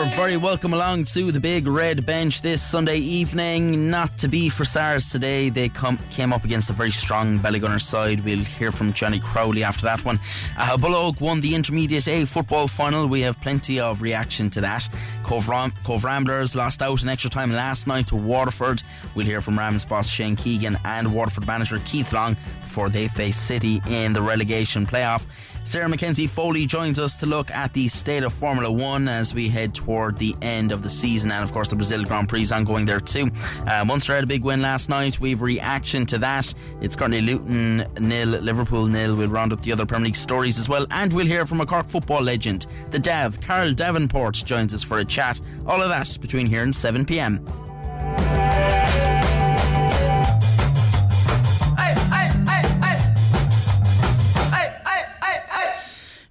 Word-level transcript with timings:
You're 0.00 0.08
very 0.08 0.38
welcome 0.38 0.72
along 0.72 1.04
to 1.04 1.30
the 1.30 1.40
big 1.40 1.66
red 1.66 2.06
bench 2.06 2.40
this 2.40 2.62
Sunday 2.62 2.96
evening. 2.96 3.90
Not 3.90 4.16
to 4.16 4.28
be 4.28 4.48
for 4.48 4.64
SARS 4.64 5.10
today. 5.10 5.50
They 5.50 5.68
come, 5.68 5.98
came 6.08 6.32
up 6.32 6.42
against 6.42 6.70
a 6.70 6.72
very 6.72 6.90
strong 6.90 7.38
Ballygunner 7.38 7.78
side. 7.78 8.24
We'll 8.24 8.42
hear 8.42 8.72
from 8.72 8.94
Johnny 8.94 9.20
Crowley 9.20 9.62
after 9.62 9.82
that 9.82 10.02
one. 10.02 10.18
Uh, 10.56 10.78
Bullogue 10.78 11.20
won 11.20 11.42
the 11.42 11.54
Intermediate 11.54 12.08
A 12.08 12.24
football 12.24 12.66
final. 12.66 13.08
We 13.08 13.20
have 13.20 13.38
plenty 13.42 13.78
of 13.78 14.00
reaction 14.00 14.48
to 14.50 14.62
that. 14.62 14.88
Cobh, 15.22 15.46
Ram- 15.46 15.74
Cobh 15.84 16.02
Ramblers 16.02 16.56
lost 16.56 16.80
out 16.80 17.02
in 17.02 17.10
extra 17.10 17.30
time 17.30 17.52
last 17.52 17.86
night 17.86 18.06
to 18.06 18.16
Waterford. 18.16 18.82
We'll 19.14 19.26
hear 19.26 19.42
from 19.42 19.58
Rams 19.58 19.84
boss 19.84 20.08
Shane 20.08 20.34
Keegan 20.34 20.78
and 20.86 21.14
Waterford 21.14 21.46
manager 21.46 21.78
Keith 21.84 22.14
Long 22.14 22.38
before 22.62 22.88
they 22.88 23.06
face 23.08 23.36
City 23.36 23.82
in 23.86 24.14
the 24.14 24.22
relegation 24.22 24.86
playoff. 24.86 25.26
Sarah 25.64 25.88
McKenzie 25.88 26.28
Foley 26.28 26.66
joins 26.66 26.98
us 26.98 27.18
to 27.18 27.26
look 27.26 27.50
at 27.50 27.72
the 27.72 27.86
state 27.88 28.22
of 28.22 28.32
Formula 28.32 28.72
One 28.72 29.08
as 29.08 29.34
we 29.34 29.48
head 29.48 29.74
toward 29.90 30.16
the 30.18 30.36
end 30.40 30.70
of 30.70 30.82
the 30.84 30.88
season, 30.88 31.32
and 31.32 31.42
of 31.42 31.50
course 31.50 31.66
the 31.66 31.74
Brazil 31.74 32.04
Grand 32.04 32.28
Prix 32.28 32.42
is 32.42 32.52
ongoing 32.52 32.84
there 32.84 33.00
too. 33.00 33.28
Uh, 33.66 33.84
Munster 33.84 34.14
had 34.14 34.22
a 34.22 34.26
big 34.26 34.44
win 34.44 34.62
last 34.62 34.88
night. 34.88 35.18
We've 35.18 35.42
reaction 35.42 36.06
to 36.06 36.18
that. 36.18 36.54
It's 36.80 36.94
currently 36.94 37.20
Luton 37.20 37.84
nil, 37.98 38.28
Liverpool 38.28 38.86
nil. 38.86 39.16
We'll 39.16 39.30
round 39.30 39.52
up 39.52 39.62
the 39.62 39.72
other 39.72 39.84
Premier 39.84 40.04
League 40.06 40.14
stories 40.14 40.60
as 40.60 40.68
well, 40.68 40.86
and 40.92 41.12
we'll 41.12 41.26
hear 41.26 41.44
from 41.44 41.60
a 41.60 41.66
Cork 41.66 41.88
football 41.88 42.22
legend, 42.22 42.68
the 42.90 43.00
Dav, 43.00 43.40
Carl 43.40 43.72
Davenport, 43.72 44.34
joins 44.34 44.72
us 44.72 44.84
for 44.84 44.98
a 44.98 45.04
chat. 45.04 45.40
All 45.66 45.82
of 45.82 45.88
that 45.88 46.16
between 46.20 46.46
here 46.46 46.62
and 46.62 46.72
7 46.72 47.04
p.m. 47.04 47.44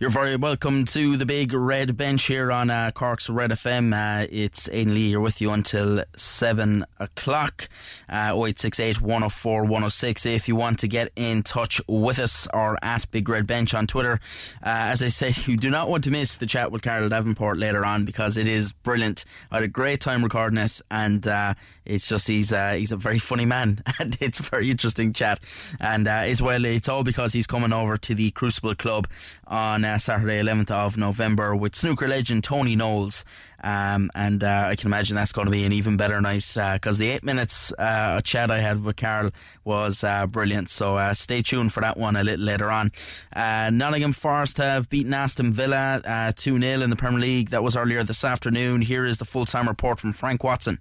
You're 0.01 0.09
very 0.09 0.37
welcome 0.37 0.85
to 0.85 1.17
the 1.17 1.25
big 1.25 1.51
red 1.51 1.97
bench 1.97 2.23
here 2.23 2.53
on 2.53 2.69
uh, 2.69 2.91
Cork's 2.91 3.29
Red 3.29 3.51
FM. 3.51 3.91
Uh, 3.93 4.27
it's 4.31 4.69
Aidan 4.69 4.93
Lee 4.93 5.09
here 5.09 5.19
with 5.19 5.41
you 5.41 5.51
until 5.51 6.05
7 6.15 6.85
o'clock. 7.01 7.67
Uh, 8.07 8.31
0868 8.33 9.01
104 9.01 9.63
106 9.63 10.25
if 10.25 10.47
you 10.47 10.55
want 10.55 10.79
to 10.79 10.87
get 10.87 11.11
in 11.17 11.43
touch 11.43 11.81
with 11.85 12.17
us 12.17 12.47
or 12.53 12.77
at 12.81 13.11
Big 13.11 13.27
Red 13.27 13.45
Bench 13.45 13.73
on 13.73 13.87
Twitter. 13.87 14.21
Uh, 14.63 14.87
as 14.87 15.03
I 15.03 15.09
said, 15.09 15.35
you 15.47 15.57
do 15.57 15.69
not 15.69 15.89
want 15.89 16.05
to 16.05 16.11
miss 16.11 16.37
the 16.37 16.45
chat 16.45 16.71
with 16.71 16.81
Carl 16.81 17.09
Davenport 17.09 17.57
later 17.57 17.83
on 17.83 18.05
because 18.05 18.37
it 18.37 18.47
is 18.47 18.71
brilliant. 18.71 19.25
I 19.51 19.55
had 19.55 19.65
a 19.65 19.67
great 19.67 19.99
time 19.99 20.23
recording 20.23 20.59
it 20.59 20.79
and 20.89 21.27
uh, 21.27 21.55
it's 21.83 22.07
just 22.07 22.29
he's 22.29 22.53
uh, 22.53 22.71
he's 22.71 22.93
a 22.93 22.97
very 22.97 23.19
funny 23.19 23.45
man 23.45 23.83
and 23.99 24.17
it's 24.21 24.39
a 24.39 24.43
very 24.43 24.71
interesting 24.71 25.11
chat. 25.11 25.41
And 25.77 26.07
uh, 26.07 26.21
as 26.23 26.41
well, 26.41 26.63
it's 26.63 26.87
all 26.87 27.03
because 27.03 27.33
he's 27.33 27.47
coming 27.47 27.73
over 27.73 27.97
to 27.97 28.15
the 28.15 28.31
Crucible 28.31 28.75
Club 28.75 29.09
on 29.49 29.83
uh, 29.83 29.97
Saturday, 29.97 30.41
11th 30.41 30.71
of 30.71 30.97
November, 30.97 31.55
with 31.55 31.75
snooker 31.75 32.07
legend 32.07 32.43
Tony 32.43 32.75
Knowles. 32.75 33.25
Um, 33.61 34.09
and 34.15 34.43
uh, 34.43 34.67
I 34.67 34.75
can 34.75 34.87
imagine 34.87 35.15
that's 35.15 35.33
going 35.33 35.45
to 35.45 35.51
be 35.51 35.65
an 35.65 35.73
even 35.73 35.97
better 35.97 36.21
night 36.21 36.49
because 36.53 36.97
the 36.97 37.09
eight 37.09 37.23
minutes 37.23 37.73
uh, 37.77 38.21
chat 38.21 38.51
I 38.51 38.59
had 38.59 38.83
with 38.83 38.95
Carl 38.95 39.31
was 39.65 40.03
uh, 40.03 40.27
brilliant. 40.27 40.69
So 40.69 40.97
uh, 40.97 41.13
stay 41.13 41.41
tuned 41.41 41.73
for 41.73 41.81
that 41.81 41.97
one 41.97 42.15
a 42.15 42.23
little 42.23 42.45
later 42.45 42.69
on. 42.69 42.91
Uh, 43.33 43.69
Nottingham 43.73 44.13
Forest 44.13 44.57
have 44.57 44.89
beaten 44.89 45.13
Aston 45.13 45.51
Villa 45.51 46.01
uh, 46.05 46.31
2 46.35 46.59
0 46.61 46.81
in 46.81 46.89
the 46.89 46.95
Premier 46.95 47.19
League. 47.19 47.49
That 47.49 47.63
was 47.63 47.75
earlier 47.75 48.03
this 48.03 48.23
afternoon. 48.23 48.83
Here 48.83 49.05
is 49.05 49.17
the 49.17 49.25
full 49.25 49.45
time 49.45 49.67
report 49.67 49.99
from 49.99 50.13
Frank 50.13 50.43
Watson. 50.43 50.79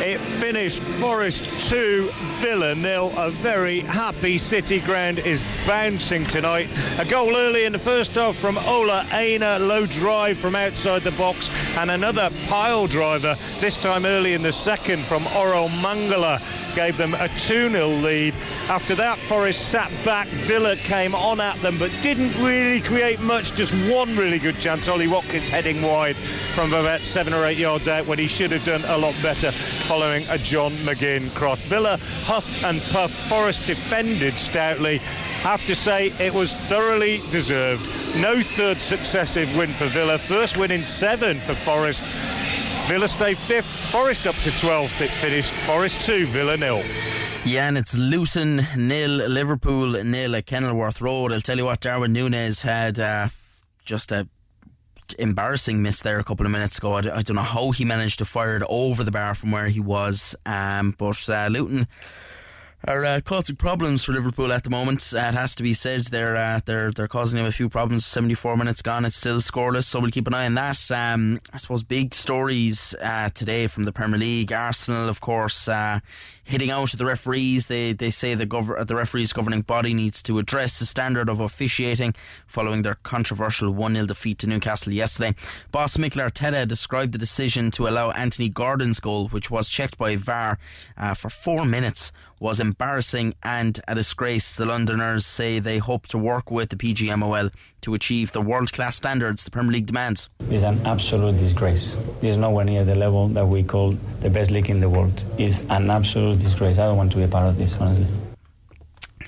It 0.00 0.18
finished 0.18 0.82
Forest 0.98 1.44
2, 1.68 2.10
Villa 2.38 2.74
nil. 2.74 3.12
A 3.18 3.30
very 3.30 3.80
happy 3.80 4.38
City 4.38 4.80
ground 4.80 5.18
is 5.18 5.44
bouncing 5.66 6.24
tonight. 6.24 6.70
A 6.98 7.04
goal 7.04 7.36
early 7.36 7.66
in 7.66 7.72
the 7.72 7.78
first 7.78 8.14
half 8.14 8.34
from 8.36 8.56
Ola 8.56 9.06
Aina, 9.12 9.58
low 9.58 9.84
drive 9.84 10.38
from 10.38 10.56
outside 10.56 11.02
the 11.02 11.10
box, 11.12 11.50
and 11.76 11.90
another 11.90 12.30
pile 12.48 12.86
driver, 12.86 13.36
this 13.60 13.76
time 13.76 14.06
early 14.06 14.32
in 14.32 14.40
the 14.40 14.52
second 14.52 15.04
from 15.04 15.24
Orel 15.26 15.68
Mangala 15.68 16.40
gave 16.74 16.96
them 16.96 17.14
a 17.14 17.28
2-0 17.28 18.02
lead. 18.02 18.34
After 18.68 18.94
that, 18.96 19.18
Forest 19.20 19.70
sat 19.70 19.90
back. 20.04 20.28
Villa 20.28 20.76
came 20.76 21.14
on 21.14 21.40
at 21.40 21.60
them, 21.62 21.78
but 21.78 21.90
didn't 22.02 22.34
really 22.42 22.80
create 22.80 23.20
much. 23.20 23.54
Just 23.54 23.72
one 23.92 24.16
really 24.16 24.38
good 24.38 24.58
chance. 24.58 24.88
Ollie 24.88 25.08
Watkins 25.08 25.48
heading 25.48 25.82
wide 25.82 26.16
from 26.54 26.72
about 26.72 27.04
seven 27.04 27.32
or 27.32 27.44
eight 27.44 27.58
yards 27.58 27.88
out 27.88 28.06
when 28.06 28.18
he 28.18 28.26
should 28.28 28.50
have 28.52 28.64
done 28.64 28.84
a 28.84 28.98
lot 28.98 29.14
better 29.22 29.50
following 29.50 30.24
a 30.28 30.38
John 30.38 30.72
McGinn 30.84 31.34
cross. 31.34 31.60
Villa 31.62 31.98
huffed 32.22 32.62
and 32.64 32.80
puffed. 32.90 33.14
Forest 33.28 33.66
defended 33.66 34.38
stoutly 34.38 35.00
have 35.40 35.64
to 35.64 35.74
say 35.74 36.12
it 36.20 36.34
was 36.34 36.54
thoroughly 36.54 37.22
deserved. 37.30 37.86
No 38.18 38.42
third 38.42 38.78
successive 38.78 39.54
win 39.56 39.72
for 39.72 39.86
Villa. 39.86 40.18
First 40.18 40.58
win 40.58 40.70
in 40.70 40.84
seven 40.84 41.40
for 41.40 41.54
Forest. 41.54 42.04
Villa 42.90 43.06
stay 43.06 43.34
fifth. 43.34 43.66
Forest 43.92 44.26
up 44.26 44.34
to 44.38 44.50
12th. 44.50 45.00
It 45.00 45.10
finished. 45.10 45.52
Forest 45.64 46.00
2, 46.00 46.26
Villa 46.26 46.56
nil. 46.56 46.82
Yeah, 47.44 47.68
and 47.68 47.78
it's 47.78 47.96
Luton 47.96 48.66
nil, 48.76 49.28
Liverpool 49.28 50.02
nil 50.02 50.34
at 50.34 50.46
Kenilworth 50.46 51.00
Road. 51.00 51.32
I'll 51.32 51.40
tell 51.40 51.56
you 51.56 51.66
what, 51.66 51.78
Darwin 51.78 52.12
Nunez 52.12 52.62
had 52.62 52.98
uh, 52.98 53.28
just 53.84 54.10
a 54.10 54.26
embarrassing 55.20 55.80
miss 55.80 56.02
there 56.02 56.18
a 56.18 56.24
couple 56.24 56.44
of 56.44 56.50
minutes 56.50 56.78
ago. 56.78 56.94
I, 56.94 56.98
I, 56.98 57.22
don't 57.22 57.36
know 57.36 57.42
how 57.42 57.70
he 57.70 57.84
managed 57.84 58.18
to 58.18 58.24
fire 58.24 58.56
it 58.56 58.64
over 58.68 59.04
the 59.04 59.12
bar 59.12 59.36
from 59.36 59.52
where 59.52 59.68
he 59.68 59.78
was, 59.78 60.34
um, 60.44 60.96
but 60.98 61.28
uh, 61.28 61.46
Luton 61.48 61.86
are 62.86 63.04
uh, 63.04 63.20
causing 63.20 63.56
problems 63.56 64.04
for 64.04 64.12
Liverpool 64.12 64.52
at 64.52 64.64
the 64.64 64.70
moment. 64.70 65.12
Uh, 65.14 65.18
it 65.18 65.34
has 65.34 65.54
to 65.54 65.62
be 65.62 65.74
said 65.74 66.04
they're 66.04 66.36
uh, 66.36 66.60
they're 66.64 66.90
they're 66.90 67.08
causing 67.08 67.38
him 67.38 67.46
a 67.46 67.52
few 67.52 67.68
problems. 67.68 68.06
Seventy 68.06 68.34
four 68.34 68.56
minutes 68.56 68.82
gone, 68.82 69.04
it's 69.04 69.16
still 69.16 69.38
scoreless, 69.38 69.84
so 69.84 70.00
we'll 70.00 70.10
keep 70.10 70.26
an 70.26 70.34
eye 70.34 70.46
on 70.46 70.54
that. 70.54 70.90
Um, 70.90 71.40
I 71.52 71.58
suppose 71.58 71.82
big 71.82 72.14
stories 72.14 72.94
uh, 73.02 73.28
today 73.30 73.66
from 73.66 73.84
the 73.84 73.92
Premier 73.92 74.18
League. 74.18 74.52
Arsenal, 74.52 75.08
of 75.08 75.20
course, 75.20 75.68
uh, 75.68 76.00
hitting 76.42 76.70
out 76.70 76.92
at 76.94 76.98
the 76.98 77.06
referees. 77.06 77.66
They 77.66 77.92
they 77.92 78.10
say 78.10 78.34
the 78.34 78.46
gov- 78.46 78.86
the 78.86 78.96
referees 78.96 79.32
governing 79.32 79.62
body 79.62 79.92
needs 79.92 80.22
to 80.22 80.38
address 80.38 80.78
the 80.78 80.86
standard 80.86 81.28
of 81.28 81.40
officiating 81.40 82.14
following 82.46 82.82
their 82.82 82.96
controversial 83.02 83.72
one 83.72 83.94
0 83.94 84.06
defeat 84.06 84.38
to 84.38 84.46
Newcastle 84.46 84.92
yesterday. 84.92 85.34
Boss 85.70 85.98
Mikel 85.98 86.22
Arteta 86.22 86.66
described 86.66 87.12
the 87.12 87.18
decision 87.18 87.70
to 87.72 87.86
allow 87.86 88.10
Anthony 88.12 88.48
Gordon's 88.48 89.00
goal, 89.00 89.28
which 89.28 89.50
was 89.50 89.68
checked 89.68 89.98
by 89.98 90.16
VAR 90.16 90.58
uh, 90.96 91.14
for 91.14 91.28
four 91.28 91.66
minutes 91.66 92.12
was 92.40 92.58
embarrassing 92.58 93.34
and 93.42 93.80
a 93.86 93.94
disgrace. 93.94 94.56
The 94.56 94.64
Londoners 94.64 95.26
say 95.26 95.58
they 95.58 95.78
hope 95.78 96.08
to 96.08 96.18
work 96.18 96.50
with 96.50 96.70
the 96.70 96.76
PGMOL 96.76 97.52
to 97.82 97.94
achieve 97.94 98.32
the 98.32 98.40
world 98.40 98.72
class 98.72 98.96
standards 98.96 99.44
the 99.44 99.50
Premier 99.50 99.72
League 99.72 99.86
demands. 99.86 100.30
It's 100.48 100.64
an 100.64 100.84
absolute 100.86 101.38
disgrace. 101.38 101.96
It's 102.22 102.38
nowhere 102.38 102.64
near 102.64 102.84
the 102.84 102.94
level 102.94 103.28
that 103.28 103.46
we 103.46 103.62
call 103.62 103.92
the 104.20 104.30
best 104.30 104.50
league 104.50 104.70
in 104.70 104.80
the 104.80 104.88
world. 104.88 105.22
It's 105.38 105.60
an 105.68 105.90
absolute 105.90 106.40
disgrace. 106.40 106.78
I 106.78 106.86
don't 106.86 106.96
want 106.96 107.12
to 107.12 107.18
be 107.18 107.24
a 107.24 107.28
part 107.28 107.46
of 107.46 107.58
this, 107.58 107.76
honestly. 107.76 108.06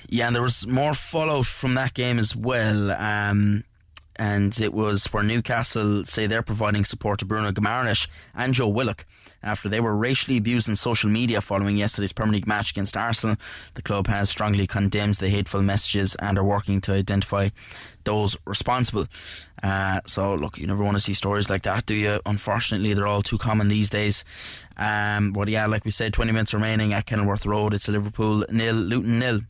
Yeah, 0.09 0.27
and 0.27 0.35
there 0.35 0.43
was 0.43 0.67
more 0.67 0.93
fallout 0.93 1.45
from 1.45 1.75
that 1.75 1.93
game 1.93 2.19
as 2.19 2.35
well. 2.35 2.91
Um, 2.91 3.63
and 4.15 4.59
it 4.59 4.73
was 4.73 5.05
where 5.05 5.23
Newcastle 5.23 6.03
say 6.05 6.27
they're 6.27 6.43
providing 6.43 6.85
support 6.85 7.19
to 7.19 7.25
Bruno 7.25 7.51
Guimaraes 7.51 8.07
and 8.35 8.53
Joe 8.53 8.67
Willock 8.67 9.05
after 9.43 9.69
they 9.69 9.79
were 9.79 9.95
racially 9.95 10.37
abused 10.37 10.69
in 10.69 10.75
social 10.75 11.09
media 11.09 11.41
following 11.41 11.77
yesterday's 11.77 12.13
Premier 12.13 12.33
League 12.33 12.47
match 12.47 12.71
against 12.71 12.97
Arsenal. 12.97 13.35
The 13.73 13.81
club 13.81 14.07
has 14.07 14.29
strongly 14.29 14.65
condemned 14.65 15.15
the 15.15 15.29
hateful 15.29 15.61
messages 15.61 16.15
and 16.15 16.37
are 16.37 16.43
working 16.43 16.81
to 16.81 16.93
identify 16.93 17.49
those 18.03 18.37
responsible. 18.45 19.07
Uh, 19.61 20.01
so, 20.05 20.35
look, 20.35 20.57
you 20.57 20.67
never 20.67 20.83
want 20.83 20.97
to 20.97 21.01
see 21.01 21.13
stories 21.13 21.49
like 21.49 21.63
that, 21.63 21.85
do 21.85 21.95
you? 21.95 22.19
Unfortunately, 22.25 22.93
they're 22.93 23.07
all 23.07 23.21
too 23.21 23.37
common 23.37 23.67
these 23.67 23.89
days. 23.89 24.25
Um, 24.77 25.31
but 25.31 25.47
yeah, 25.47 25.65
like 25.67 25.85
we 25.85 25.91
said, 25.91 26.13
20 26.13 26.31
minutes 26.31 26.53
remaining 26.53 26.93
at 26.93 27.05
Kenilworth 27.05 27.45
Road. 27.45 27.73
It's 27.73 27.87
a 27.87 27.91
Liverpool 27.91 28.45
nil, 28.49 28.75
Luton 28.75 29.19
nil. 29.19 29.41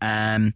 Um, 0.00 0.54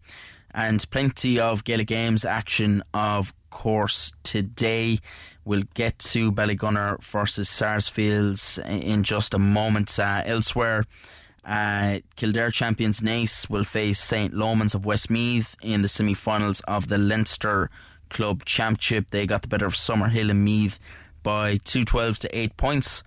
and 0.53 0.91
plenty 0.91 1.39
of 1.39 1.65
Gaelic 1.65 1.87
Games 1.87 2.25
action, 2.25 2.83
of 2.93 3.33
course, 3.51 4.13
today. 4.23 4.99
We'll 5.45 5.65
get 5.75 5.99
to 5.99 6.33
Ballygunner 6.33 7.03
versus 7.03 7.49
Sarsfields 7.49 8.59
in 8.65 9.03
just 9.03 9.35
a 9.35 9.39
moment. 9.39 9.99
Uh, 9.99 10.23
elsewhere, 10.25 10.85
uh, 11.45 11.99
Kildare 12.17 12.51
champions 12.51 13.01
Naas 13.01 13.51
will 13.51 13.65
face 13.65 13.99
St. 13.99 14.33
Lomans 14.33 14.75
of 14.75 14.87
Westmeath 14.87 15.57
in 15.63 15.83
the 15.83 15.89
semi 15.89 16.15
finals 16.15 16.61
of 16.69 16.89
the 16.89 16.99
Leinster 16.99 17.71
Club 18.09 18.45
Championship. 18.45 19.11
They 19.11 19.27
got 19.27 19.43
the 19.43 19.49
better 19.49 19.67
of 19.67 19.75
Summerhill 19.75 20.31
and 20.31 20.45
Meath 20.45 20.79
by 21.23 21.57
212 21.65 22.19
to 22.21 22.39
8 22.39 22.57
points. 22.57 23.03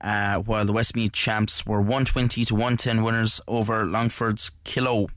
Uh, 0.00 0.36
while 0.36 0.66
the 0.66 0.72
Westmeath 0.72 1.12
champs 1.12 1.64
were 1.64 1.80
120 1.80 2.44
to 2.44 2.54
110 2.54 3.02
winners 3.02 3.40
over 3.48 3.86
Longford's 3.86 4.50
Killoe. 4.64 5.08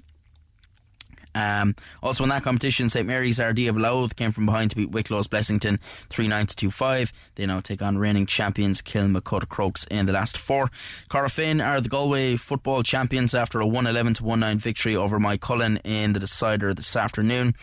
Um, 1.38 1.76
also 2.02 2.24
in 2.24 2.30
that 2.30 2.44
competition, 2.44 2.90
St 2.90 3.06
Mary's 3.06 3.38
Ardee 3.38 3.68
of 3.68 3.78
Louth 3.78 4.16
came 4.16 4.32
from 4.32 4.48
behind 4.48 4.72
to 4.72 4.76
beat 4.76 4.90
Wicklow's 4.90 5.28
Blessington 5.28 5.80
3 6.10 6.28
9 6.28 6.48
2 6.48 6.72
5. 6.72 7.14
They 7.36 7.46
now 7.46 7.60
take 7.60 7.84
on 7.84 8.00
reigning 8.00 8.26
champions 8.26 8.82
Kilmacud 8.82 9.48
Crokes 9.48 9.86
in 9.86 10.08
the 10.08 10.14
last 10.14 10.38
four. 10.38 10.72
Corofin 11.10 11.64
are 11.64 11.80
the 11.80 11.90
Galway 11.90 12.38
football 12.38 12.82
champions 12.82 13.36
after 13.36 13.60
a 13.60 13.68
1 13.68 13.86
11 13.86 14.16
1 14.16 14.40
9 14.40 14.58
victory 14.58 14.96
over 14.96 15.20
Moycullen 15.20 15.80
in 15.84 16.14
the 16.14 16.20
decider 16.20 16.74
this 16.74 16.96
afternoon. 16.96 17.54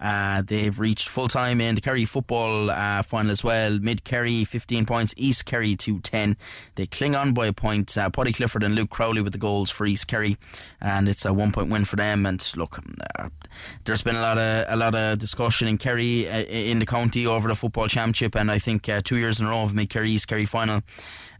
Uh, 0.00 0.42
they've 0.42 0.78
reached 0.78 1.08
full 1.08 1.28
time 1.28 1.60
in 1.60 1.74
the 1.74 1.80
Kerry 1.80 2.04
football 2.04 2.70
uh, 2.70 3.02
final 3.02 3.30
as 3.30 3.44
well. 3.44 3.78
Mid 3.78 4.04
Kerry 4.04 4.44
15 4.44 4.86
points, 4.86 5.14
East 5.16 5.44
Kerry 5.44 5.76
2 5.76 6.00
10. 6.00 6.36
They 6.76 6.86
cling 6.86 7.14
on 7.14 7.32
by 7.32 7.46
a 7.46 7.52
point. 7.52 7.96
Uh, 7.96 8.08
Paddy 8.10 8.32
Clifford 8.32 8.62
and 8.62 8.74
Luke 8.74 8.90
Crowley 8.90 9.22
with 9.22 9.32
the 9.32 9.38
goals 9.38 9.70
for 9.70 9.86
East 9.86 10.08
Kerry, 10.08 10.36
and 10.80 11.08
it's 11.08 11.24
a 11.24 11.32
one 11.32 11.52
point 11.52 11.70
win 11.70 11.84
for 11.84 11.96
them. 11.96 12.24
And 12.24 12.50
look, 12.56 12.78
uh, 13.18 13.28
there's 13.84 14.02
been 14.02 14.16
a 14.16 14.20
lot 14.20 14.38
of 14.38 14.66
a 14.68 14.76
lot 14.76 14.94
of 14.94 15.18
discussion 15.18 15.68
in 15.68 15.78
Kerry 15.78 16.28
uh, 16.28 16.42
in 16.42 16.78
the 16.78 16.86
county 16.86 17.26
over 17.26 17.48
the 17.48 17.54
football 17.54 17.88
championship, 17.88 18.34
and 18.34 18.50
I 18.50 18.58
think 18.58 18.88
uh, 18.88 19.00
two 19.02 19.16
years 19.16 19.40
in 19.40 19.46
a 19.46 19.50
row 19.50 19.62
of 19.62 19.74
Mid 19.74 19.90
Kerry 19.90 20.10
East 20.10 20.28
Kerry 20.28 20.44
final. 20.44 20.82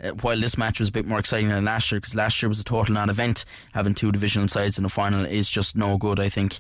Uh, 0.03 0.11
while 0.23 0.41
this 0.41 0.57
match 0.57 0.81
was 0.81 0.89
a 0.89 0.93
bit 0.93 1.07
more 1.07 1.19
exciting 1.19 1.49
than 1.49 1.65
last 1.65 1.93
year, 1.93 2.01
because 2.01 2.15
last 2.15 2.41
year 2.41 2.49
was 2.49 2.59
a 2.59 2.65
total 2.65 2.95
non-event, 2.95 3.45
having 3.75 3.95
two 3.95 4.11
divisional 4.11 4.49
sides 4.49 4.79
in 4.79 4.83
the 4.83 4.89
final 4.89 5.27
is 5.27 5.51
just 5.51 5.77
no 5.77 5.99
good. 5.99 6.19
I 6.19 6.31
think, 6.31 6.59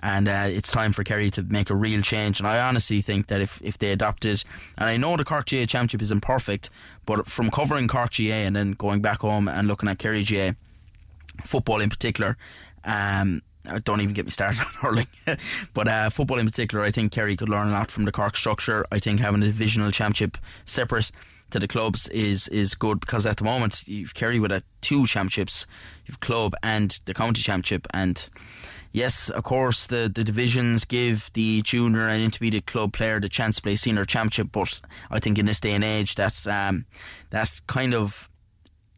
and 0.00 0.28
it's 0.28 0.70
time 0.70 0.92
for 0.92 1.02
Kerry 1.02 1.30
to 1.30 1.42
make 1.42 1.70
a 1.70 1.74
real 1.74 2.02
change. 2.02 2.38
And 2.38 2.46
I 2.46 2.60
honestly 2.60 3.00
think 3.00 3.28
that 3.28 3.40
if, 3.40 3.62
if 3.62 3.78
they 3.78 3.92
adopted, 3.92 4.44
and 4.76 4.88
I 4.88 4.96
know 4.96 5.16
the 5.16 5.24
Cork 5.24 5.48
GAA 5.48 5.64
Championship 5.64 6.02
is 6.02 6.10
imperfect, 6.10 6.70
but 7.06 7.26
from 7.26 7.50
covering 7.50 7.88
Cork 7.88 8.12
GAA 8.16 8.44
and 8.44 8.54
then 8.54 8.72
going 8.72 9.00
back 9.00 9.20
home 9.20 9.48
and 9.48 9.66
looking 9.68 9.88
at 9.88 9.98
Kerry 9.98 10.24
GAA, 10.24 10.52
football 11.44 11.80
in 11.80 11.90
particular, 11.90 12.36
um, 12.84 13.42
don't 13.84 14.00
even 14.00 14.14
get 14.14 14.24
me 14.24 14.30
started 14.30 14.60
on 14.60 14.66
hurling. 14.80 15.06
but 15.74 15.88
uh, 15.88 16.10
football 16.10 16.38
in 16.38 16.46
particular, 16.46 16.84
I 16.84 16.90
think 16.90 17.12
Kerry 17.12 17.36
could 17.36 17.48
learn 17.48 17.68
a 17.68 17.72
lot 17.72 17.90
from 17.90 18.04
the 18.04 18.12
Cork 18.12 18.36
structure. 18.36 18.84
I 18.90 18.98
think 18.98 19.20
having 19.20 19.42
a 19.42 19.46
divisional 19.46 19.90
championship 19.90 20.36
separate 20.64 21.10
to 21.50 21.58
the 21.58 21.68
clubs 21.68 22.08
is 22.08 22.48
is 22.48 22.74
good 22.74 22.98
because 22.98 23.26
at 23.26 23.36
the 23.36 23.44
moment 23.44 23.86
you've 23.86 24.14
Kerry 24.14 24.40
with 24.40 24.50
a 24.50 24.62
two 24.80 25.06
championships, 25.06 25.66
you've 26.06 26.20
club 26.20 26.54
and 26.62 26.98
the 27.04 27.14
county 27.14 27.42
championship, 27.42 27.86
and 27.92 28.28
yes, 28.92 29.28
of 29.30 29.44
course, 29.44 29.86
the, 29.86 30.10
the 30.12 30.24
divisions 30.24 30.84
give 30.84 31.30
the 31.34 31.62
junior 31.62 32.08
and 32.08 32.22
intermediate 32.22 32.66
club 32.66 32.92
player 32.92 33.20
the 33.20 33.28
chance 33.28 33.56
to 33.56 33.62
play 33.62 33.76
senior 33.76 34.04
championship. 34.04 34.48
But 34.52 34.80
I 35.10 35.18
think 35.18 35.38
in 35.38 35.46
this 35.46 35.60
day 35.60 35.72
and 35.72 35.84
age, 35.84 36.14
that 36.16 36.46
um, 36.46 36.86
that 37.30 37.60
kind 37.66 37.94
of 37.94 38.30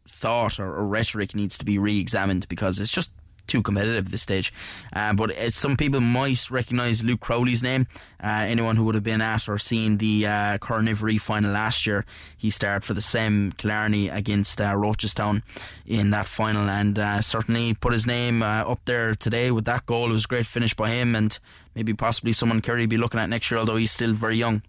thought 0.07 0.59
or, 0.59 0.73
or 0.73 0.87
rhetoric 0.87 1.35
needs 1.35 1.57
to 1.57 1.65
be 1.65 1.77
re-examined 1.77 2.47
because 2.47 2.79
it's 2.79 2.91
just 2.91 3.11
too 3.47 3.61
competitive 3.61 4.05
at 4.05 4.11
this 4.11 4.21
stage. 4.21 4.53
Uh, 4.93 5.13
but 5.13 5.31
uh, 5.31 5.49
some 5.49 5.77
people 5.77 6.01
might 6.01 6.49
recognise 6.49 7.03
Luke 7.03 7.19
Crowley's 7.19 7.63
name. 7.63 7.87
Uh, 8.23 8.45
anyone 8.47 8.75
who 8.75 8.83
would 8.85 8.95
have 8.95 9.03
been 9.03 9.21
at 9.21 9.47
or 9.47 9.57
seen 9.57 9.97
the 9.97 10.25
uh, 10.25 10.57
Corn 10.57 10.85
Uí 10.85 10.95
Mhuirí 10.95 11.19
final 11.19 11.51
last 11.51 11.85
year, 11.85 12.05
he 12.37 12.49
started 12.49 12.83
for 12.83 12.93
the 12.93 13.01
same 13.01 13.51
Killarney 13.51 14.09
against 14.09 14.59
uh, 14.59 14.73
Rochestown 14.73 15.43
in 15.85 16.09
that 16.11 16.27
final 16.27 16.69
and 16.69 16.97
uh, 16.97 17.21
certainly 17.21 17.73
put 17.73 17.93
his 17.93 18.07
name 18.07 18.41
uh, 18.41 18.63
up 18.63 18.79
there 18.85 19.15
today 19.15 19.51
with 19.51 19.65
that 19.65 19.85
goal. 19.85 20.09
It 20.09 20.13
was 20.13 20.25
a 20.25 20.27
great 20.27 20.45
finish 20.45 20.73
by 20.73 20.89
him 20.89 21.15
and 21.15 21.37
maybe 21.75 21.93
possibly 21.93 22.33
someone 22.33 22.61
Kerry 22.61 22.85
be 22.85 22.97
looking 22.97 23.19
at 23.19 23.29
next 23.29 23.51
year, 23.51 23.59
although 23.59 23.77
he's 23.77 23.91
still 23.91 24.13
very 24.13 24.37
young. 24.37 24.61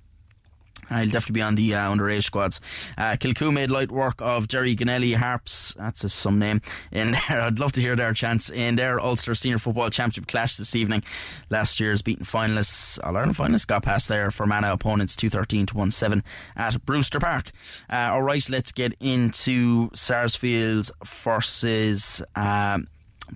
He'll 0.89 1.05
definitely 1.05 1.35
be 1.35 1.43
on 1.43 1.55
the 1.55 1.75
uh, 1.75 1.91
underage 1.93 2.25
squads. 2.25 2.61
Uh, 2.97 3.17
Kilcoo 3.19 3.53
made 3.53 3.71
light 3.71 3.91
work 3.91 4.21
of 4.21 4.49
Derrygonnelly 4.49 5.17
Harps. 5.17 5.75
That's 5.75 6.05
a, 6.05 6.09
some 6.09 6.39
name 6.39 6.61
in 6.93 7.11
there. 7.29 7.43
I'd 7.43 7.59
love 7.59 7.73
to 7.73 7.81
hear 7.81 7.97
their 7.97 8.13
chance 8.13 8.51
in 8.51 8.77
their 8.77 9.01
Ulster 9.01 9.35
Senior 9.35 9.59
Football 9.59 9.91
Championship 9.91 10.27
clash 10.27 10.57
this 10.57 10.77
evening. 10.77 11.03
Last 11.51 11.81
year's 11.81 12.03
beaten 12.03 12.25
finalists, 12.25 12.99
All 13.03 13.17
Ireland 13.17 13.37
finalists, 13.37 13.67
got 13.67 13.83
past 13.83 14.09
their 14.09 14.31
Fermanagh 14.31 14.73
opponents 14.73 15.17
213 15.17 15.67
to 15.67 15.91
17 15.91 16.23
at 16.57 16.85
Brewster 16.85 17.19
Park. 17.19 17.51
Uh, 17.91 18.11
all 18.13 18.23
right, 18.23 18.49
let's 18.49 18.73
get 18.73 18.95
into 19.01 19.91
Sarsfields 19.95 20.91
versus 21.05 22.23
um, 22.35 22.87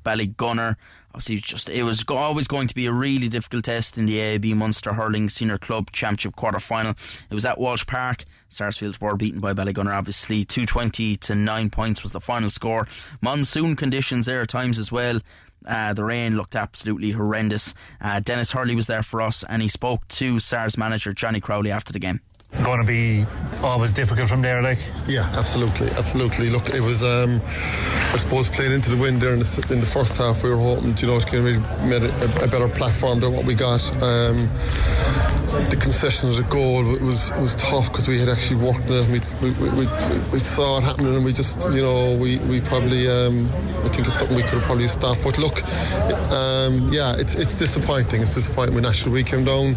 Ballygunner 0.02 0.76
obviously 1.14 1.36
just 1.36 1.68
it 1.68 1.82
was 1.82 2.04
always 2.08 2.46
going 2.46 2.68
to 2.68 2.74
be 2.74 2.86
a 2.86 2.92
really 2.92 3.28
difficult 3.28 3.64
test 3.64 3.98
in 3.98 4.06
the 4.06 4.16
AIB 4.18 4.54
Munster 4.54 4.92
Hurling 4.92 5.28
Senior 5.28 5.58
Club 5.58 5.90
Championship 5.90 6.36
quarter 6.36 6.60
final. 6.60 6.92
It 7.30 7.34
was 7.34 7.44
at 7.44 7.58
Walsh 7.58 7.86
Park. 7.86 8.24
Sarsfields 8.48 9.00
were 9.00 9.16
beaten 9.16 9.40
by 9.40 9.52
Ballygunner, 9.52 9.96
obviously. 9.96 10.44
220 10.44 11.16
to 11.16 11.34
9 11.34 11.70
points 11.70 12.02
was 12.02 12.12
the 12.12 12.20
final 12.20 12.50
score. 12.50 12.86
Monsoon 13.20 13.76
conditions 13.76 14.26
there 14.26 14.42
at 14.42 14.48
times 14.48 14.78
as 14.78 14.90
well. 14.90 15.20
Uh, 15.66 15.92
the 15.92 16.04
rain 16.04 16.36
looked 16.36 16.56
absolutely 16.56 17.10
horrendous. 17.10 17.74
Uh, 18.00 18.18
Dennis 18.20 18.52
Hurley 18.52 18.74
was 18.74 18.86
there 18.86 19.02
for 19.02 19.20
us 19.20 19.44
and 19.44 19.60
he 19.60 19.68
spoke 19.68 20.06
to 20.08 20.38
SARS 20.38 20.78
manager 20.78 21.12
Johnny 21.12 21.40
Crowley 21.40 21.70
after 21.70 21.92
the 21.92 21.98
game 21.98 22.20
going 22.64 22.80
to 22.80 22.86
be 22.86 23.24
always 23.62 23.92
difficult 23.92 24.28
from 24.28 24.42
there 24.42 24.62
like? 24.62 24.78
Yeah 25.06 25.30
absolutely 25.34 25.88
absolutely. 25.90 26.50
Look 26.50 26.68
it 26.70 26.80
was 26.80 27.04
um, 27.04 27.40
I 28.12 28.16
suppose 28.18 28.48
playing 28.48 28.72
into 28.72 28.90
the 28.90 29.00
wind 29.00 29.20
there 29.20 29.32
in 29.32 29.38
the, 29.38 29.68
in 29.70 29.80
the 29.80 29.86
first 29.86 30.16
half 30.16 30.42
we 30.42 30.50
were 30.50 30.56
hoping 30.56 30.96
you 30.98 31.06
know 31.06 31.20
to 31.20 31.26
get 31.26 31.42
made 31.84 32.02
a, 32.02 32.44
a, 32.44 32.48
better 32.48 32.68
platform 32.68 33.20
than 33.20 33.32
what 33.32 33.44
we 33.44 33.54
got. 33.54 33.82
Um, 34.02 34.48
the 35.68 35.78
concession 35.80 36.28
of 36.28 36.36
the 36.36 36.44
goal 36.44 36.84
was 36.84 37.32
was 37.40 37.54
tough 37.56 37.88
because 37.88 38.08
we 38.08 38.18
had 38.18 38.28
actually 38.28 38.60
worked 38.60 38.88
it. 38.88 39.06
We, 39.08 39.50
we, 39.50 39.68
we, 39.70 39.86
we, 40.32 40.38
saw 40.38 40.78
it 40.78 40.84
happening 40.84 41.14
and 41.14 41.24
we 41.24 41.32
just 41.32 41.68
you 41.70 41.82
know 41.82 42.16
we, 42.16 42.38
we 42.38 42.60
probably 42.60 43.08
um, 43.08 43.50
I 43.84 43.88
think 43.88 44.06
it's 44.06 44.18
something 44.18 44.36
we 44.36 44.42
could 44.42 44.54
have 44.54 44.62
probably 44.62 44.88
stopped. 44.88 45.22
But 45.22 45.38
look 45.38 45.62
um, 46.30 46.92
yeah 46.92 47.16
it's, 47.16 47.34
it's 47.34 47.54
disappointing. 47.54 48.22
It's 48.22 48.34
disappointing 48.34 48.74
when 48.74 48.86
actually 48.86 49.12
we 49.12 49.24
came 49.24 49.44
down 49.44 49.76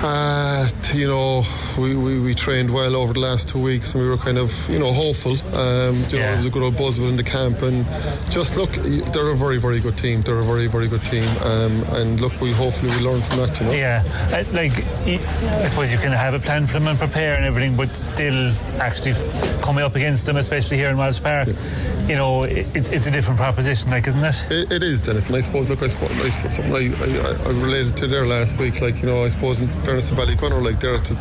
uh, 0.00 0.68
you 0.94 1.08
know, 1.08 1.42
we, 1.78 1.94
we, 1.94 2.20
we, 2.20 2.34
trained 2.34 2.72
well 2.72 2.96
over 2.96 3.12
the 3.12 3.20
last 3.20 3.48
two 3.48 3.58
weeks 3.58 3.94
and 3.94 4.02
we 4.02 4.08
were 4.08 4.16
kind 4.16 4.38
of, 4.38 4.68
you 4.68 4.78
know, 4.78 4.92
hopeful. 4.92 5.32
Um, 5.54 5.96
you 6.10 6.18
yeah. 6.18 6.26
know, 6.26 6.32
it 6.32 6.36
was 6.38 6.46
a 6.46 6.50
good 6.50 6.62
old 6.62 6.76
buzz 6.76 6.98
within 6.98 7.16
the 7.16 7.24
camp 7.24 7.62
and 7.62 7.86
just 8.30 8.56
look, 8.56 8.70
they're 9.12 9.30
a 9.30 9.36
very, 9.36 9.58
very 9.58 9.80
good 9.80 9.96
team. 9.96 10.22
They're 10.22 10.38
a 10.38 10.44
very, 10.44 10.66
very 10.66 10.88
good 10.88 11.04
team. 11.04 11.28
Um, 11.42 11.82
and 11.94 12.20
look, 12.20 12.38
we 12.40 12.52
hopefully 12.52 12.90
we 12.96 13.02
learn 13.02 13.22
from 13.22 13.38
that, 13.38 13.58
you 13.60 13.66
know. 13.66 13.72
Yeah, 13.72 14.02
uh, 14.32 14.44
like, 14.52 14.72
I 15.06 15.66
suppose 15.66 15.92
you 15.92 15.98
can 15.98 16.12
have 16.12 16.34
a 16.34 16.40
plan 16.40 16.66
for 16.66 16.74
them 16.74 16.88
and 16.88 16.98
prepare 16.98 17.34
and 17.34 17.44
everything, 17.44 17.76
but 17.76 17.94
still 17.94 18.52
actually 18.80 19.14
coming 19.62 19.84
up 19.84 19.94
against 19.94 20.26
them, 20.26 20.36
especially 20.36 20.76
here 20.76 20.88
in 20.88 20.96
Walsh 20.96 21.20
Park, 21.20 21.48
yeah. 21.48 22.08
you 22.08 22.16
know, 22.16 22.42
it's, 22.44 22.88
it's 22.88 23.06
a 23.06 23.10
different 23.10 23.38
proposition, 23.38 23.90
like, 23.90 24.06
isn't 24.06 24.24
it? 24.24 24.46
It, 24.50 24.72
it 24.72 24.82
is, 24.82 25.02
Dennis. 25.02 25.28
And 25.28 25.36
I 25.36 25.40
suppose, 25.40 25.70
look, 25.70 25.82
I 25.82 25.88
suppose, 25.88 26.10
I 26.20 26.28
suppose 26.30 26.56
something 26.56 26.74
I, 26.74 26.78
I, 26.78 27.48
I 27.48 27.50
related 27.62 27.96
to 27.98 28.06
there 28.06 28.26
last 28.26 28.58
week, 28.58 28.80
like, 28.80 29.00
you 29.00 29.06
know, 29.06 29.24
I 29.24 29.28
suppose 29.28 29.60
in 29.60 29.68
fairness 29.82 30.08
to 30.08 30.14
Ballygunner, 30.14 30.62
like 30.62 30.80
they're 30.80 30.94
at 30.94 31.04
the, 31.04 31.14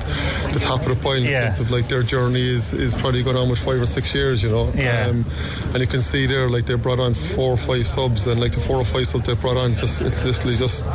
the, 0.53 0.59
top 0.59 0.81
of 0.81 0.89
the 0.89 0.95
pile 0.95 1.13
in 1.13 1.23
yeah. 1.23 1.29
the 1.29 1.45
sense 1.47 1.59
of 1.59 1.71
like 1.71 1.87
their 1.87 2.03
journey 2.03 2.41
is, 2.41 2.73
is 2.73 2.93
probably 2.93 3.23
going 3.23 3.35
on 3.35 3.49
with 3.49 3.59
five 3.59 3.81
or 3.81 3.85
six 3.85 4.13
years, 4.13 4.43
you 4.43 4.49
know. 4.49 4.71
Yeah. 4.75 5.07
Um, 5.07 5.25
and 5.73 5.79
you 5.79 5.87
can 5.87 6.01
see 6.01 6.25
there, 6.25 6.49
like 6.49 6.65
they 6.65 6.75
brought 6.75 6.99
on 6.99 7.13
four 7.13 7.53
or 7.53 7.57
five 7.57 7.85
subs, 7.87 8.27
and 8.27 8.39
like 8.39 8.53
the 8.53 8.59
four 8.59 8.77
or 8.77 8.85
five 8.85 9.07
subs 9.07 9.27
they 9.27 9.35
brought 9.35 9.57
on, 9.57 9.75
just 9.75 10.01
it's 10.01 10.23
literally 10.25 10.55
just 10.55 10.85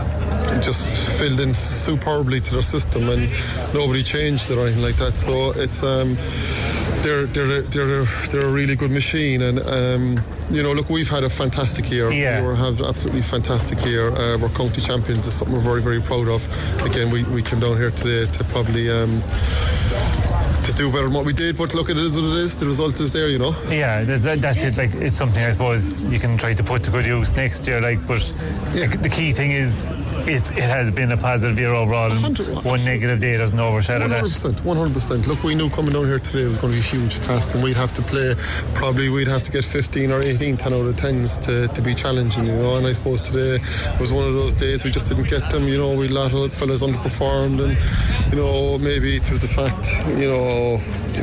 just 0.63 0.87
filled 1.19 1.41
in 1.41 1.55
superbly 1.55 2.41
to 2.41 2.53
their 2.53 2.63
system, 2.63 3.09
and 3.09 3.29
nobody 3.75 4.03
changed 4.03 4.51
it 4.51 4.59
or 4.59 4.67
anything 4.67 4.83
like 4.83 4.97
that. 4.97 5.17
So 5.17 5.53
it's 5.53 5.83
um, 5.83 6.17
they're 7.03 7.27
they're 7.27 7.63
they're 7.63 8.05
they're 8.05 8.47
a 8.47 8.51
really 8.51 8.77
good 8.77 8.91
machine, 8.91 9.43
and 9.43 9.59
um, 9.61 10.25
you 10.53 10.63
know, 10.63 10.73
look, 10.73 10.91
we've 10.91 11.09
had 11.09 11.25
a 11.25 11.31
fantastic 11.31 11.91
year. 11.91 12.11
Yeah. 12.13 12.47
We 12.47 12.57
have 12.57 12.83
absolutely 12.83 13.23
fantastic 13.23 13.85
year. 13.87 14.11
Uh, 14.11 14.37
we're 14.37 14.51
county 14.51 14.83
champions. 14.83 15.27
It's 15.27 15.37
something 15.37 15.57
we're 15.57 15.63
very, 15.63 15.81
very 15.81 16.01
proud 16.01 16.29
of. 16.29 16.47
Again, 16.85 17.11
we, 17.11 17.25
we 17.25 17.43
came 17.43 17.61
down 17.61 17.77
here 17.77 17.91
today 17.91 18.31
to 18.31 18.45
probably 18.45 18.91
um, 18.91 19.23
to 20.65 20.73
do 20.73 20.91
better 20.91 21.05
than 21.05 21.13
what 21.13 21.25
we 21.25 21.33
did. 21.33 21.57
But 21.57 21.75
look, 21.75 21.91
it 21.91 21.97
is 21.97 22.17
what 22.17 22.25
it 22.25 22.39
is. 22.39 22.59
The 22.59 22.67
result 22.67 23.01
is 23.01 23.13
there, 23.13 23.29
you 23.29 23.39
know. 23.39 23.55
Yeah, 23.69 24.05
that's, 24.05 24.25
that's 24.25 24.63
it. 24.63 24.77
Like 24.77 24.95
it's 24.95 25.17
something 25.17 25.43
I 25.43 25.51
suppose 25.51 26.01
you 26.03 26.19
can 26.19 26.39
try 26.39 26.55
to 26.55 26.63
put 26.63 26.85
to 26.85 26.91
good 26.91 27.07
use 27.07 27.35
next 27.35 27.67
year. 27.67 27.81
Like, 27.81 28.07
but 28.07 28.23
yeah. 28.75 28.87
the, 28.87 28.99
the, 28.99 29.09
key 29.09 29.33
thing 29.33 29.51
is 29.51 29.93
it, 30.27 30.51
it 30.53 30.65
has 30.65 30.91
been 30.91 31.13
a 31.13 31.17
positive 31.17 31.59
year 31.59 31.75
overall. 31.75 32.11
One 32.63 32.85
negative 32.85 33.21
day 33.21 33.37
doesn't 33.37 33.59
overshadow 33.59 34.09
100%, 34.09 34.57
that. 34.57 34.65
100%. 34.65 35.27
Look, 35.27 35.43
we 35.43 35.55
knew 35.55 35.69
coming 35.69 35.93
down 35.93 36.05
here 36.05 36.19
today 36.19 36.45
was 36.45 36.59
going 36.59 36.73
to 36.73 36.79
be 36.79 36.85
a 36.85 36.91
huge 36.91 37.21
task, 37.21 37.55
and 37.55 37.63
we'd 37.63 37.77
have 37.77 37.95
to 37.95 38.03
play. 38.03 38.35
Probably 38.75 39.09
we'd 39.09 39.29
have 39.29 39.43
to 39.45 39.53
get 39.53 39.65
15 39.65 40.13
or 40.13 40.23
18 40.23 40.57
10 40.57 40.73
out 40.73 40.87
of 40.87 40.95
10s 40.97 41.43
to, 41.43 41.73
to 41.75 41.83
be 41.83 41.95
challenging, 41.95 42.47
you 42.47 42.57
know. 42.57 42.77
And 42.77 42.87
I 42.87 42.93
suppose 42.93 43.21
today 43.21 43.59
was 43.99 44.13
one 44.13 44.27
of 44.27 44.35
those 44.35 44.55
days 44.55 44.85
we 44.85 44.91
just 44.91 45.09
didn't 45.09 45.29
get 45.29 45.51
them. 45.51 45.67
You 45.67 45.79
know, 45.79 45.95
we 45.95 46.07
a 46.07 46.11
lot 46.11 46.33
of 46.35 46.53
fellas 46.53 46.83
underperformed, 46.83 47.63
and 47.65 48.33
you 48.33 48.39
know 48.39 48.79
maybe 48.79 49.17
it 49.17 49.31
was 49.31 49.39
the 49.41 49.49
fact, 49.49 49.91
you 50.19 50.29
know 50.29 50.52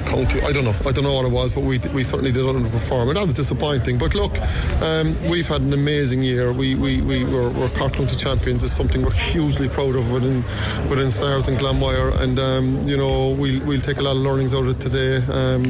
county. 0.06 0.42
I 0.42 0.52
don't 0.52 0.66
know. 0.66 0.76
I 0.86 0.92
don't 0.92 1.04
know 1.04 1.14
what 1.14 1.26
it 1.26 1.32
was, 1.32 1.52
but 1.52 1.64
we 1.64 1.80
we 1.94 2.04
certainly 2.04 2.32
did 2.32 2.44
underperform, 2.44 3.10
and 3.10 3.18
that 3.18 3.26
was 3.26 3.34
disappointing. 3.34 3.98
But 3.98 4.16
look, 4.16 4.40
um, 4.82 5.16
we've 5.30 5.48
had 5.48 5.62
an 5.62 5.74
amazing 5.74 6.22
year. 6.22 6.52
We 6.54 6.76
we 6.76 7.02
we 7.02 7.24
were, 7.24 7.50
we're 7.50 7.70
County 7.70 8.16
champions. 8.16 8.64
It's 8.64 8.74
something 8.74 9.02
we're 9.02 9.12
hugely 9.12 9.70
proud 9.70 9.96
of 9.96 10.12
within 10.12 10.44
within 10.90 11.12
SARS 11.12 11.48
and 11.48 11.58
Glanmire, 11.58 12.20
and 12.22 12.40
um, 12.40 12.82
you 12.88 12.98
know 12.98 13.32
we'll 13.32 13.64
we'll 13.66 13.82
take 13.82 13.98
a 13.98 14.02
lot 14.02 14.16
of 14.16 14.22
learnings 14.22 14.54
out 14.54 14.66
of 14.66 14.70
it 14.70 14.80
today. 14.80 15.18
Um, 15.32 15.66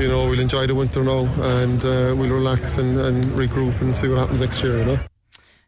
you 0.00 0.08
know 0.08 0.28
we'll 0.28 0.40
enjoy 0.40 0.66
the 0.66 0.74
winter 0.74 1.02
now, 1.02 1.26
and 1.58 1.84
uh, 1.84 2.14
we'll 2.16 2.32
relax 2.32 2.78
and, 2.78 2.98
and 2.98 3.24
regroup 3.26 3.80
and 3.80 3.96
see 3.96 4.08
what 4.08 4.18
happens 4.18 4.40
next 4.40 4.62
year. 4.62 4.78
You 4.78 4.84
know. 4.84 4.98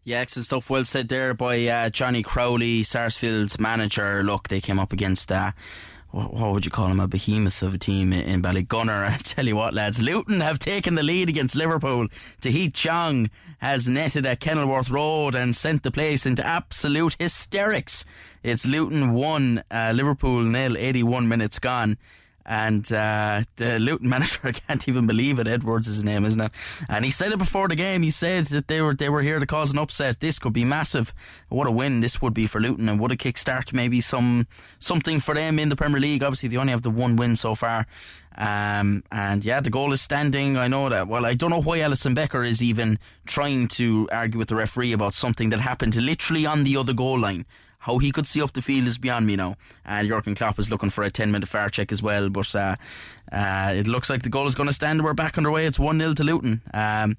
Yeah, 0.04 0.18
excellent 0.18 0.46
stuff. 0.46 0.68
Well 0.68 0.84
said 0.84 1.08
there 1.08 1.32
by 1.32 1.64
uh, 1.66 1.88
Johnny 1.90 2.24
Crowley, 2.24 2.82
Sarsfield's 2.82 3.60
manager. 3.60 4.24
Look, 4.24 4.48
they 4.48 4.60
came 4.60 4.80
up 4.80 4.92
against. 4.92 5.30
Uh, 5.30 5.52
what, 6.12 6.34
what 6.34 6.52
would 6.52 6.64
you 6.64 6.70
call 6.70 6.88
him? 6.88 7.00
A 7.00 7.08
behemoth 7.08 7.62
of 7.62 7.74
a 7.74 7.78
team 7.78 8.12
in 8.12 8.42
Ballygunner. 8.42 9.08
I 9.08 9.16
tell 9.18 9.46
you 9.46 9.56
what, 9.56 9.74
lads, 9.74 10.00
Luton 10.00 10.40
have 10.40 10.58
taken 10.58 10.94
the 10.94 11.02
lead 11.02 11.28
against 11.28 11.56
Liverpool. 11.56 12.08
Tahith 12.40 12.74
Chong 12.74 13.30
has 13.58 13.88
netted 13.88 14.26
at 14.26 14.40
Kenilworth 14.40 14.90
Road 14.90 15.34
and 15.34 15.56
sent 15.56 15.82
the 15.82 15.90
place 15.90 16.26
into 16.26 16.46
absolute 16.46 17.16
hysterics. 17.18 18.04
It's 18.42 18.66
Luton 18.66 19.12
1, 19.12 19.64
uh, 19.70 19.92
Liverpool 19.94 20.42
nil, 20.42 20.76
81 20.76 21.28
minutes 21.28 21.58
gone. 21.58 21.96
And 22.44 22.90
uh, 22.92 23.42
the 23.56 23.78
Luton 23.78 24.08
manager, 24.08 24.40
I 24.44 24.52
can't 24.52 24.88
even 24.88 25.06
believe 25.06 25.38
it. 25.38 25.46
Edwards 25.46 25.88
is 25.88 25.96
his 25.96 26.04
name, 26.04 26.24
isn't 26.24 26.40
it? 26.40 26.50
And 26.88 27.04
he 27.04 27.10
said 27.10 27.32
it 27.32 27.38
before 27.38 27.68
the 27.68 27.76
game. 27.76 28.02
He 28.02 28.10
said 28.10 28.46
that 28.46 28.68
they 28.68 28.80
were 28.80 28.94
they 28.94 29.08
were 29.08 29.22
here 29.22 29.38
to 29.38 29.46
cause 29.46 29.72
an 29.72 29.78
upset. 29.78 30.20
This 30.20 30.38
could 30.38 30.52
be 30.52 30.64
massive. 30.64 31.12
What 31.48 31.66
a 31.66 31.70
win 31.70 32.00
this 32.00 32.20
would 32.20 32.34
be 32.34 32.46
for 32.46 32.60
Luton, 32.60 32.88
and 32.88 32.98
what 32.98 33.12
a 33.12 33.16
kickstart 33.16 33.72
maybe 33.72 34.00
some 34.00 34.46
something 34.78 35.20
for 35.20 35.34
them 35.34 35.58
in 35.58 35.68
the 35.68 35.76
Premier 35.76 36.00
League. 36.00 36.22
Obviously, 36.22 36.48
they 36.48 36.56
only 36.56 36.72
have 36.72 36.82
the 36.82 36.90
one 36.90 37.16
win 37.16 37.36
so 37.36 37.54
far. 37.54 37.86
Um, 38.36 39.04
and 39.12 39.44
yeah, 39.44 39.60
the 39.60 39.70
goal 39.70 39.92
is 39.92 40.00
standing. 40.00 40.56
I 40.56 40.68
know 40.68 40.88
that. 40.88 41.06
Well, 41.06 41.26
I 41.26 41.34
don't 41.34 41.50
know 41.50 41.60
why 41.60 41.78
Alisson 41.78 42.14
Becker 42.14 42.42
is 42.42 42.62
even 42.62 42.98
trying 43.26 43.68
to 43.68 44.08
argue 44.10 44.38
with 44.38 44.48
the 44.48 44.56
referee 44.56 44.92
about 44.92 45.14
something 45.14 45.50
that 45.50 45.60
happened 45.60 45.94
literally 45.96 46.46
on 46.46 46.64
the 46.64 46.76
other 46.76 46.94
goal 46.94 47.18
line. 47.18 47.44
How 47.82 47.98
he 47.98 48.12
could 48.12 48.28
see 48.28 48.40
up 48.40 48.52
the 48.52 48.62
field 48.62 48.86
is 48.86 48.96
beyond 48.96 49.26
me 49.26 49.34
now. 49.34 49.56
And 49.84 50.08
Jurgen 50.08 50.36
Klopp 50.36 50.58
is 50.60 50.70
looking 50.70 50.90
for 50.90 51.02
a 51.02 51.10
10 51.10 51.32
minute 51.32 51.48
VAR 51.48 51.68
check 51.68 51.90
as 51.90 52.00
well. 52.00 52.30
But 52.30 52.54
uh, 52.54 52.76
uh, 53.32 53.72
it 53.74 53.88
looks 53.88 54.08
like 54.08 54.22
the 54.22 54.28
goal 54.28 54.46
is 54.46 54.54
going 54.54 54.68
to 54.68 54.72
stand. 54.72 55.02
We're 55.02 55.14
back 55.14 55.36
underway. 55.36 55.66
It's 55.66 55.80
1 55.80 55.98
0 55.98 56.14
to 56.14 56.22
Luton. 56.22 56.62
Um, 56.72 57.16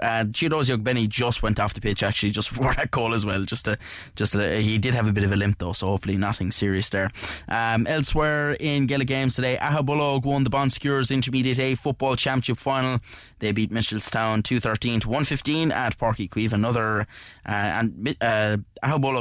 uh, 0.00 0.24
Chiedozie 0.24 0.76
Ogbene 0.76 1.08
just 1.08 1.42
went 1.42 1.60
off 1.60 1.74
the 1.74 1.80
pitch 1.80 2.02
actually 2.02 2.30
just 2.30 2.48
before 2.54 2.74
that 2.74 2.90
goal 2.90 3.14
as 3.14 3.26
well. 3.26 3.44
Just 3.44 3.64
to, 3.66 3.78
just 4.16 4.34
a, 4.34 4.60
he 4.60 4.78
did 4.78 4.94
have 4.94 5.08
a 5.08 5.12
bit 5.12 5.24
of 5.24 5.32
a 5.32 5.36
limp 5.36 5.58
though, 5.58 5.72
so 5.72 5.88
hopefully 5.88 6.16
nothing 6.16 6.50
serious 6.50 6.90
there. 6.90 7.10
Um, 7.48 7.86
elsewhere 7.86 8.56
in 8.60 8.86
Gaelic 8.86 9.08
games 9.08 9.34
today, 9.34 9.56
Aghabullogue 9.60 10.24
won 10.24 10.44
the 10.44 10.50
Bon 10.50 10.70
Secours 10.70 11.10
Intermediate 11.10 11.58
A 11.58 11.74
Football 11.74 12.16
Championship 12.16 12.58
final. 12.58 13.00
They 13.40 13.52
beat 13.52 13.70
Mitchelstown 13.70 14.44
213 14.44 15.00
to 15.00 15.08
115 15.08 15.72
at 15.72 15.98
Páirc 15.98 16.16
Uí 16.16 16.28
Chaoimh. 16.28 16.52
Another 16.52 17.06
uh, 17.46 17.82
and 17.82 18.16
uh, 18.20 18.56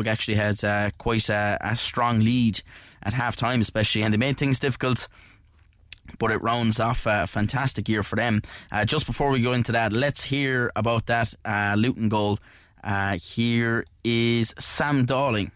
actually 0.07 0.35
had 0.35 0.63
uh, 0.63 0.91
quite 0.97 1.29
a, 1.29 1.57
a 1.61 1.75
strong 1.75 2.19
lead 2.19 2.61
at 3.03 3.13
half 3.13 3.35
time, 3.35 3.61
especially, 3.61 4.03
and 4.03 4.13
they 4.13 4.17
made 4.17 4.37
things 4.37 4.59
difficult 4.59 5.07
but 6.21 6.29
it 6.29 6.39
rounds 6.43 6.79
off 6.79 7.07
a 7.07 7.25
fantastic 7.25 7.89
year 7.89 8.03
for 8.03 8.15
them. 8.15 8.43
Uh, 8.71 8.85
just 8.85 9.07
before 9.07 9.31
we 9.31 9.41
go 9.41 9.53
into 9.53 9.71
that, 9.71 9.91
let's 9.91 10.23
hear 10.25 10.71
about 10.75 11.07
that 11.07 11.33
uh, 11.43 11.73
Luton 11.75 12.09
goal. 12.09 12.37
Uh, 12.83 13.17
here 13.17 13.83
is 14.03 14.53
Sam 14.59 15.05
Dawling. 15.05 15.51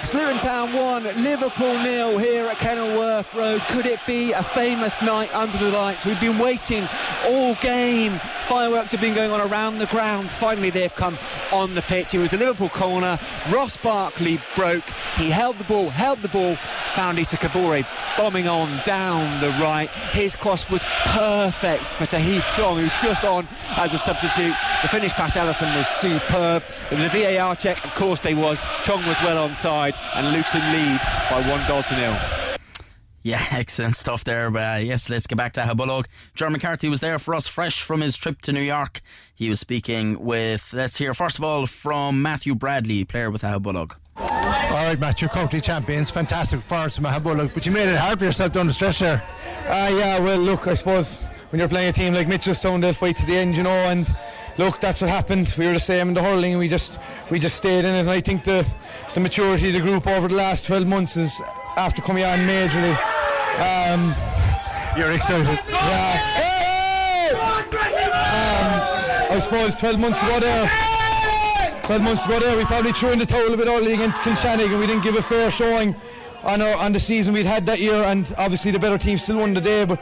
It's 0.00 0.14
Luton 0.14 0.38
Town 0.38 0.72
1, 0.72 1.02
Liverpool 1.22 1.74
nil 1.82 2.18
here 2.18 2.46
at 2.46 2.58
Kenilworth 2.58 3.34
Road. 3.34 3.60
Could 3.68 3.86
it 3.86 4.00
be 4.06 4.32
a 4.32 4.42
famous 4.42 5.02
night 5.02 5.34
under 5.34 5.58
the 5.58 5.70
lights? 5.70 6.06
We've 6.06 6.20
been 6.20 6.38
waiting 6.38 6.88
all 7.26 7.54
game. 7.56 8.18
Fireworks 8.46 8.92
have 8.92 9.00
been 9.00 9.14
going 9.14 9.30
on 9.30 9.40
around 9.50 9.78
the 9.78 9.86
ground. 9.86 10.30
Finally, 10.30 10.70
they've 10.70 10.94
come 10.94 11.18
on 11.52 11.74
the 11.74 11.82
pitch. 11.82 12.14
It 12.14 12.18
was 12.18 12.32
a 12.32 12.36
Liverpool 12.36 12.68
corner. 12.68 13.18
Ross 13.50 13.76
Barkley 13.76 14.40
broke. 14.54 14.88
He 15.16 15.30
held 15.30 15.58
the 15.58 15.64
ball, 15.64 15.90
held 15.90 16.22
the 16.22 16.28
ball, 16.28 16.56
found 16.94 17.18
Issa 17.18 17.36
Kabore 17.36 17.84
bombing 18.16 18.48
on 18.48 18.80
down 18.84 19.40
the 19.40 19.50
right. 19.62 19.88
His 20.12 20.34
cross 20.34 20.68
was 20.70 20.82
perfect 21.04 21.82
for 21.82 22.04
Tahith 22.04 22.48
Chong, 22.56 22.78
who's 22.78 23.02
just 23.02 23.24
on 23.24 23.46
as 23.76 23.94
a 23.94 23.98
substitute. 23.98 24.54
The 24.82 24.88
finish 24.88 25.12
past 25.12 25.36
Alisson 25.36 25.74
was 25.76 25.86
superb. 25.86 26.62
There 26.88 26.98
was 26.98 27.04
a 27.04 27.36
VAR 27.38 27.54
check, 27.54 27.84
of 27.84 27.94
course 27.94 28.20
there 28.20 28.34
was. 28.34 28.62
Chong 28.82 29.04
was 29.06 29.16
well 29.22 29.48
onside, 29.48 29.77
and 29.86 30.26
Luton 30.32 30.60
lead 30.72 31.00
by 31.30 31.48
one 31.48 31.66
goal 31.68 31.82
to 31.82 31.96
nil. 31.96 32.16
Yeah, 33.22 33.44
excellent 33.50 33.96
stuff 33.96 34.24
there. 34.24 34.50
But, 34.50 34.62
uh, 34.62 34.78
yes, 34.78 35.10
let's 35.10 35.26
get 35.26 35.36
back 35.36 35.52
to 35.54 35.60
Aghabullogue. 35.60 36.06
John 36.34 36.52
McCarthy 36.52 36.88
was 36.88 37.00
there 37.00 37.18
for 37.18 37.34
us, 37.34 37.46
fresh 37.46 37.82
from 37.82 38.00
his 38.00 38.16
trip 38.16 38.40
to 38.42 38.52
New 38.52 38.62
York. 38.62 39.00
He 39.34 39.50
was 39.50 39.60
speaking 39.60 40.24
with, 40.24 40.72
let's 40.72 40.96
hear 40.96 41.14
first 41.14 41.38
of 41.38 41.44
all 41.44 41.66
from 41.66 42.22
Matthew 42.22 42.54
Bradley, 42.54 43.04
player 43.04 43.30
with 43.30 43.42
Aghabullogue. 43.42 43.96
All 44.16 44.84
right, 44.86 44.98
Matt, 44.98 45.20
you're 45.20 45.30
county 45.30 45.60
champions. 45.60 46.10
Fantastic 46.10 46.60
performance 46.60 46.96
from 46.96 47.04
Aghabullogue, 47.04 47.54
but 47.54 47.66
you 47.66 47.72
made 47.72 47.88
it 47.88 47.96
hard 47.96 48.18
for 48.18 48.24
yourself 48.24 48.52
down 48.52 48.66
the 48.66 48.72
stretch 48.72 48.98
there. 48.98 49.22
Uh, 49.66 49.90
yeah, 49.92 50.18
well, 50.18 50.38
look, 50.38 50.66
I 50.66 50.74
suppose 50.74 51.22
when 51.50 51.60
you're 51.60 51.68
playing 51.68 51.90
a 51.90 51.92
team 51.92 52.14
like 52.14 52.26
Mitchelstown, 52.26 52.80
they'll 52.80 52.92
fight 52.92 53.16
to 53.18 53.26
the 53.26 53.36
end, 53.36 53.56
you 53.56 53.62
know, 53.62 53.70
and 53.70 54.08
look, 54.58 54.80
that's 54.80 55.00
what 55.00 55.10
happened. 55.10 55.54
We 55.56 55.66
were 55.66 55.72
the 55.72 55.80
same 55.80 56.08
in 56.08 56.14
the 56.14 56.22
hurling, 56.22 56.58
we 56.58 56.68
just 56.68 57.00
we 57.30 57.38
just 57.38 57.56
stayed 57.56 57.84
in 57.84 57.94
it. 57.94 58.00
And 58.00 58.10
I 58.10 58.20
think 58.20 58.44
the 58.44 58.66
the 59.14 59.20
maturity 59.20 59.68
of 59.68 59.74
the 59.74 59.80
group 59.80 60.06
over 60.06 60.28
the 60.28 60.34
last 60.34 60.66
12 60.66 60.86
months 60.86 61.16
is 61.16 61.40
after 61.76 62.02
coming 62.02 62.24
on 62.24 62.40
majorly. 62.40 62.96
Um, 63.58 64.14
You're 64.96 65.12
excited. 65.12 65.58
Yeah. 65.68 66.44
Um, 68.28 69.34
I 69.34 69.38
suppose 69.40 69.74
12 69.76 69.98
months 69.98 70.22
ago 70.22 70.40
there. 70.40 70.70
12 71.84 72.02
months 72.02 72.26
ago 72.26 72.38
there, 72.38 72.56
we 72.56 72.64
probably 72.64 72.92
threw 72.92 73.10
in 73.10 73.18
the 73.18 73.26
towel 73.26 73.52
a 73.52 73.56
bit 73.56 73.66
early 73.66 73.94
against 73.94 74.22
Kilshannig 74.22 74.66
and 74.66 74.78
we 74.78 74.86
didn't 74.86 75.02
give 75.02 75.16
a 75.16 75.22
fair 75.22 75.50
showing 75.50 75.96
on, 76.42 76.60
our, 76.60 76.74
on 76.76 76.92
the 76.92 77.00
season 77.00 77.34
we'd 77.34 77.46
had 77.46 77.64
that 77.66 77.78
year 77.80 78.02
and 78.04 78.32
obviously 78.38 78.70
the 78.70 78.78
better 78.78 78.98
team 78.98 79.18
still 79.18 79.38
won 79.38 79.54
the 79.54 79.60
day 79.60 79.84
but 79.84 80.00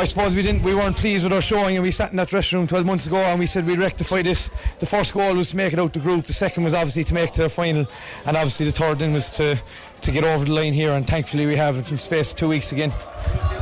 I 0.00 0.04
suppose 0.04 0.34
we 0.34 0.40
didn't 0.40 0.62
we 0.62 0.74
weren't 0.74 0.96
pleased 0.96 1.24
with 1.24 1.32
our 1.34 1.42
showing 1.42 1.76
and 1.76 1.82
we 1.82 1.90
sat 1.90 2.10
in 2.10 2.16
that 2.16 2.28
dressing 2.28 2.58
room 2.58 2.66
12 2.66 2.86
months 2.86 3.06
ago 3.06 3.18
and 3.18 3.38
we 3.38 3.44
said 3.44 3.66
we'd 3.66 3.78
rectify 3.78 4.22
this 4.22 4.48
the 4.78 4.86
first 4.86 5.12
goal 5.12 5.34
was 5.34 5.50
to 5.50 5.58
make 5.58 5.74
it 5.74 5.78
out 5.78 5.92
the 5.92 5.98
group 6.00 6.24
the 6.24 6.32
second 6.32 6.64
was 6.64 6.72
obviously 6.72 7.04
to 7.04 7.12
make 7.12 7.28
it 7.28 7.34
to 7.34 7.42
the 7.42 7.50
final 7.50 7.86
and 8.24 8.34
obviously 8.34 8.64
the 8.64 8.72
third 8.72 8.98
then 8.98 9.12
was 9.12 9.28
to 9.28 9.60
to 10.00 10.10
get 10.10 10.24
over 10.24 10.46
the 10.46 10.52
line 10.52 10.72
here 10.72 10.92
and 10.92 11.06
thankfully 11.06 11.44
we 11.44 11.54
have 11.54 11.76
it 11.76 11.90
in 11.90 11.98
space 11.98 12.32
two 12.32 12.48
weeks 12.48 12.72
again 12.72 12.90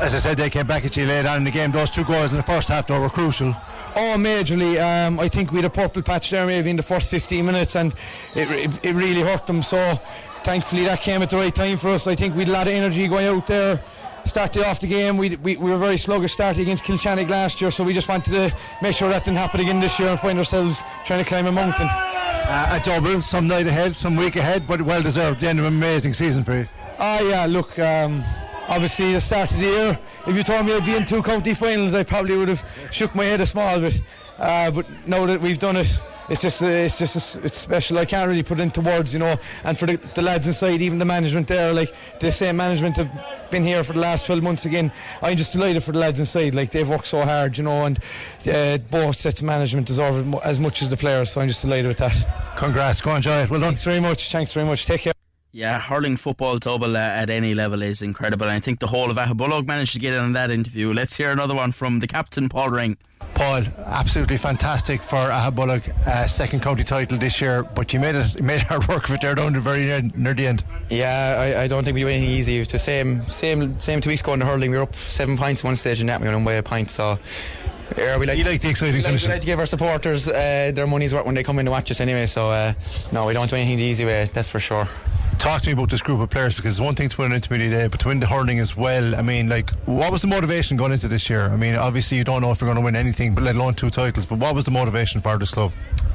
As 0.00 0.14
I 0.14 0.18
said, 0.18 0.37
they 0.37 0.49
came 0.49 0.68
back 0.68 0.85
at 0.85 0.97
you 0.97 1.07
later 1.07 1.28
on 1.28 1.38
in 1.38 1.45
the 1.45 1.50
game. 1.50 1.73
Those 1.73 1.90
two 1.90 2.04
goals 2.04 2.33
in 2.33 2.37
the 2.37 2.45
first 2.45 2.68
half 2.68 2.87
though 2.87 3.00
were 3.00 3.11
crucial. 3.11 3.49
Oh, 3.97 4.14
majorly. 4.16 4.78
Um, 4.80 5.18
I 5.18 5.28
think 5.28 5.50
we 5.50 5.57
had 5.57 5.64
a 5.64 5.71
purple 5.71 6.02
patch 6.02 6.30
there 6.30 6.47
maybe 6.47 6.71
in 6.71 6.76
the 6.76 6.85
first 6.85 7.11
15 7.11 7.45
minutes, 7.45 7.75
and 7.75 7.92
it, 8.37 8.49
it, 8.49 8.85
it 8.85 8.92
really 8.95 9.23
hurt 9.23 9.49
them. 9.49 9.61
So, 9.61 10.00
thankfully, 10.45 10.85
that 10.85 11.00
came 11.00 11.21
at 11.21 11.30
the 11.30 11.37
right 11.37 11.52
time 11.52 11.78
for 11.78 11.88
us. 11.88 12.07
I 12.07 12.14
think 12.14 12.37
we 12.37 12.45
had 12.45 12.50
a 12.50 12.52
lot 12.52 12.66
of 12.68 12.75
energy 12.75 13.09
going 13.09 13.26
out 13.26 13.49
there. 13.49 13.83
Started 14.28 14.66
off 14.66 14.78
the 14.78 14.87
game, 14.87 15.16
we, 15.16 15.37
we, 15.37 15.56
we 15.56 15.70
were 15.70 15.78
very 15.78 15.97
sluggish 15.97 16.35
starting 16.35 16.62
against 16.62 16.85
Kilshannig 16.85 17.30
last 17.30 17.62
year, 17.62 17.70
so 17.70 17.82
we 17.82 17.94
just 17.94 18.08
wanted 18.08 18.30
to 18.32 18.56
make 18.82 18.94
sure 18.94 19.08
that 19.08 19.25
didn't 19.25 19.38
happen 19.38 19.58
again 19.58 19.80
this 19.80 19.99
year 19.99 20.11
and 20.11 20.20
find 20.20 20.38
ourselves 20.38 20.85
trying 21.04 21.25
to 21.25 21.28
climb 21.28 21.47
a 21.47 21.52
mountain. 21.52 21.88
Uh, 21.90 22.78
a 22.78 22.85
double, 22.85 23.23
some 23.23 23.49
night 23.49 23.66
ahead, 23.66 23.97
some 23.97 24.16
week 24.16 24.37
ahead, 24.37 24.66
but 24.68 24.82
well 24.82 25.02
deserved. 25.02 25.40
The 25.40 25.49
end 25.49 25.58
of 25.58 25.64
an 25.64 25.75
amazing 25.75 26.12
season 26.12 26.44
for 26.44 26.56
you. 26.56 26.68
Ah, 26.99 27.20
yeah, 27.20 27.47
look, 27.47 27.78
um, 27.78 28.23
obviously 28.68 29.14
the 29.14 29.20
start 29.20 29.50
of 29.50 29.56
the 29.56 29.64
year, 29.64 29.99
if 30.26 30.37
you 30.37 30.42
told 30.42 30.66
me 30.66 30.75
I'd 30.75 30.85
be 30.85 30.94
in 30.94 31.06
two 31.06 31.23
county 31.23 31.54
finals, 31.54 31.94
I 31.94 32.04
probably 32.04 32.37
would 32.37 32.49
have 32.49 32.64
shook 32.92 33.14
my 33.14 33.25
head 33.25 33.40
a 33.40 33.47
small 33.47 33.80
bit. 33.80 34.00
Uh, 34.38 34.70
but 34.70 34.87
now 35.06 35.25
that 35.26 35.40
we've 35.40 35.58
done 35.58 35.76
it, 35.76 35.99
it's 36.28 36.40
just, 36.40 36.62
uh, 36.62 36.66
it's 36.66 36.99
just, 36.99 37.37
it's 37.37 37.58
special. 37.58 37.99
I 37.99 38.04
can't 38.04 38.28
really 38.28 38.42
put 38.42 38.61
it 38.61 38.62
into 38.62 38.80
words, 38.80 39.12
you 39.12 39.20
know. 39.20 39.37
And 39.64 39.78
for 39.78 39.87
the, 39.87 39.97
the 39.97 40.23
lads 40.23 40.47
inside, 40.47 40.82
even 40.82 40.99
the 40.99 41.04
management 41.04 41.49
there, 41.49 41.73
like 41.73 41.94
the 42.20 42.30
same 42.30 42.56
management 42.56 42.97
have 42.97 43.11
been 43.50 43.64
here 43.64 43.82
for 43.82 43.94
the 43.94 44.00
last 44.00 44.26
12 44.26 44.42
months 44.42 44.66
again. 44.66 44.92
I'm 45.23 45.37
just 45.37 45.52
delighted 45.52 45.82
for 45.82 45.92
the 45.92 45.99
lads 45.99 46.18
inside. 46.18 46.54
Like 46.54 46.70
they've 46.70 46.88
worked 46.88 47.06
so 47.06 47.23
hard, 47.23 47.56
you 47.56 47.64
know, 47.64 47.87
and 47.87 47.99
uh, 48.47 48.78
both 48.90 49.16
sets 49.16 49.40
of 49.40 49.47
management 49.47 49.87
deserve 49.87 50.35
it 50.35 50.40
as 50.44 50.61
much 50.61 50.82
as 50.82 50.90
the 50.90 50.97
players. 50.97 51.30
So 51.30 51.40
I'm 51.40 51.49
just 51.49 51.62
delighted 51.62 51.88
with 51.88 51.99
that. 51.99 52.54
Congrats, 52.56 53.00
go 53.00 53.14
enjoy 53.14 53.42
it. 53.42 53.50
Well 53.50 53.61
done. 53.61 53.70
Thanks 53.70 53.85
very 53.85 54.00
much. 54.00 54.30
Thanks 54.30 54.52
very 54.52 54.66
much. 54.66 54.85
Take 54.85 55.02
care. 55.02 55.17
Yeah, 55.50 55.81
hurling 55.81 56.19
football 56.19 56.59
double 56.59 56.95
uh, 56.95 57.00
at 57.00 57.31
any 57.31 57.55
level 57.55 57.81
is 57.83 58.02
incredible. 58.02 58.45
And 58.47 58.52
I 58.52 58.61
think 58.61 58.81
the 58.81 58.87
whole 58.87 59.11
of 59.11 59.17
Aghabullogue 59.17 59.67
managed 59.67 59.95
to 59.95 59.99
get 59.99 60.12
in 60.12 60.21
on 60.21 60.33
that 60.35 60.50
interview. 60.50 60.93
Let's 60.93 61.17
hear 61.17 61.31
another 61.31 61.55
one 61.55 61.73
from 61.73 62.00
the 62.00 62.07
captain, 62.07 62.50
Paul 62.50 62.69
Ring. 62.69 62.99
Paul, 63.35 63.62
absolutely 63.87 64.37
fantastic 64.37 65.02
for 65.02 65.17
Aghabullogue, 65.17 65.88
uh, 66.07 66.26
second 66.26 66.61
county 66.61 66.85
title 66.85 67.17
this 67.17 67.40
year, 67.40 67.62
but 67.62 67.93
you 67.95 67.99
made 68.00 68.14
it 68.14 68.35
you 68.37 68.43
made 68.45 68.61
hard 68.62 68.87
work 68.88 69.09
of 69.09 69.14
it 69.14 69.23
there 69.23 69.35
down 69.35 69.55
to 69.55 69.59
the 69.59 69.62
very 69.62 69.90
end, 69.90 70.17
near 70.19 70.35
the 70.35 70.47
end. 70.47 70.64
Yeah, 70.90 71.37
I, 71.38 71.62
I 71.62 71.67
don't 71.67 71.83
think 71.83 71.95
we 71.95 72.02
do 72.02 72.09
anything 72.09 72.31
easy. 72.31 72.59
It's 72.59 72.73
the 72.73 72.78
same, 72.78 73.26
same, 73.26 73.81
same 73.81 74.00
two 74.02 74.11
weeks 74.11 74.21
ago 74.21 74.35
in 74.35 74.40
the 74.40 74.47
hurling. 74.47 74.71
We 74.71 74.76
were 74.76 74.83
up 74.83 74.95
seven 74.97 75.38
points 75.38 75.64
one 75.64 75.76
stage 75.76 76.00
and 76.00 76.09
that 76.11 76.21
we 76.21 76.28
were 76.28 76.35
on 76.35 76.45
way 76.45 76.59
a 76.59 76.62
pint. 76.62 76.90
So, 76.90 77.19
yeah, 77.97 78.19
we 78.19 78.26
like 78.26 78.37
You 78.37 78.45
like 78.45 78.61
the 78.61 78.69
exciting 78.69 78.95
we 78.95 78.99
like, 79.00 79.07
we 79.07 79.19
finishes. 79.19 79.28
like 79.28 79.40
to 79.40 79.47
give 79.47 79.59
our 79.59 79.67
supporters 79.67 80.28
uh, 80.28 80.73
their 80.75 80.87
money's 80.87 81.14
worth 81.14 81.25
when 81.25 81.35
they 81.35 81.43
come 81.43 81.59
in 81.59 81.64
to 81.64 81.71
watch 81.71 81.90
us 81.90 82.00
anyway. 82.02 82.26
So, 82.26 82.50
uh, 82.50 82.75
no, 83.12 83.25
we 83.25 83.33
don't 83.33 83.49
do 83.49 83.57
anything 83.57 83.78
the 83.78 83.85
easy 83.85 84.05
way. 84.05 84.28
That's 84.33 84.49
for 84.50 84.61
sure. 84.61 84.87
Talk 85.49 85.62
to 85.62 85.69
me 85.69 85.73
about 85.73 85.88
this 85.88 86.02
group 86.02 86.21
of 86.21 86.28
players 86.28 86.57
because 86.57 86.75
it's 86.75 86.85
one 86.85 86.95
thing 86.95 87.09
to 87.09 87.17
win 87.23 87.33
an 87.33 87.37
intermediate 87.37 87.71
day, 87.71 87.87
but 87.87 88.00
to 88.00 88.09
win 88.09 88.21
the 88.21 88.26
hurling 88.26 88.59
as 88.59 88.76
well. 88.76 89.17
I 89.17 89.23
mean, 89.23 89.49
like, 89.49 89.71
what 89.87 90.12
was 90.12 90.21
the 90.21 90.28
motivation 90.28 90.76
going 90.76 90.93
into 90.93 91.09
this 91.09 91.31
year? 91.31 91.45
I 91.45 91.57
mean, 91.57 91.75
obviously 91.75 92.19
you 92.19 92.25
don't 92.25 92.43
know 92.43 92.50
if 92.50 92.61
you're 92.61 92.67
going 92.67 92.76
to 92.76 92.85
win 92.85 92.95
anything, 92.95 93.35
but 93.35 93.43
let 93.45 93.57
alone 93.57 93.73
two 93.73 93.88
titles. 93.88 94.26
But 94.26 94.40
what 94.40 94.55
was 94.55 94.67
the 94.67 94.71
motivation 94.73 95.23
for 95.23 95.38
this 95.38 95.50
club? 95.50 95.73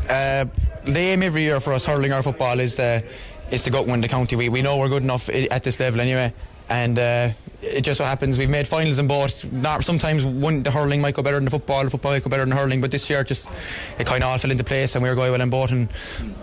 Uh, 0.07 0.45
the 0.85 0.99
aim 0.99 1.23
every 1.23 1.41
year 1.41 1.59
for 1.59 1.73
us 1.73 1.83
hurling 1.83 2.13
our 2.13 2.21
football 2.21 2.59
is 2.59 2.79
is 2.79 3.63
to 3.63 3.71
go 3.71 3.81
win 3.81 4.01
the 4.01 4.07
county. 4.07 4.35
We, 4.35 4.49
we 4.49 4.61
know 4.61 4.77
we're 4.77 4.87
good 4.87 5.01
enough 5.01 5.27
at 5.29 5.63
this 5.63 5.79
level 5.79 5.99
anyway, 5.99 6.31
and 6.69 6.99
uh, 6.99 7.29
it 7.63 7.81
just 7.81 7.97
so 7.97 8.05
happens 8.05 8.37
we've 8.37 8.51
made 8.51 8.67
finals 8.67 8.99
in 8.99 9.07
both. 9.07 9.51
Not 9.51 9.83
sometimes 9.83 10.23
one 10.23 10.61
the 10.61 10.69
hurling 10.69 11.01
might 11.01 11.15
go 11.15 11.23
better 11.23 11.37
than 11.37 11.45
the 11.45 11.51
football, 11.51 11.83
the 11.83 11.89
football 11.89 12.11
might 12.11 12.23
go 12.23 12.29
better 12.29 12.45
than 12.45 12.55
hurling, 12.55 12.81
but 12.81 12.91
this 12.91 13.09
year 13.09 13.23
just 13.23 13.49
it 13.97 14.05
kind 14.05 14.23
of 14.23 14.29
all 14.29 14.37
fell 14.37 14.51
into 14.51 14.63
place 14.63 14.93
and 14.93 15.01
we 15.01 15.09
were 15.09 15.15
going 15.15 15.31
well 15.31 15.41
in 15.41 15.49
both. 15.49 15.71
And 15.71 15.89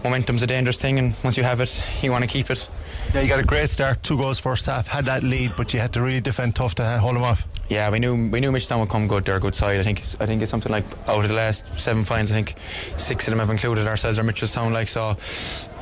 momentum's 0.03 0.43
a 0.43 0.49
dangerous 0.49 0.81
thing, 0.81 0.99
and 0.99 1.15
once 1.23 1.37
you 1.37 1.45
have 1.45 1.61
it, 1.61 1.85
you 2.03 2.11
want 2.11 2.25
to 2.25 2.29
keep 2.29 2.51
it. 2.51 2.67
Yeah, 3.13 3.23
you 3.23 3.29
got 3.29 3.41
a 3.41 3.45
great 3.45 3.69
start, 3.69 4.05
two 4.05 4.17
goals 4.17 4.39
first 4.39 4.67
half, 4.67 4.87
had 4.87 5.07
that 5.07 5.25
lead, 5.25 5.55
but 5.57 5.75
you 5.75 5.81
had 5.81 5.93
to 5.95 6.01
really 6.01 6.21
defend 6.21 6.55
tough 6.55 6.77
to 6.77 6.85
hold 6.85 7.17
them 7.17 7.25
off. 7.25 7.45
Yeah, 7.69 7.91
we 7.91 7.99
knew 7.99 8.31
we 8.31 8.39
knew 8.39 8.53
Mitchtown 8.53 8.79
would 8.79 8.89
come 8.89 9.09
good. 9.09 9.25
They're 9.25 9.35
a 9.35 9.41
good 9.41 9.55
side. 9.55 9.81
I 9.81 9.83
think 9.83 9.99
I 10.21 10.27
think 10.27 10.43
it's 10.43 10.51
something 10.51 10.71
like 10.71 10.85
out 11.09 11.25
of 11.25 11.29
the 11.29 11.35
last 11.35 11.77
seven 11.77 12.05
finals, 12.05 12.31
I 12.31 12.35
think 12.35 12.55
six 12.97 13.27
of 13.27 13.33
them 13.33 13.41
have 13.41 13.51
included 13.51 13.89
ourselves 13.89 14.21
or 14.21 14.23
Mitchelstown. 14.23 14.73
Like 14.73 14.87
so, 14.87 15.17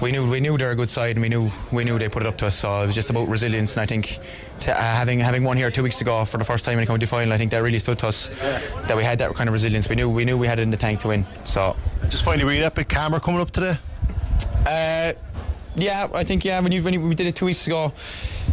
we 0.00 0.10
knew 0.10 0.28
we 0.28 0.40
knew 0.40 0.56
they're 0.56 0.70
a 0.70 0.74
good 0.74 0.88
side, 0.88 1.16
and 1.16 1.20
we 1.20 1.28
knew 1.28 1.50
we 1.70 1.84
knew 1.84 1.98
they 1.98 2.08
put 2.08 2.22
it 2.22 2.26
up 2.26 2.38
to 2.38 2.46
us. 2.46 2.54
So 2.54 2.82
it 2.82 2.86
was 2.86 2.94
just 2.94 3.10
about 3.10 3.28
resilience, 3.28 3.76
and 3.76 3.82
I 3.82 3.86
think 3.86 4.18
to, 4.60 4.72
uh, 4.72 4.80
having 4.82 5.20
having 5.20 5.44
won 5.44 5.58
here 5.58 5.70
two 5.70 5.82
weeks 5.82 6.00
ago 6.00 6.24
for 6.24 6.38
the 6.38 6.44
first 6.44 6.64
time 6.64 6.78
in 6.78 6.84
a 6.84 6.86
county 6.86 7.04
final, 7.04 7.34
I 7.34 7.36
think 7.36 7.50
that 7.50 7.62
really 7.62 7.78
stood 7.78 7.98
to 7.98 8.06
us 8.06 8.28
that 8.86 8.96
we 8.96 9.04
had 9.04 9.18
that 9.18 9.34
kind 9.34 9.50
of 9.50 9.52
resilience. 9.52 9.86
We 9.90 9.96
knew 9.96 10.08
we 10.08 10.24
knew 10.24 10.38
we 10.38 10.46
had 10.46 10.60
it 10.60 10.62
in 10.62 10.70
the 10.70 10.78
tank 10.78 11.00
to 11.00 11.08
win. 11.08 11.24
So 11.44 11.76
just 12.08 12.24
finally, 12.24 12.44
were 12.44 12.52
you 12.52 12.62
that 12.62 12.74
big 12.74 12.88
camera 12.88 13.20
coming 13.20 13.42
up 13.42 13.50
today? 13.50 13.76
Uh, 14.66 15.12
yeah, 15.76 16.08
I 16.12 16.24
think 16.24 16.44
yeah. 16.44 16.60
When 16.60 16.72
you 16.72 16.82
when 16.82 17.08
we 17.08 17.14
did 17.14 17.26
it 17.26 17.36
two 17.36 17.46
weeks 17.46 17.66
ago, 17.66 17.92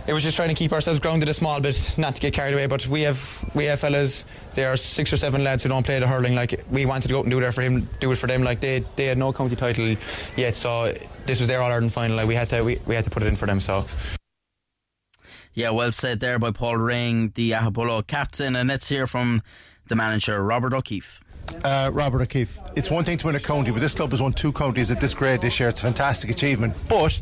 it 0.07 0.13
was 0.13 0.23
just 0.23 0.35
trying 0.35 0.49
to 0.49 0.55
keep 0.55 0.71
ourselves 0.71 0.99
grounded 0.99 1.29
a 1.29 1.33
small 1.33 1.59
bit, 1.59 1.95
not 1.97 2.15
to 2.15 2.21
get 2.21 2.33
carried 2.33 2.53
away. 2.53 2.67
But 2.67 2.87
we 2.87 3.01
have 3.01 3.49
we 3.53 3.65
have 3.65 3.79
fellas. 3.79 4.25
There 4.53 4.71
are 4.71 4.77
six 4.77 5.11
or 5.11 5.17
seven 5.17 5.43
lads 5.43 5.63
who 5.63 5.69
don't 5.69 5.85
play 5.85 5.99
the 5.99 6.07
hurling. 6.07 6.35
Like 6.35 6.63
we 6.71 6.85
wanted 6.85 7.07
to 7.07 7.13
go 7.13 7.19
out 7.19 7.25
and 7.25 7.31
do 7.31 7.39
it 7.39 7.51
for 7.53 7.61
him, 7.61 7.87
do 7.99 8.11
it 8.11 8.17
for 8.17 8.27
them. 8.27 8.43
Like 8.43 8.59
they 8.59 8.83
they 8.95 9.05
had 9.07 9.17
no 9.17 9.33
county 9.33 9.55
title 9.55 9.95
yet, 10.35 10.53
so 10.53 10.93
this 11.25 11.39
was 11.39 11.47
their 11.47 11.61
All 11.61 11.71
Ireland 11.71 11.93
final. 11.93 12.17
Like 12.17 12.27
we 12.27 12.35
had 12.35 12.49
to 12.49 12.63
we, 12.63 12.79
we 12.85 12.95
had 12.95 13.03
to 13.05 13.09
put 13.09 13.23
it 13.23 13.27
in 13.27 13.35
for 13.35 13.45
them. 13.45 13.59
So. 13.59 13.85
Yeah, 15.53 15.69
well 15.69 15.93
said 15.93 16.19
there 16.19 16.37
by 16.37 16.51
Paul 16.51 16.75
Ring, 16.75 17.31
the 17.35 17.51
Aghabullogue 17.51 18.07
captain, 18.07 18.57
and 18.57 18.67
let's 18.67 18.89
hear 18.89 19.07
from 19.07 19.41
the 19.87 19.95
manager 19.95 20.43
Robert 20.43 20.73
O'Keefe. 20.73 21.21
Uh, 21.63 21.89
Robert 21.91 22.21
O'Keefe. 22.21 22.59
It's 22.75 22.91
one 22.91 23.03
thing 23.03 23.17
to 23.17 23.25
win 23.25 23.35
a 23.35 23.39
county, 23.39 23.71
but 23.71 23.79
this 23.79 23.95
club 23.95 24.11
has 24.11 24.21
won 24.21 24.33
two 24.33 24.53
counties 24.53 24.91
at 24.91 25.01
this 25.01 25.15
grade 25.15 25.41
this 25.41 25.59
year. 25.59 25.69
It's 25.69 25.79
a 25.79 25.83
fantastic 25.83 26.29
achievement. 26.29 26.75
But 26.87 27.19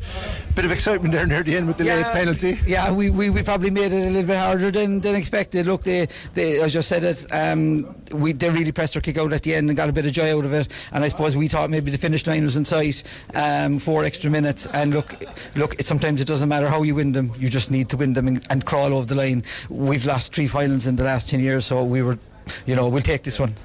a 0.50 0.54
bit 0.54 0.66
of 0.66 0.72
excitement 0.72 1.14
there 1.14 1.26
near 1.26 1.44
the 1.44 1.56
end 1.56 1.68
with 1.68 1.78
the 1.78 1.86
yeah, 1.86 1.96
late 1.96 2.06
penalty. 2.08 2.60
Yeah, 2.66 2.92
we, 2.92 3.10
we, 3.10 3.30
we 3.30 3.42
probably 3.42 3.70
made 3.70 3.94
it 3.94 4.06
a 4.06 4.10
little 4.10 4.28
bit 4.28 4.38
harder 4.38 4.70
than, 4.70 5.00
than 5.00 5.16
expected. 5.16 5.66
Look, 5.66 5.84
they, 5.84 6.08
they 6.34 6.62
I 6.62 6.68
just 6.68 6.90
said 6.90 7.06
it. 7.06 7.26
Um, 7.32 7.96
we 8.12 8.34
they 8.34 8.50
really 8.50 8.74
pressed 8.74 8.94
their 8.94 9.02
kick 9.02 9.18
out 9.18 9.32
at 9.32 9.44
the 9.44 9.56
end 9.56 9.70
and 9.70 9.78
got 9.78 9.88
a 9.88 9.94
bit 9.94 10.06
of 10.06 10.12
joy 10.12 10.38
out 10.38 10.44
of 10.44 10.52
it. 10.52 10.68
And 10.92 11.06
I 11.06 11.08
suppose 11.08 11.38
we 11.38 11.48
thought 11.48 11.70
maybe 11.70 11.90
the 11.90 11.98
finish 11.98 12.28
line 12.28 12.44
was 12.44 12.58
in 12.58 12.66
sight. 12.66 13.02
Um, 13.34 13.80
four 13.80 14.04
extra 14.04 14.30
minutes. 14.30 14.68
And 14.68 14.94
look, 14.94 15.24
look. 15.56 15.80
It, 15.80 15.86
sometimes 15.86 16.20
it 16.20 16.28
doesn't 16.28 16.50
matter 16.50 16.68
how 16.68 16.84
you 16.84 16.96
win 16.96 17.14
them. 17.14 17.32
You 17.38 17.48
just 17.48 17.72
need 17.72 17.88
to 17.90 17.98
win 17.98 18.12
them 18.12 18.28
and, 18.28 18.46
and 18.50 18.66
crawl 18.66 18.94
over 18.94 19.06
the 19.06 19.16
line. 19.16 19.44
We've 19.70 20.06
lost 20.06 20.36
three 20.36 20.48
finals 20.48 20.86
in 20.86 20.98
the 20.98 21.06
last 21.06 21.30
ten 21.30 21.40
years, 21.40 21.66
so 21.66 21.82
we 21.84 22.02
were, 22.02 22.20
you 22.66 22.76
know, 22.76 22.90
we'll 22.90 23.02
take 23.02 23.24
this 23.24 23.40
one. 23.40 23.56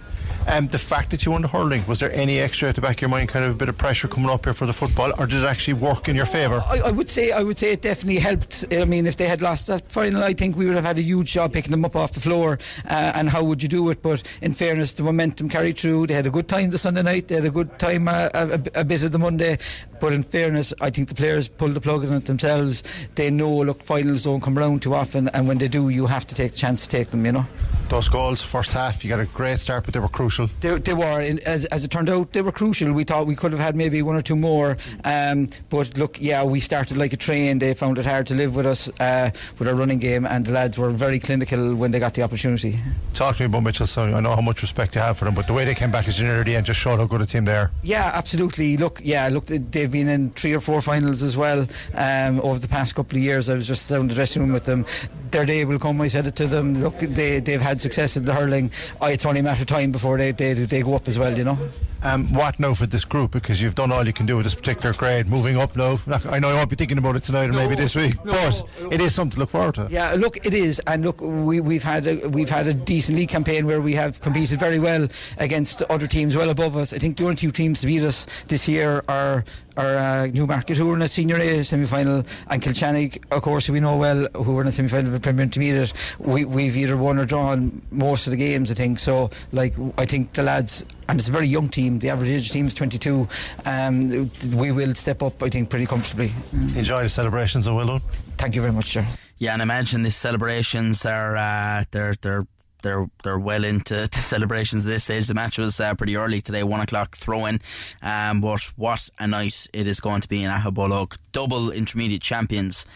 Um, 0.49 0.67
the 0.69 0.79
fact 0.79 1.11
that 1.11 1.27
you 1.27 1.33
won 1.33 1.43
the 1.43 1.49
hurling, 1.49 1.87
was 1.87 2.01
there 2.01 2.11
any 2.13 2.41
extra 2.41 2.71
at 2.71 2.75
the 2.75 2.81
back 2.81 2.97
of 2.97 3.01
your 3.03 3.11
mind, 3.11 3.29
kind 3.29 3.45
of 3.45 3.53
a 3.53 3.55
bit 3.55 3.69
of 3.69 3.77
pressure 3.77 4.09
coming 4.09 4.31
up 4.31 4.47
here 4.47 4.55
for 4.55 4.65
the 4.65 4.73
football, 4.73 5.13
or 5.19 5.27
did 5.27 5.43
it 5.43 5.47
actually 5.47 5.75
work 5.75 6.09
in 6.09 6.17
your 6.17 6.25
favour? 6.25 6.65
I, 6.67 6.79
I, 6.87 6.91
would 6.91 7.11
say 7.11 7.33
I 7.33 7.43
would 7.43 7.59
say 7.59 7.73
it 7.73 7.83
definitely 7.83 8.19
helped. 8.19 8.65
I 8.73 8.87
mean, 8.87 9.07
if 9.07 9.19
they 9.19 9.29
had 9.29 9.43
lost 9.43 9.67
that 9.67 9.93
final, 9.93 10.25
I 10.25 10.33
think 10.33 10.57
we 10.57 10.65
would 10.65 10.75
have 10.75 10.85
had 10.85 10.97
a 10.97 11.03
huge 11.03 11.33
job 11.33 11.53
picking 11.53 11.71
them 11.71 11.85
up 11.85 11.95
off 11.95 12.13
the 12.13 12.21
floor. 12.21 12.59
Uh, 12.87 13.13
and 13.15 13.29
how 13.29 13.45
would 13.45 13.63
you 13.63 13.69
do 13.69 13.91
it? 13.91 14.01
But 14.01 14.23
in 14.41 14.55
fairness, 14.55 14.95
the 14.95 15.03
momentum 15.03 15.51
carried 15.51 15.79
through. 15.79 16.07
They 16.07 16.15
had 16.15 16.27
a 16.27 16.31
good 16.31 16.49
time 16.49 16.71
the 16.71 16.79
Sunday 16.79 17.03
night. 17.03 17.29
They 17.29 17.35
had 17.35 17.45
a 17.45 17.51
good 17.51 17.79
time 17.79 18.09
uh, 18.09 18.31
a, 18.33 18.55
a, 18.75 18.85
bit 18.85 19.03
of 19.03 19.13
the 19.13 19.19
Monday. 19.19 19.59
But 20.01 20.13
in 20.13 20.23
fairness, 20.23 20.73
I 20.81 20.91
think 20.91 21.09
the 21.09 21.15
players 21.15 21.49
pulled 21.49 21.75
the 21.75 21.81
plug 21.81 22.05
on 22.05 22.13
it 22.13 22.27
themselves. 22.27 22.83
They 23.15 23.31
know, 23.31 23.57
look, 23.57 23.83
finals 23.83 24.23
don't 24.23 24.41
come 24.41 24.59
around 24.59 24.83
too 24.83 24.95
often, 24.95 25.29
and 25.29 25.49
when 25.49 25.59
they 25.59 25.69
do, 25.69 25.89
you 25.89 26.07
have 26.07 26.27
to 26.27 26.35
take 26.35 26.53
the 26.53 26.59
chance 26.59 26.87
to 26.87 26.89
take 26.89 27.11
them. 27.11 27.25
You 27.27 27.33
know. 27.33 27.47
Those 27.89 28.11
goals, 28.11 28.43
first 28.43 28.73
half, 28.73 29.03
you 29.03 29.09
got 29.09 29.19
a 29.19 29.25
great 29.25 29.59
start, 29.61 29.85
but 29.85 29.95
they 29.95 30.01
were 30.01 30.09
crucial. 30.09 30.51
They, 30.61 30.77
they 30.79 30.93
were, 30.93 31.21
as, 31.47 31.65
as 31.67 31.85
it 31.85 31.91
turned 31.91 32.11
out, 32.11 32.35
they 32.35 32.43
were 32.43 32.53
crucial. 32.53 32.93
We 32.93 33.05
thought 33.05 33.27
we 33.27 33.35
could 33.35 33.51
have 33.53 33.61
had 33.63 33.77
maybe 33.77 34.03
one 34.03 34.15
or 34.15 34.21
two 34.21 34.37
more, 34.37 34.77
um, 35.05 35.49
but 35.71 35.97
look, 35.97 36.21
yeah, 36.21 36.45
we 36.45 36.61
started 36.61 36.99
like 36.99 37.15
a 37.15 37.17
train. 37.17 37.61
They 37.61 37.73
found 37.73 37.97
it 37.97 38.05
hard 38.05 38.27
to 38.27 38.35
live 38.35 38.55
with 38.55 38.67
us 38.67 38.91
uh, 39.01 39.31
with 39.59 39.69
our 39.69 39.75
running 39.75 40.01
game, 40.01 40.27
and 40.27 40.45
the 40.45 40.53
lads 40.53 40.77
were 40.77 40.91
very 40.91 41.19
clinical 41.19 41.75
when 41.75 41.91
they 41.91 41.99
got 41.99 42.13
the 42.13 42.23
opportunity. 42.23 42.79
Talk 43.15 43.37
to 43.37 43.43
me 43.43 43.47
about 43.47 43.63
Mitchelstown. 43.63 44.13
I 44.13 44.21
know 44.21 44.35
how 44.35 44.43
much 44.43 44.61
respect 44.61 44.95
you 44.95 45.01
have 45.01 45.17
for 45.17 45.25
them, 45.25 45.35
but 45.35 45.47
the 45.47 45.55
way 45.55 45.65
they 45.65 45.75
came 45.75 45.91
back 45.91 46.09
as 46.09 46.21
near 46.21 46.45
the 46.45 46.57
end 46.57 46.67
just 46.67 46.81
showed 46.81 46.99
how 46.99 47.07
good 47.07 47.23
a 47.23 47.27
team 47.27 47.47
they 47.47 47.57
are. 47.57 47.71
Yeah, 47.83 48.11
absolutely. 48.15 48.77
Look, 48.77 49.01
yeah, 49.03 49.29
look, 49.29 49.47
they've 49.89 50.05
been 50.05 50.09
in 50.09 50.31
three 50.31 50.55
or 50.55 50.61
four 50.61 50.81
finals 50.81 51.23
as 51.23 51.37
well 51.37 51.67
um, 51.95 52.41
over 52.41 52.59
the 52.59 52.69
past 52.69 52.95
couple 52.95 53.17
of 53.17 53.23
years. 53.23 53.49
I 53.49 53.55
was 53.55 53.67
just 53.67 53.89
down 53.89 54.09
the 54.09 54.15
dressing 54.15 54.43
room 54.43 54.53
with 54.53 54.65
them. 54.65 54.85
Their 55.31 55.47
day 55.47 55.65
will 55.65 55.79
come. 55.79 56.01
I 56.01 56.09
said 56.09 56.27
it 56.27 56.37
to 56.37 56.47
them. 56.47 56.83
Look, 56.83 56.99
they 56.99 57.41
they've 57.41 57.61
had 57.61 57.81
success 57.81 58.17
in 58.17 58.25
the 58.25 58.35
hurling. 58.35 58.71
Oh, 59.01 59.07
it's 59.07 59.27
only 59.27 59.41
a 59.41 59.43
matter 59.43 59.63
of 59.63 59.67
time 59.67 59.93
before 59.93 60.17
they 60.17 60.33
they, 60.33 60.55
they 60.55 60.83
go 60.83 60.95
up 60.95 61.09
as 61.09 61.19
well. 61.19 61.37
You 61.37 61.45
know. 61.45 61.59
Um, 62.01 62.33
what 62.33 62.61
now 62.61 62.75
for 62.75 62.87
this 62.87 63.05
group? 63.05 63.33
Because 63.33 63.61
you've 63.61 63.75
done 63.75 63.91
all 63.91 64.07
you 64.07 64.13
can 64.13 64.25
do 64.25 64.37
with 64.37 64.47
this 64.47 64.55
particular 64.55 64.95
grade. 64.95 65.27
Moving 65.27 65.57
up 65.57 65.75
now, 65.75 65.99
I 66.29 66.39
know 66.39 66.51
you 66.51 66.55
won't 66.55 66.71
be 66.71 66.77
thinking 66.77 66.97
about 66.97 67.17
it 67.17 67.25
tonight 67.25 67.47
or 67.47 67.53
no, 67.53 67.59
maybe 67.59 67.75
this 67.75 67.97
week, 67.97 68.25
no, 68.25 68.33
but 68.33 68.63
no. 68.81 68.93
it 68.93 69.01
is 69.01 69.15
something 69.15 69.33
to 69.33 69.41
look 69.41 69.51
forward 69.51 69.75
to. 69.75 69.89
Yeah, 69.91 70.15
look, 70.17 70.37
it 70.47 70.55
is, 70.55 70.81
and 70.87 71.05
look, 71.05 71.21
we, 71.21 71.61
we've 71.61 71.83
had 71.83 72.07
a, 72.07 72.29
we've 72.29 72.49
had 72.49 72.69
a 72.69 72.75
decent 72.75 73.19
league 73.19 73.29
campaign 73.31 73.67
where 73.67 73.81
we 73.81 73.95
have 73.95 74.21
competed 74.21 74.61
very 74.61 74.79
well 74.79 75.09
against 75.39 75.83
other 75.91 76.07
teams 76.07 76.37
well 76.37 76.51
above 76.51 76.77
us. 76.77 76.93
I 76.93 76.99
think 76.99 77.17
the 77.17 77.25
only 77.25 77.37
two 77.37 77.51
teams 77.51 77.81
to 77.81 77.87
beat 77.87 78.03
us 78.03 78.27
this 78.45 78.69
year 78.69 79.03
are 79.09 79.45
are 79.79 79.97
uh, 79.97 80.27
Newmarket, 80.27 80.77
who 80.77 80.89
were 80.89 80.97
in 80.97 81.03
a 81.03 81.09
senior 81.09 81.37
A 81.37 81.63
semi 81.63 81.87
final, 81.87 82.25
and 82.49 82.63
Kilshannig, 82.63 83.23
of 83.31 83.43
course, 83.43 83.71
we 83.71 83.81
know 83.81 83.97
well, 83.97 84.27
who 84.35 84.55
were 84.55 84.63
in 84.63 84.69
a 84.69 84.73
semi 84.73 84.89
final 84.89 85.09
of 85.09 85.15
a 85.15 85.21
Premier 85.21 85.45
Intermediate. 85.45 85.93
We, 86.19 86.45
we've 86.45 86.77
either 86.77 86.97
won 86.97 87.19
or 87.19 87.25
drawn 87.25 87.81
most 87.91 88.27
of 88.27 88.33
the 88.33 88.37
games, 88.37 88.71
I 88.71 88.75
think. 88.75 88.99
So, 88.99 89.31
like, 89.53 89.75
I 89.97 90.05
think 90.05 90.33
the 90.33 90.43
lads 90.43 90.85
and 91.09 91.19
it's 91.19 91.29
a 91.29 91.33
very 91.33 91.47
young 91.47 91.69
team. 91.71 92.01
The 92.01 92.11
average 92.11 92.29
age 92.29 92.51
team 92.51 92.67
is 92.67 92.75
22. 92.75 93.27
Um, 93.65 94.31
we 94.55 94.73
will 94.73 94.95
step 94.95 95.23
up, 95.23 95.43
I 95.43 95.49
think, 95.49 95.71
pretty 95.71 95.87
comfortably. 95.87 96.33
Enjoy 96.53 97.03
the 97.03 97.09
celebrations, 97.09 97.67
and 97.67 97.77
well 97.77 97.87
done. 97.87 98.03
Thank 98.37 98.55
you 98.55 98.61
very 98.61 98.73
much, 98.73 98.93
sir. 98.93 99.07
Yeah, 99.39 99.53
and 99.53 99.63
imagine 99.63 100.03
these 100.03 100.17
celebrations 100.17 101.07
are 101.07 101.37
uh, 101.37 101.85
they're 101.93 102.15
they're 102.21 102.47
they're 102.83 103.11
they're 103.23 103.39
well 103.39 103.65
into 103.65 103.95
the 104.13 104.19
celebrations 104.19 104.85
at 104.85 104.89
this 104.89 105.05
stage. 105.05 105.27
The 105.27 105.35
match 105.35 105.59
was 105.59 105.81
uh, 105.81 105.95
pretty 105.95 106.17
early 106.17 106.41
today, 106.41 106.63
one 106.63 106.81
o'clock 106.81 107.17
throw 107.17 107.47
in. 107.47 107.61
Um, 108.03 108.41
but 108.41 108.61
what 108.77 109.09
a 109.19 109.27
night 109.27 109.67
it 109.73 109.87
is 109.87 110.01
going 110.01 110.21
to 110.21 110.29
be 110.29 110.43
in 110.43 110.51
Aghabullogue. 110.51 111.17
Double 111.33 111.71
intermediate 111.71 112.23
champions. 112.23 112.87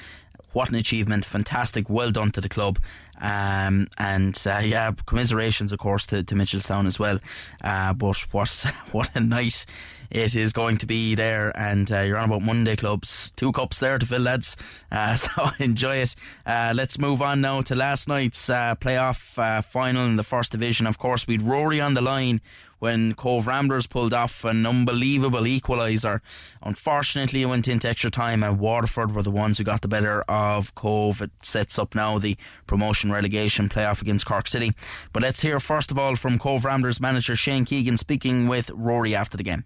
What 0.52 0.68
an 0.68 0.74
achievement! 0.74 1.24
Fantastic, 1.24 1.88
well 1.88 2.10
done 2.10 2.30
to 2.32 2.40
the 2.40 2.48
club. 2.48 2.78
Um, 3.20 3.86
and 3.98 4.38
uh, 4.46 4.60
yeah, 4.62 4.90
commiserations, 5.06 5.72
of 5.72 5.78
course, 5.78 6.04
to, 6.06 6.22
to 6.24 6.34
Mitchelstown 6.34 6.86
as 6.86 6.98
well. 6.98 7.20
Uh, 7.62 7.94
but 7.94 8.18
what 8.32 8.50
what 8.92 9.14
a 9.14 9.20
night 9.20 9.64
it 10.12 10.34
is 10.34 10.52
going 10.52 10.76
to 10.78 10.86
be 10.86 11.14
there. 11.14 11.56
And 11.58 11.90
uh, 11.90 12.00
you're 12.00 12.18
on 12.18 12.26
about 12.26 12.42
Monday 12.42 12.76
clubs, 12.76 13.32
two 13.32 13.50
cups 13.50 13.80
there 13.80 13.98
to 13.98 14.06
fill, 14.06 14.22
lads. 14.22 14.56
Uh, 14.90 15.14
so 15.16 15.50
enjoy 15.58 15.96
it. 15.96 16.14
Uh, 16.46 16.72
let's 16.74 16.98
move 16.98 17.22
on 17.22 17.40
now 17.40 17.62
to 17.62 17.74
last 17.74 18.06
night's 18.06 18.48
uh, 18.50 18.74
playoff 18.76 19.64
final 19.64 20.04
in 20.06 20.16
the 20.16 20.22
first 20.22 20.52
division. 20.52 20.86
Of 20.86 20.98
course, 20.98 21.26
we'd 21.26 21.42
Rory 21.42 21.80
on 21.80 21.94
the 21.94 22.02
line 22.02 22.40
when 22.82 23.14
Cobh 23.14 23.46
Ramblers 23.46 23.86
pulled 23.86 24.12
off 24.12 24.44
an 24.44 24.66
unbelievable 24.66 25.42
equaliser. 25.42 26.18
Unfortunately, 26.64 27.42
it 27.42 27.46
went 27.46 27.68
into 27.68 27.88
extra 27.88 28.10
time, 28.10 28.42
and 28.42 28.58
Waterford 28.58 29.14
were 29.14 29.22
the 29.22 29.30
ones 29.30 29.56
who 29.56 29.62
got 29.62 29.82
the 29.82 29.88
better 29.88 30.22
of 30.22 30.74
Cobh. 30.74 31.22
It 31.22 31.30
sets 31.42 31.78
up 31.78 31.94
now 31.94 32.18
the 32.18 32.36
promotion 32.66 33.12
relegation 33.12 33.68
playoff 33.68 34.02
against 34.02 34.26
Cork 34.26 34.48
City. 34.48 34.72
But 35.12 35.22
let's 35.22 35.42
hear 35.42 35.60
first 35.60 35.92
of 35.92 35.98
all 35.98 36.16
from 36.16 36.40
Cobh 36.40 36.64
Ramblers 36.64 37.00
manager 37.00 37.36
Shane 37.36 37.64
Keegan 37.64 37.98
speaking 37.98 38.48
with 38.48 38.68
Rory 38.70 39.14
after 39.14 39.36
the 39.36 39.44
game. 39.44 39.64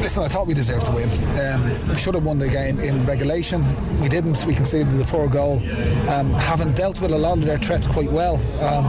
Listen, 0.00 0.24
I 0.24 0.28
thought 0.28 0.46
we 0.46 0.54
deserved 0.54 0.86
to 0.86 0.92
win. 0.92 1.08
Um, 1.38 1.88
we 1.88 1.96
should 1.96 2.14
have 2.14 2.24
won 2.24 2.38
the 2.38 2.48
game 2.48 2.80
in 2.80 3.04
regulation. 3.06 3.62
We 4.00 4.08
didn't. 4.08 4.44
We 4.46 4.54
conceded 4.54 4.88
the 4.88 5.04
poor 5.04 5.28
goal. 5.28 5.58
Um, 6.08 6.32
having 6.32 6.72
dealt 6.72 7.00
with 7.00 7.12
a 7.12 7.18
lot 7.18 7.38
of 7.38 7.44
their 7.44 7.58
threats 7.58 7.86
quite 7.86 8.10
well, 8.10 8.36
um, 8.60 8.84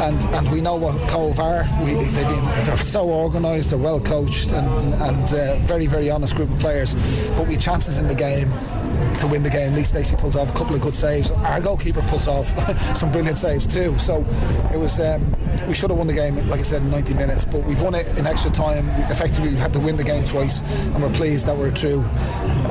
and 0.00 0.22
and 0.34 0.50
we 0.50 0.60
know 0.60 0.76
what 0.76 0.96
Cobh 1.08 1.38
are. 1.38 1.64
We, 1.84 1.94
they've 1.94 2.28
been 2.28 2.44
they're 2.64 2.76
so 2.76 3.10
organised, 3.10 3.70
they're 3.70 3.78
well 3.78 4.00
coached, 4.00 4.52
and 4.52 4.94
and 4.94 5.34
uh, 5.34 5.56
very 5.60 5.86
very 5.86 6.10
honest 6.10 6.36
group 6.36 6.50
of 6.50 6.58
players. 6.58 6.94
But 7.36 7.48
we 7.48 7.56
chances 7.56 7.98
in 7.98 8.08
the 8.08 8.14
game 8.14 8.50
to 9.20 9.26
win 9.26 9.42
the 9.42 9.50
game. 9.50 9.74
Lee 9.74 9.82
Stacey 9.82 10.16
pulls 10.16 10.36
off 10.36 10.48
a 10.48 10.58
couple 10.58 10.74
of 10.74 10.80
good 10.80 10.94
saves. 10.94 11.30
Our 11.30 11.60
goalkeeper 11.60 12.02
pulls 12.02 12.26
off 12.26 12.46
some 12.96 13.12
brilliant 13.12 13.38
saves 13.38 13.66
too. 13.66 13.98
So 13.98 14.24
it 14.72 14.78
was 14.78 14.98
um, 15.00 15.34
we 15.68 15.74
should 15.74 15.90
have 15.90 15.98
won 15.98 16.06
the 16.06 16.14
game, 16.14 16.36
like 16.48 16.60
I 16.60 16.62
said, 16.62 16.82
in 16.82 16.90
90 16.90 17.14
minutes. 17.14 17.44
But 17.44 17.64
we've 17.64 17.80
won 17.80 17.94
it 17.94 18.06
in 18.18 18.26
extra 18.26 18.50
time. 18.50 18.88
Effectively, 19.10 19.50
we've 19.50 19.58
had 19.58 19.72
to 19.74 19.80
win 19.80 19.89
the 19.96 20.04
game 20.04 20.20
game 20.20 20.28
twice, 20.28 20.86
and 20.88 21.02
we're 21.02 21.12
pleased 21.12 21.46
that 21.46 21.56
we're 21.56 21.70
through 21.70 22.02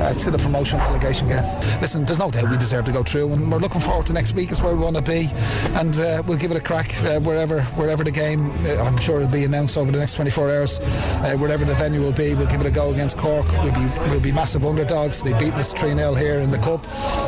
uh, 0.00 0.14
to 0.14 0.30
the 0.30 0.38
promotion 0.38 0.78
relegation 0.78 1.28
game. 1.28 1.42
Listen, 1.80 2.04
there's 2.04 2.18
no 2.18 2.30
doubt 2.30 2.50
we 2.50 2.56
deserve 2.56 2.84
to 2.86 2.92
go 2.92 3.02
through, 3.02 3.32
and 3.32 3.50
we're 3.50 3.58
looking 3.58 3.80
forward 3.80 4.06
to 4.06 4.12
next 4.12 4.34
week. 4.34 4.50
It's 4.50 4.62
where 4.62 4.74
we 4.74 4.82
want 4.82 4.96
to 4.96 5.02
be, 5.02 5.28
and 5.74 5.94
uh, 5.96 6.22
we'll 6.26 6.38
give 6.38 6.50
it 6.50 6.56
a 6.56 6.60
crack 6.60 6.90
uh, 7.02 7.20
wherever 7.20 7.62
wherever 7.76 8.04
the 8.04 8.10
game. 8.10 8.50
Uh, 8.64 8.82
I'm 8.84 8.96
sure 8.98 9.20
it'll 9.20 9.32
be 9.32 9.44
announced 9.44 9.76
over 9.76 9.90
the 9.90 9.98
next 9.98 10.16
24 10.16 10.50
hours. 10.50 10.80
Uh, 11.20 11.36
wherever 11.36 11.64
the 11.64 11.74
venue 11.74 12.00
will 12.00 12.12
be, 12.12 12.34
we'll 12.34 12.46
give 12.46 12.60
it 12.60 12.66
a 12.66 12.70
go 12.70 12.90
against 12.92 13.16
Cork. 13.16 13.46
We'll 13.62 13.74
be 13.74 13.86
we'll 14.10 14.20
be 14.20 14.32
massive 14.32 14.64
underdogs. 14.64 15.22
They 15.22 15.38
beat 15.38 15.54
us 15.54 15.72
3 15.72 15.94
0 15.94 16.14
here 16.14 16.40
in 16.40 16.50
the 16.50 16.58
cup. 16.58 16.86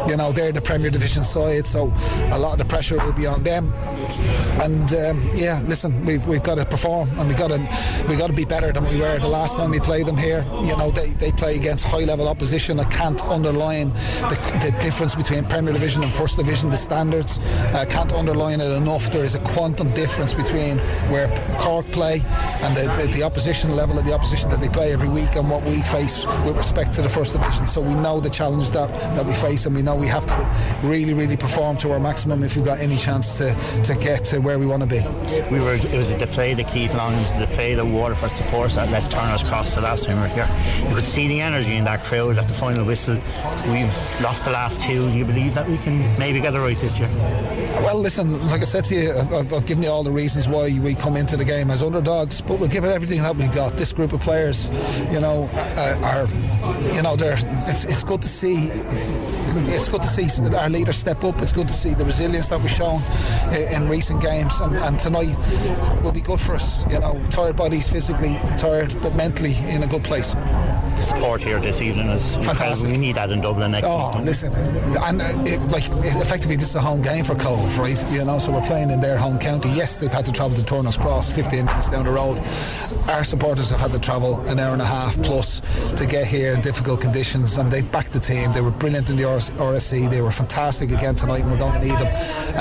You 0.09 0.17
know 0.17 0.33
they're 0.33 0.53
the 0.53 0.61
Premier 0.61 0.91
Division 0.91 1.25
side, 1.25 1.67
so 1.67 1.93
a 2.31 2.39
lot 2.39 2.53
of 2.53 2.59
the 2.59 2.65
pressure 2.65 2.99
will 2.99 3.13
be 3.13 3.27
on 3.27 3.43
them. 3.43 3.73
And 4.61 4.93
um, 4.95 5.31
yeah, 5.35 5.61
listen, 5.65 6.05
we've 6.05 6.27
we've 6.27 6.43
got 6.43 6.57
to 6.57 6.65
perform, 6.65 7.09
and 7.19 7.29
we 7.29 7.35
got 7.35 7.49
to 7.49 7.59
we 8.09 8.17
got 8.17 8.29
to 8.29 8.37
be 8.37 8.45
better 8.45 8.73
than 8.73 8.85
we 8.85 8.99
were 8.99 9.19
the 9.19 9.29
last 9.29 9.57
time 9.57 9.71
we 9.71 9.81
played 9.83 10.07
them 10.07 10.17
here. 10.17 10.45
You 10.63 10.77
know 10.77 10.91
they, 10.91 11.11
they 11.11 11.33
play 11.33 11.57
against 11.57 11.85
high 11.85 12.05
level 12.05 12.29
opposition. 12.29 12.81
I 12.81 12.85
can't 12.85 13.23
underline 13.25 13.91
the, 13.91 14.37
the 14.63 14.77
difference 14.81 15.15
between 15.15 15.45
Premier 15.45 15.73
Division 15.73 16.03
and 16.03 16.13
First 16.13 16.37
Division. 16.37 16.71
The 16.71 16.77
standards 16.77 17.39
I 17.75 17.85
can't 17.85 18.13
underline 18.13 18.61
it 18.61 18.71
enough. 18.71 19.11
There 19.11 19.25
is 19.25 19.35
a 19.35 19.41
quantum 19.41 19.91
difference 19.93 20.35
between 20.35 20.79
where 21.11 21.29
Cork 21.59 21.87
play 21.87 22.21
and 22.63 22.77
the, 22.77 22.83
the, 23.01 23.13
the 23.19 23.23
opposition 23.23 23.75
level 23.77 23.99
of 23.99 24.05
the 24.05 24.15
opposition 24.15 24.51
that 24.51 24.61
they 24.61 24.69
play 24.69 24.93
every 24.93 25.09
week 25.09 25.37
and 25.37 25.49
what 25.51 25.63
we 25.65 25.81
face 25.83 26.27
with 26.45 26.57
respect 26.57 26.93
to 26.95 27.03
the 27.03 27.09
First 27.09 27.33
Division. 27.33 27.67
So 27.67 27.81
we 27.81 27.95
know 27.95 28.21
the 28.21 28.31
challenge 28.31 28.71
that, 28.73 28.89
that 29.17 29.27
we 29.27 29.35
face, 29.35 29.67
and 29.67 29.75
we 29.75 29.83
know 29.83 29.95
we 29.95 30.07
have 30.07 30.27
to 30.27 30.87
really, 30.87 31.15
really 31.15 31.37
perform 31.37 31.77
to 31.79 31.93
our 31.93 32.01
maximum 32.01 32.43
if 32.43 32.57
we've 32.57 32.65
got 32.65 32.79
any 32.79 32.97
chance 32.97 33.39
to, 33.39 33.55
to 33.85 33.95
get 33.95 34.25
to 34.27 34.39
where 34.39 34.59
we 34.59 34.67
want 34.67 34.83
to 34.83 34.89
be. 34.89 35.01
We 35.51 35.61
were. 35.61 35.75
It 35.75 35.99
was 35.99 36.11
a 36.11 36.19
deflate 36.19 36.59
of 36.61 36.69
Keith 36.69 36.95
Long, 36.95 37.13
it 37.13 37.17
was 37.17 37.31
a 37.33 37.41
deflate 37.41 37.79
of 37.79 37.93
Waterford 37.93 38.31
supporters 38.31 38.77
that 38.77 38.91
left 38.91 39.13
Turner's 39.13 39.43
Cross 39.43 39.72
the 39.75 39.81
last 39.81 40.05
time 40.05 40.17
we 40.17 40.23
were 40.23 40.29
here. 40.29 40.49
You 40.89 40.95
could 40.95 41.05
see 41.05 41.29
the 41.29 41.41
energy 41.41 41.77
in 41.77 41.85
that 41.85 42.01
crowd 42.01 42.39
at 42.39 42.47
the 42.47 42.55
final 42.55 42.85
whistle. 42.85 43.15
We've 43.71 44.23
lost 44.23 44.45
the 44.45 44.53
last 44.53 44.81
two. 44.83 45.09
Do 45.11 45.17
you 45.17 45.25
believe 45.25 45.55
that 45.55 45.69
we 45.69 45.79
can 45.79 45.99
maybe 46.19 46.41
get 46.41 46.55
it 46.55 46.59
right 46.59 46.77
this 46.79 46.99
year? 46.99 47.09
Well, 47.83 47.99
listen, 47.99 48.47
like 48.49 48.61
I 48.61 48.65
said 48.65 48.85
to 48.85 48.95
you, 48.95 49.13
I've, 49.13 49.53
I've 49.53 49.67
given 49.67 49.83
you 49.83 49.91
all 49.91 50.03
the 50.03 50.11
reasons 50.11 50.49
why 50.49 50.79
we 50.79 50.95
come 50.95 51.17
into 51.17 51.37
the 51.37 51.45
game 51.45 51.71
as 51.71 51.83
underdogs, 51.83 52.41
but 52.41 52.59
we'll 52.61 52.69
give 52.69 52.85
it 52.85 52.89
everything 52.89 53.23
that 53.23 53.35
we've 53.35 53.53
got. 53.53 53.73
This 53.73 53.93
group 53.93 54.13
of 54.13 54.21
players, 54.21 54.69
you 55.13 55.21
know, 55.21 55.49
uh, 55.53 55.99
are, 56.03 56.95
you 56.95 57.03
know, 57.03 57.17
they're. 57.17 57.37
It's, 57.67 57.85
it's 57.85 58.05
good 58.05 58.23
to 58.23 58.29
see. 58.29 58.69
It's 59.55 59.89
good 59.89 60.03
to 60.03 60.09
see 60.09 60.29
our 60.57 60.71
leaders 60.71 60.97
step 60.97 61.25
up. 61.25 61.43
It's 61.43 61.53
good 61.53 61.69
to 61.69 61.75
see 61.75 61.93
the 61.95 62.05
resilience 62.05 62.49
that 62.49 62.61
we've 62.61 62.71
shown 62.71 63.03
in 63.53 63.89
recent 63.89 64.23
games, 64.23 64.61
and, 64.61 64.77
and 64.77 64.99
tonight 64.99 65.37
will 66.03 66.13
be 66.13 66.21
good 66.21 66.41
for 66.41 66.55
us. 66.55 66.87
You 66.91 67.01
know, 67.01 67.21
tired 67.31 67.57
bodies, 67.57 67.91
physically 67.91 68.39
tired, 68.59 68.95
but 69.03 69.15
mentally 69.15 69.55
in 69.69 69.83
a 69.83 69.87
good 69.87 70.05
place. 70.05 70.35
The 70.35 71.03
support 71.03 71.41
here 71.41 71.59
this 71.61 71.81
evening 71.81 72.09
is 72.09 72.37
Fantastic. 72.37 72.91
We 72.91 72.99
need 72.99 73.17
that 73.17 73.31
in 73.31 73.41
Dublin 73.41 73.73
next 73.73 73.87
Oh, 73.89 74.17
week. 74.17 74.27
listen, 74.27 74.53
and 74.55 75.23
uh, 75.23 75.43
it, 75.47 75.61
like 75.71 75.85
effectively, 75.89 76.57
this 76.57 76.69
is 76.71 76.77
a 76.77 76.81
home 76.81 77.03
game 77.03 77.25
for 77.25 77.35
Cobh, 77.35 77.79
right? 77.79 78.05
You 78.13 78.25
know, 78.25 78.39
so 78.39 78.53
we're 78.53 78.61
playing 78.63 78.91
in 78.91 79.01
their 79.01 79.17
home 79.17 79.39
county. 79.39 79.69
Yes, 79.71 79.97
they've 79.97 80.13
had 80.13 80.25
to 80.27 80.33
travel 80.33 80.57
to 80.57 80.65
Turner's 80.65 80.97
Cross, 80.97 81.33
15 81.33 81.65
minutes 81.65 81.89
down 81.89 82.05
the 82.05 82.11
road. 82.11 82.39
Our 83.11 83.25
supporters 83.25 83.71
have 83.71 83.81
had 83.81 83.91
to 83.93 83.99
travel 83.99 84.41
an 84.49 84.61
hour 84.61 84.73
and 84.75 84.83
a 84.83 84.87
half 84.87 85.21
plus 85.23 85.61
to 85.97 86.07
get 86.07 86.27
here 86.27 86.53
in 86.55 86.61
difficult 86.61 87.01
conditions, 87.01 87.57
and 87.57 87.71
they 87.71 87.81
backed 87.83 88.13
the 88.13 88.21
team. 88.21 88.53
They 88.53 88.61
were 88.61 88.71
brilliant 88.71 89.11
in 89.11 89.17
the 89.17 89.25
RS- 89.29 89.51
RSC. 89.53 90.09
They 90.11 90.21
were 90.21 90.31
fantastic 90.31 90.91
again 90.93 91.15
tonight, 91.17 91.43
and 91.43 91.51
we're 91.51 91.59
going 91.59 91.81
to 91.81 91.87
need 91.87 91.99
them 91.99 92.11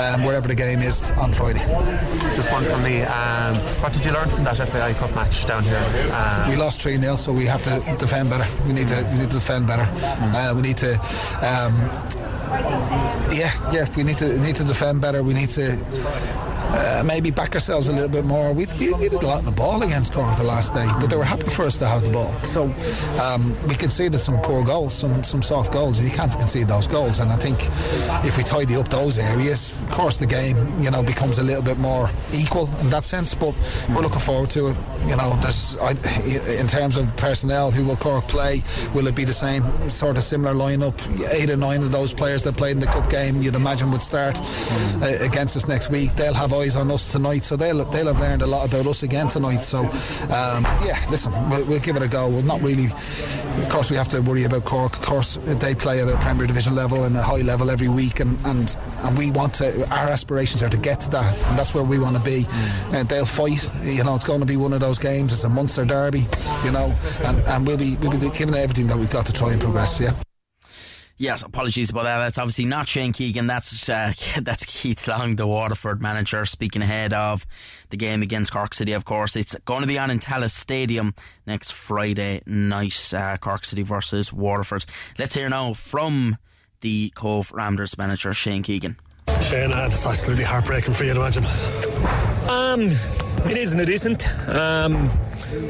um, 0.00 0.24
wherever 0.24 0.48
the 0.48 0.54
game 0.54 0.80
is 0.82 1.10
on 1.12 1.32
Friday. 1.32 1.60
Just 2.34 2.50
one 2.50 2.64
from 2.64 2.82
me. 2.82 3.02
Um, 3.02 3.54
what 3.82 3.92
did 3.92 4.04
you 4.04 4.12
learn 4.12 4.28
from 4.28 4.44
that 4.44 4.56
FAI 4.56 4.94
Cup 4.94 5.14
match 5.14 5.46
down 5.46 5.62
here? 5.62 5.78
Um, 6.12 6.48
we 6.48 6.56
lost 6.56 6.80
3 6.92 7.00
0, 7.00 7.16
so 7.16 7.32
we 7.32 7.46
have 7.46 7.62
to 7.62 7.70
defend 7.98 8.28
better. 8.28 8.44
We 8.66 8.74
need 8.74 8.88
to, 8.88 9.08
we 9.12 9.18
need 9.18 9.30
to 9.30 9.36
defend 9.36 9.66
better. 9.66 9.86
Uh, 10.36 10.52
we 10.54 10.60
need 10.60 10.76
to. 10.78 10.92
Um, 11.40 11.72
yeah, 13.32 13.50
yeah, 13.72 13.86
we 13.96 14.02
need 14.02 14.18
to 14.18 14.38
need 14.40 14.56
to 14.56 14.64
defend 14.64 15.00
better. 15.00 15.22
We 15.22 15.32
need 15.32 15.48
to 15.50 15.78
uh, 16.72 17.02
maybe 17.04 17.30
back 17.30 17.54
ourselves 17.54 17.88
a 17.88 17.92
little 17.92 18.08
bit 18.08 18.24
more. 18.24 18.52
We, 18.52 18.66
we, 18.78 18.92
we 18.94 19.08
did 19.08 19.22
a 19.22 19.26
lot 19.26 19.40
in 19.40 19.44
the 19.44 19.52
ball 19.52 19.82
against 19.82 20.12
Cork 20.12 20.36
the 20.36 20.44
last 20.44 20.74
day, 20.74 20.86
but 21.00 21.08
they 21.08 21.16
were 21.16 21.24
happy 21.24 21.48
for 21.48 21.64
us 21.64 21.78
to 21.78 21.86
have 21.86 22.02
the 22.02 22.10
ball. 22.10 22.32
So 22.42 22.64
um, 23.22 23.54
we 23.68 23.74
conceded 23.74 24.20
some 24.20 24.40
poor 24.40 24.64
goals, 24.64 24.94
some 24.94 25.22
some 25.22 25.42
soft 25.42 25.72
goals, 25.72 26.00
you 26.00 26.10
can't 26.10 26.32
concede 26.32 26.68
those 26.68 26.86
goals. 26.86 27.20
And 27.20 27.30
I 27.30 27.36
think 27.36 27.58
if 28.24 28.36
we 28.36 28.42
tidy 28.42 28.76
up 28.76 28.88
those 28.88 29.18
areas, 29.18 29.80
of 29.82 29.90
course 29.90 30.16
the 30.16 30.26
game 30.26 30.56
you 30.80 30.90
know 30.90 31.02
becomes 31.02 31.38
a 31.38 31.42
little 31.42 31.62
bit 31.62 31.78
more 31.78 32.08
equal 32.32 32.68
in 32.80 32.90
that 32.90 33.04
sense. 33.04 33.34
But 33.34 33.54
we're 33.90 34.02
looking 34.02 34.20
forward 34.20 34.50
to 34.50 34.68
it. 34.68 34.76
You 35.06 35.16
know, 35.16 35.36
there's 35.42 35.76
I, 35.78 35.90
in 36.60 36.68
terms 36.68 36.96
of 36.96 37.14
personnel, 37.16 37.70
who 37.70 37.84
will 37.84 37.96
Cork 37.96 38.24
play? 38.28 38.62
Will 38.94 39.06
it 39.06 39.14
be 39.14 39.24
the 39.24 39.32
same 39.32 39.62
sort 39.88 40.16
of 40.16 40.22
similar 40.22 40.54
lineup? 40.54 40.94
Eight 41.32 41.50
or 41.50 41.56
nine 41.56 41.82
of 41.82 41.92
those 41.92 42.14
players 42.14 42.42
that 42.44 42.56
played 42.56 42.72
in 42.72 42.80
the 42.80 42.86
cup 42.86 43.10
game, 43.10 43.42
you'd 43.42 43.54
imagine 43.54 43.90
would 43.90 44.02
start 44.02 44.40
uh, 44.40 45.06
against 45.20 45.56
us 45.56 45.68
next 45.68 45.90
week. 45.90 46.14
They'll 46.14 46.34
have 46.34 46.52
eyes 46.62 46.76
on 46.76 46.90
us 46.90 47.10
tonight, 47.10 47.44
so 47.44 47.56
they'll 47.56 47.84
they'll 47.86 48.06
have 48.06 48.20
learned 48.20 48.42
a 48.42 48.46
lot 48.46 48.66
about 48.66 48.86
us 48.86 49.02
again 49.02 49.28
tonight. 49.28 49.64
So 49.64 49.80
um, 49.80 50.64
yeah, 50.84 50.98
listen, 51.10 51.32
we'll, 51.50 51.64
we'll 51.66 51.80
give 51.80 51.96
it 51.96 52.02
a 52.02 52.08
go. 52.08 52.28
We're 52.28 52.42
not 52.42 52.60
really, 52.62 52.86
of 52.86 53.68
course, 53.68 53.90
we 53.90 53.96
have 53.96 54.08
to 54.08 54.20
worry 54.20 54.44
about 54.44 54.64
Cork. 54.64 54.92
Of 54.94 55.02
course, 55.02 55.38
they 55.42 55.74
play 55.74 56.00
at 56.00 56.08
a 56.08 56.16
Premier 56.18 56.46
Division 56.46 56.74
level 56.74 57.04
and 57.04 57.16
a 57.16 57.22
high 57.22 57.42
level 57.42 57.70
every 57.70 57.88
week, 57.88 58.20
and 58.20 58.38
and, 58.46 58.76
and 59.02 59.18
we 59.18 59.30
want 59.30 59.54
to. 59.54 59.82
Our 59.90 60.08
aspirations 60.08 60.62
are 60.62 60.70
to 60.70 60.78
get 60.78 61.00
to 61.00 61.10
that, 61.10 61.48
and 61.48 61.58
that's 61.58 61.74
where 61.74 61.84
we 61.84 61.98
want 61.98 62.16
to 62.16 62.22
be. 62.22 62.46
Uh, 62.92 63.02
they'll 63.04 63.26
fight. 63.26 63.68
You 63.82 64.04
know, 64.04 64.14
it's 64.14 64.26
going 64.26 64.40
to 64.40 64.46
be 64.46 64.56
one 64.56 64.72
of 64.72 64.80
those 64.80 64.98
games. 64.98 65.32
It's 65.32 65.44
a 65.44 65.48
Munster 65.48 65.84
derby. 65.84 66.26
You 66.64 66.70
know, 66.70 66.94
and, 67.24 67.38
and 67.40 67.66
we'll 67.66 67.78
be 67.78 67.96
we'll 68.00 68.12
be 68.12 68.30
giving 68.30 68.54
everything 68.54 68.86
that 68.86 68.96
we've 68.96 69.10
got 69.10 69.26
to 69.26 69.32
try 69.32 69.52
and 69.52 69.60
progress. 69.60 70.00
Yeah. 70.00 70.12
Yes, 71.22 71.42
apologies 71.44 71.88
about 71.88 72.02
that. 72.02 72.18
That's 72.18 72.36
obviously 72.36 72.64
not 72.64 72.88
Shane 72.88 73.12
Keegan. 73.12 73.46
That's 73.46 73.88
uh, 73.88 74.12
that's 74.42 74.64
Keith 74.64 75.06
Long, 75.06 75.36
the 75.36 75.46
Waterford 75.46 76.02
manager, 76.02 76.44
speaking 76.44 76.82
ahead 76.82 77.12
of 77.12 77.46
the 77.90 77.96
game 77.96 78.22
against 78.22 78.50
Cork 78.50 78.74
City. 78.74 78.90
Of 78.90 79.04
course, 79.04 79.36
it's 79.36 79.54
going 79.60 79.82
to 79.82 79.86
be 79.86 80.00
on 80.00 80.10
in 80.10 80.18
Tallaght 80.18 80.50
Stadium 80.50 81.14
next 81.46 81.70
Friday 81.74 82.42
night. 82.44 83.14
Uh, 83.14 83.36
Cork 83.36 83.64
City 83.64 83.82
versus 83.82 84.32
Waterford. 84.32 84.84
Let's 85.16 85.36
hear 85.36 85.48
now 85.48 85.74
from 85.74 86.38
the 86.80 87.10
Cobh 87.10 87.52
Ramblers 87.52 87.96
manager 87.96 88.34
Shane 88.34 88.64
Keegan. 88.64 88.96
Shane, 89.42 89.70
uh, 89.70 89.76
that's 89.88 90.04
absolutely 90.04 90.42
heartbreaking 90.42 90.92
for 90.92 91.04
you 91.04 91.14
to 91.14 91.20
imagine. 91.20 91.44
Um, 92.48 92.90
it 93.50 93.56
is 93.56 93.72
and 93.72 93.80
it 93.80 93.88
isn't. 93.88 94.28
Um, 94.48 95.10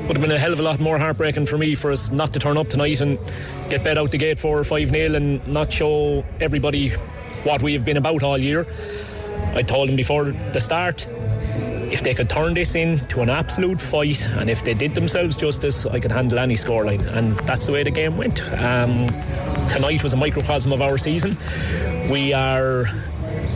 would 0.07 0.17
have 0.17 0.21
been 0.21 0.31
a 0.31 0.39
hell 0.39 0.53
of 0.53 0.61
a 0.61 0.63
lot 0.63 0.81
more 0.81 0.99
heartbreaking 0.99 1.47
for 1.47 1.59
me 1.59 1.75
for 1.75 1.91
us 1.91 2.11
not 2.11 2.33
to 2.33 2.39
turn 2.39 2.57
up 2.57 2.69
tonight 2.69 3.01
and 3.01 3.19
get 3.69 3.83
bet 3.83 3.99
out 3.99 4.11
the 4.11 4.19
gate 4.19 4.39
four 4.39 4.59
or 4.59 4.65
five 4.65 4.91
nil 4.91 5.17
and 5.17 5.47
not 5.47 5.73
show 5.73 6.25
everybody 6.41 6.91
what 7.45 7.63
we 7.63 7.73
have 7.73 7.85
been 7.85 7.97
about 7.97 8.23
all 8.23 8.39
year. 8.39 8.67
I 9.55 9.63
told 9.63 9.89
them 9.89 9.97
before 9.97 10.33
the 10.33 10.61
start 10.61 11.13
if 11.93 12.03
they 12.03 12.15
could 12.15 12.31
turn 12.31 12.55
this 12.55 12.75
into 12.75 13.21
an 13.21 13.29
absolute 13.29 13.79
fight 13.81 14.27
and 14.39 14.49
if 14.49 14.65
they 14.65 14.73
did 14.73 14.95
themselves 14.95 15.37
justice, 15.37 15.85
I 15.85 16.01
could 16.01 16.11
handle 16.11 16.39
any 16.39 16.55
scoreline. 16.55 17.07
And 17.15 17.37
that's 17.41 17.67
the 17.67 17.73
way 17.73 17.83
the 17.83 17.91
game 17.91 18.17
went. 18.17 18.43
Um, 18.53 19.09
tonight 19.69 20.03
was 20.03 20.15
a 20.15 20.17
microcosm 20.17 20.73
of 20.73 20.81
our 20.81 20.97
season. 20.97 21.37
We 22.11 22.33
are 22.33 22.87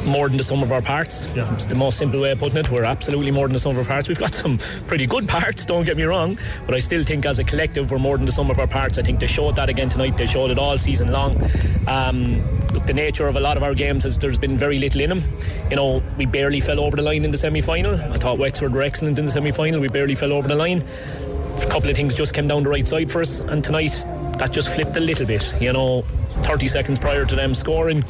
more 0.06 0.28
than 0.28 0.36
the 0.36 0.42
sum 0.42 0.62
of 0.62 0.72
our 0.72 0.82
parts. 0.82 1.28
Yeah. 1.34 1.52
It's 1.54 1.66
the 1.66 1.74
most 1.74 1.98
simple 1.98 2.20
way 2.20 2.30
of 2.32 2.38
putting 2.38 2.58
it. 2.58 2.70
We're 2.70 2.84
absolutely 2.84 3.30
more 3.30 3.46
than 3.46 3.52
the 3.52 3.58
sum 3.58 3.72
of 3.72 3.78
our 3.78 3.84
parts. 3.84 4.08
We've 4.08 4.18
got 4.18 4.34
some 4.34 4.58
pretty 4.86 5.06
good 5.06 5.28
parts, 5.28 5.64
don't 5.64 5.84
get 5.84 5.96
me 5.96 6.04
wrong, 6.04 6.38
but 6.64 6.74
I 6.74 6.78
still 6.78 7.04
think 7.04 7.26
as 7.26 7.38
a 7.38 7.44
collective 7.44 7.90
we're 7.90 7.98
more 7.98 8.16
than 8.16 8.26
the 8.26 8.32
sum 8.32 8.50
of 8.50 8.58
our 8.58 8.66
parts. 8.66 8.98
I 8.98 9.02
think 9.02 9.20
they 9.20 9.26
showed 9.26 9.56
that 9.56 9.68
again 9.68 9.88
tonight. 9.88 10.16
They 10.16 10.26
showed 10.26 10.50
it 10.50 10.58
all 10.58 10.78
season 10.78 11.12
long. 11.12 11.40
Um, 11.86 12.42
look, 12.72 12.86
the 12.86 12.94
nature 12.94 13.28
of 13.28 13.36
a 13.36 13.40
lot 13.40 13.56
of 13.56 13.62
our 13.62 13.74
games 13.74 14.04
is 14.04 14.18
there's 14.18 14.38
been 14.38 14.56
very 14.56 14.78
little 14.78 15.00
in 15.00 15.10
them. 15.10 15.22
You 15.70 15.76
know, 15.76 16.02
we 16.16 16.26
barely 16.26 16.60
fell 16.60 16.80
over 16.80 16.96
the 16.96 17.02
line 17.02 17.24
in 17.24 17.30
the 17.30 17.38
semi 17.38 17.60
final. 17.60 17.94
I 17.94 18.14
thought 18.14 18.38
Wexford 18.38 18.72
were 18.72 18.82
excellent 18.82 19.18
in 19.18 19.24
the 19.24 19.30
semi 19.30 19.50
final. 19.50 19.80
We 19.80 19.88
barely 19.88 20.14
fell 20.14 20.32
over 20.32 20.48
the 20.48 20.54
line. 20.54 20.84
A 21.62 21.66
couple 21.66 21.88
of 21.88 21.96
things 21.96 22.14
just 22.14 22.34
came 22.34 22.48
down 22.48 22.62
the 22.62 22.68
right 22.68 22.86
side 22.86 23.10
for 23.10 23.20
us, 23.20 23.40
and 23.40 23.64
tonight 23.64 24.04
that 24.38 24.52
just 24.52 24.68
flipped 24.74 24.96
a 24.96 25.00
little 25.00 25.26
bit. 25.26 25.54
You 25.60 25.72
know, 25.72 26.02
30 26.42 26.68
seconds 26.68 26.98
prior 26.98 27.24
to 27.24 27.34
them 27.34 27.54
scoring, 27.54 28.04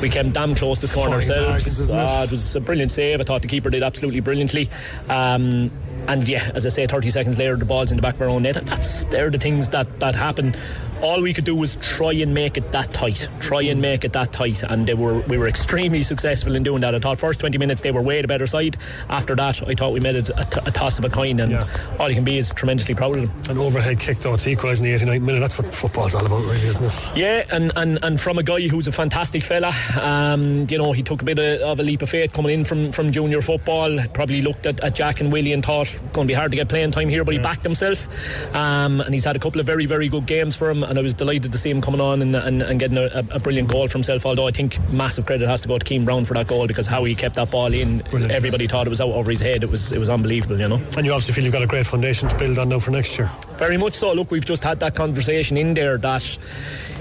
we 0.00 0.08
came 0.08 0.30
damn 0.30 0.54
close 0.54 0.80
to 0.80 0.86
scoring 0.86 1.14
ourselves. 1.14 1.90
Uh, 1.90 2.24
it 2.26 2.30
was 2.30 2.56
a 2.56 2.60
brilliant 2.60 2.90
save. 2.90 3.20
I 3.20 3.24
thought 3.24 3.42
the 3.42 3.48
keeper 3.48 3.70
did 3.70 3.82
absolutely 3.82 4.20
brilliantly. 4.20 4.68
Um, 5.08 5.70
and 6.08 6.26
yeah, 6.28 6.50
as 6.54 6.64
I 6.64 6.68
say, 6.68 6.86
30 6.86 7.10
seconds 7.10 7.38
later, 7.38 7.56
the 7.56 7.64
ball's 7.64 7.90
in 7.90 7.96
the 7.96 8.02
back 8.02 8.14
of 8.14 8.22
our 8.22 8.28
own 8.28 8.42
net. 8.42 8.54
That's 8.66 9.04
they're 9.04 9.30
the 9.30 9.38
things 9.38 9.70
that 9.70 10.00
that 10.00 10.14
happen 10.14 10.54
all 11.02 11.22
we 11.22 11.32
could 11.32 11.44
do 11.44 11.54
was 11.54 11.76
try 11.76 12.12
and 12.12 12.32
make 12.32 12.56
it 12.56 12.72
that 12.72 12.92
tight, 12.92 13.28
try 13.40 13.62
and 13.62 13.80
make 13.80 14.04
it 14.04 14.12
that 14.12 14.32
tight, 14.32 14.62
and 14.62 14.86
they 14.86 14.94
were 14.94 15.20
we 15.20 15.38
were 15.38 15.48
extremely 15.48 16.02
successful 16.02 16.56
in 16.56 16.62
doing 16.62 16.80
that. 16.80 16.94
I 16.94 16.98
thought 16.98 17.18
first 17.18 17.40
20 17.40 17.58
minutes 17.58 17.80
they 17.80 17.90
were 17.90 18.02
way 18.02 18.22
the 18.22 18.28
better 18.28 18.46
side. 18.46 18.76
After 19.08 19.34
that, 19.36 19.66
I 19.68 19.74
thought 19.74 19.92
we 19.92 20.00
made 20.00 20.16
it 20.16 20.30
a, 20.30 20.44
t- 20.44 20.60
a 20.64 20.70
toss 20.70 20.98
of 20.98 21.04
a 21.04 21.08
coin, 21.08 21.40
and 21.40 21.54
all 21.98 22.08
you 22.08 22.14
can 22.14 22.24
be 22.24 22.38
is 22.38 22.50
tremendously 22.50 22.94
proud 22.94 23.18
of 23.18 23.22
them. 23.22 23.56
An 23.56 23.58
overhead 23.62 24.00
kick 24.00 24.18
though 24.18 24.36
to 24.36 24.50
equalise 24.50 24.78
in 24.78 24.84
the 24.84 24.92
89th 24.92 25.22
minute. 25.22 25.40
That's 25.40 25.58
what 25.58 25.74
football's 25.74 26.14
all 26.14 26.24
about, 26.24 26.42
really, 26.42 26.56
isn't 26.62 26.84
it? 26.84 27.16
Yeah, 27.16 27.44
and, 27.52 27.72
and, 27.76 27.98
and 28.02 28.20
from 28.20 28.38
a 28.38 28.42
guy 28.42 28.68
who's 28.68 28.86
a 28.86 28.92
fantastic 28.92 29.42
fella, 29.42 29.72
um, 30.00 30.66
you 30.70 30.78
know, 30.78 30.92
he 30.92 31.02
took 31.02 31.22
a 31.22 31.24
bit 31.24 31.38
of, 31.38 31.60
of 31.60 31.80
a 31.80 31.82
leap 31.82 32.02
of 32.02 32.10
faith 32.10 32.32
coming 32.32 32.52
in 32.52 32.64
from, 32.64 32.90
from 32.90 33.10
junior 33.10 33.42
football. 33.42 33.98
Probably 34.12 34.42
looked 34.42 34.66
at, 34.66 34.82
at 34.82 34.94
Jack 34.94 35.20
and 35.20 35.32
Willie 35.32 35.52
and 35.52 35.64
thought 35.64 35.92
going 36.12 36.26
to 36.26 36.30
be 36.30 36.34
hard 36.34 36.50
to 36.52 36.56
get 36.56 36.68
playing 36.68 36.90
time 36.90 37.08
here, 37.08 37.24
but 37.24 37.34
he 37.34 37.40
backed 37.40 37.64
himself, 37.64 38.06
um, 38.54 39.00
and 39.00 39.12
he's 39.12 39.24
had 39.24 39.36
a 39.36 39.38
couple 39.38 39.60
of 39.60 39.66
very 39.66 39.86
very 39.86 40.08
good 40.08 40.26
games 40.26 40.56
for 40.56 40.70
him. 40.70 40.82
And 40.88 40.98
I 40.98 41.02
was 41.02 41.14
delighted 41.14 41.52
to 41.52 41.58
see 41.58 41.70
him 41.70 41.80
coming 41.80 42.00
on 42.00 42.22
and, 42.22 42.36
and, 42.36 42.62
and 42.62 42.80
getting 42.80 42.98
a, 42.98 43.24
a 43.30 43.38
brilliant 43.38 43.68
goal 43.68 43.88
for 43.88 43.94
himself. 43.94 44.24
Although 44.24 44.46
I 44.46 44.50
think 44.50 44.78
massive 44.90 45.26
credit 45.26 45.48
has 45.48 45.60
to 45.62 45.68
go 45.68 45.78
to 45.78 45.84
Keane 45.84 46.04
Brown 46.04 46.24
for 46.24 46.34
that 46.34 46.46
goal 46.46 46.66
because 46.66 46.86
how 46.86 47.04
he 47.04 47.14
kept 47.14 47.34
that 47.36 47.50
ball 47.50 47.72
in, 47.72 48.02
everybody 48.30 48.66
thought 48.66 48.86
it 48.86 48.90
was 48.90 49.00
out 49.00 49.10
over 49.10 49.30
his 49.30 49.40
head. 49.40 49.62
It 49.62 49.70
was 49.70 49.92
it 49.92 49.98
was 49.98 50.08
unbelievable, 50.08 50.58
you 50.58 50.68
know. 50.68 50.80
And 50.96 51.04
you 51.04 51.12
obviously 51.12 51.34
feel 51.34 51.44
you've 51.44 51.52
got 51.52 51.62
a 51.62 51.66
great 51.66 51.86
foundation 51.86 52.28
to 52.28 52.38
build 52.38 52.58
on 52.58 52.68
now 52.68 52.78
for 52.78 52.90
next 52.90 53.18
year. 53.18 53.30
Very 53.56 53.76
much 53.76 53.94
so. 53.94 54.12
Look, 54.12 54.30
we've 54.30 54.44
just 54.44 54.64
had 54.64 54.80
that 54.80 54.94
conversation 54.94 55.56
in 55.56 55.74
there 55.74 55.98
that, 55.98 56.38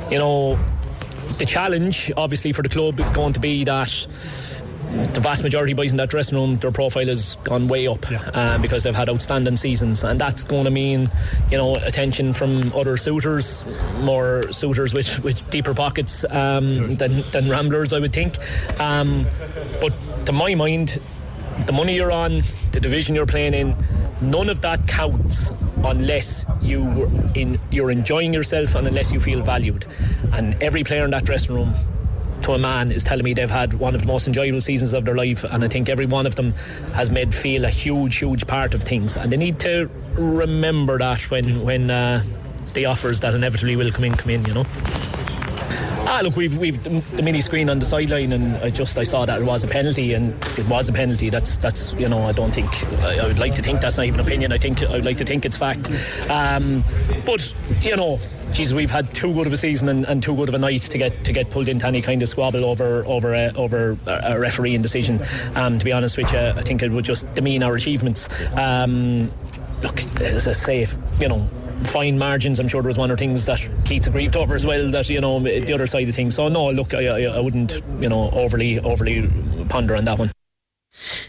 you 0.10 0.18
know, 0.18 0.58
the 1.38 1.46
challenge 1.46 2.12
obviously 2.18 2.52
for 2.52 2.62
the 2.62 2.70
club 2.70 3.00
is 3.00 3.12
going 3.12 3.34
to 3.34 3.40
be 3.40 3.64
that 3.66 3.90
the 5.14 5.20
vast 5.20 5.44
majority 5.44 5.72
of 5.72 5.78
boys 5.78 5.92
in 5.92 5.98
that 5.98 6.10
dressing 6.10 6.38
room, 6.38 6.58
their 6.58 6.72
profile 6.72 7.06
has 7.08 7.36
gone 7.44 7.68
way 7.68 7.88
up 7.88 8.06
uh, 8.12 8.58
because 8.60 8.84
they've 8.84 8.96
had 8.96 9.10
outstanding 9.10 9.58
seasons, 9.58 10.04
and 10.04 10.20
that's 10.20 10.44
going 10.44 10.66
to 10.66 10.72
mean, 10.72 11.10
you 11.52 11.58
know, 11.58 11.76
attention 11.76 12.34
from 12.34 12.74
other 12.74 12.98
suitors, 12.98 13.66
more 14.02 14.52
suitors 14.52 14.94
with, 14.94 15.24
with 15.24 15.50
deeper 15.50 15.74
pockets 15.74 16.24
um, 16.32 16.96
than, 16.96 17.22
than 17.32 17.50
ramblers, 17.50 17.94
I 17.94 18.00
would 18.00 18.14
think. 18.14 18.38
Um, 18.80 19.26
but 19.82 19.94
to 20.26 20.32
my 20.32 20.56
mind, 20.56 21.00
the 21.66 21.72
money 21.72 21.96
you're 21.96 22.12
on, 22.12 22.42
the 22.72 22.80
division 22.80 23.16
you're 23.16 23.26
playing 23.26 23.54
in, 23.54 23.76
none 24.22 24.50
of 24.50 24.62
that 24.62 24.88
counts 24.88 25.52
unless 25.84 26.46
you 26.62 26.84
in 27.36 27.60
you're 27.70 27.92
enjoying 27.92 28.34
yourself 28.34 28.76
and 28.76 28.88
unless 28.88 29.12
you 29.12 29.20
feel 29.20 29.42
valued. 29.42 29.86
And 30.34 30.62
every 30.64 30.84
player 30.84 31.06
in 31.06 31.12
that 31.12 31.26
dressing 31.26 31.56
room 31.56 31.74
to 32.46 32.54
a 32.54 32.60
man 32.60 32.92
is 32.92 33.04
telling 33.04 33.24
me 33.24 33.34
they've 33.34 33.50
had 33.50 33.74
one 33.74 33.96
of 33.96 34.02
the 34.02 34.08
most 34.08 34.28
enjoyable 34.28 34.62
seasons 34.62 34.94
of 34.94 35.04
their 35.04 35.16
life 35.16 35.44
and 35.44 35.64
I 35.64 35.68
think 35.68 35.90
every 35.90 36.06
one 36.06 36.28
of 36.28 36.36
them 36.36 36.52
has 36.94 37.10
made 37.10 37.34
feel 37.34 37.66
a 37.66 37.70
huge 37.70 38.18
huge 38.18 38.46
part 38.46 38.76
of 38.76 38.84
things 38.84 39.18
and 39.18 39.32
they 39.32 39.38
need 39.38 39.60
to 39.62 39.90
remember 40.14 41.00
that 41.00 41.22
when 41.32 41.64
when 41.64 41.90
uh, 41.90 42.22
the 42.76 42.86
offers 42.86 43.20
that 43.22 43.34
inevitably 43.34 43.76
will 43.76 43.92
come 43.92 44.04
in 44.04 44.14
come 44.14 44.30
in 44.30 44.46
you 44.46 44.54
know 44.54 44.66
Ah, 46.08 46.22
look, 46.24 46.36
we've 46.38 46.56
we've 46.58 46.82
the 47.18 47.24
mini 47.24 47.42
screen 47.42 47.68
on 47.68 47.80
the 47.80 47.86
sideline, 47.86 48.32
and 48.32 48.56
I 48.58 48.70
just 48.70 48.96
I 48.98 49.04
saw 49.04 49.26
that 49.26 49.42
it 49.42 49.44
was 49.44 49.64
a 49.64 49.68
penalty, 49.68 50.14
and 50.14 50.36
it 50.56 50.70
was 50.70 50.88
a 50.88 50.94
penalty. 50.94 51.32
That's 51.32 51.58
that's 51.58 51.94
you 51.94 52.08
know 52.08 52.22
I 52.22 52.32
don't 52.32 52.52
think 52.52 52.70
I, 53.02 53.20
I 53.20 53.28
would 53.28 53.40
like 53.40 53.56
to 53.56 53.64
think 53.64 53.82
that's 53.82 53.98
not 53.98 54.06
even 54.06 54.20
opinion. 54.20 54.54
I 54.54 54.60
think 54.60 54.84
I 54.84 54.92
would 54.92 55.04
like 55.04 55.18
to 55.18 55.26
think 55.26 55.46
it's 55.46 55.58
fact. 55.58 55.90
Um, 56.30 56.84
but 57.26 57.52
you 57.82 57.98
know, 57.98 58.20
geez, 58.54 58.74
we've 58.74 58.90
had 58.90 59.14
too 59.14 59.34
good 59.34 59.48
of 59.48 59.54
a 59.54 59.58
season 59.58 59.90
and, 59.90 60.06
and, 60.06 60.24
too 60.24 60.36
good 60.36 60.50
of 60.50 60.56
a 60.56 60.60
night 60.60 60.82
to 60.82 60.98
get 60.98 61.26
to 61.26 61.34
get 61.34 61.50
pulled 61.50 61.68
into 61.68 61.86
any 61.86 62.02
kind 62.02 62.22
of 62.22 62.28
squabble 62.28 62.66
over 62.66 63.06
over 63.06 63.34
a, 63.34 63.54
over 63.56 63.98
a 64.08 64.40
refereeing 64.40 64.82
decision. 64.82 65.22
Um, 65.56 65.80
to 65.80 65.86
be 65.86 65.92
honest 65.92 66.18
with 66.18 66.32
you, 66.32 66.40
I 66.40 66.62
think 66.62 66.82
it 66.82 66.92
would 66.92 67.06
just 67.06 67.32
demean 67.34 67.64
our 67.64 67.76
achievements. 67.76 68.28
Um, 68.54 69.32
look, 69.82 70.00
as 70.22 70.48
I 70.48 70.54
say, 70.54 70.88
you 71.20 71.30
know 71.30 71.48
fine 71.84 72.18
margins. 72.18 72.60
I'm 72.60 72.68
sure 72.68 72.82
there 72.82 72.90
was 72.90 72.98
one 72.98 73.12
or 73.12 73.18
things 73.18 73.46
that 73.46 73.60
Keith's 73.86 74.08
aggrieved 74.08 74.36
over 74.36 74.56
as 74.56 74.66
well. 74.66 74.90
That 74.90 75.10
you 75.10 75.22
know 75.22 75.40
the 75.40 75.74
other 75.74 75.88
side 75.88 76.10
of 76.10 76.16
things. 76.16 76.36
So 76.36 76.48
no, 76.48 76.72
look, 76.72 76.94
I, 76.94 77.08
I, 77.08 77.22
I 77.24 77.40
wouldn't 77.40 77.82
you 78.00 78.10
know 78.10 78.30
overly 78.32 78.80
overly 78.80 79.30
ponder 79.70 79.96
on 79.96 80.06
that 80.06 80.20
one. 80.20 80.32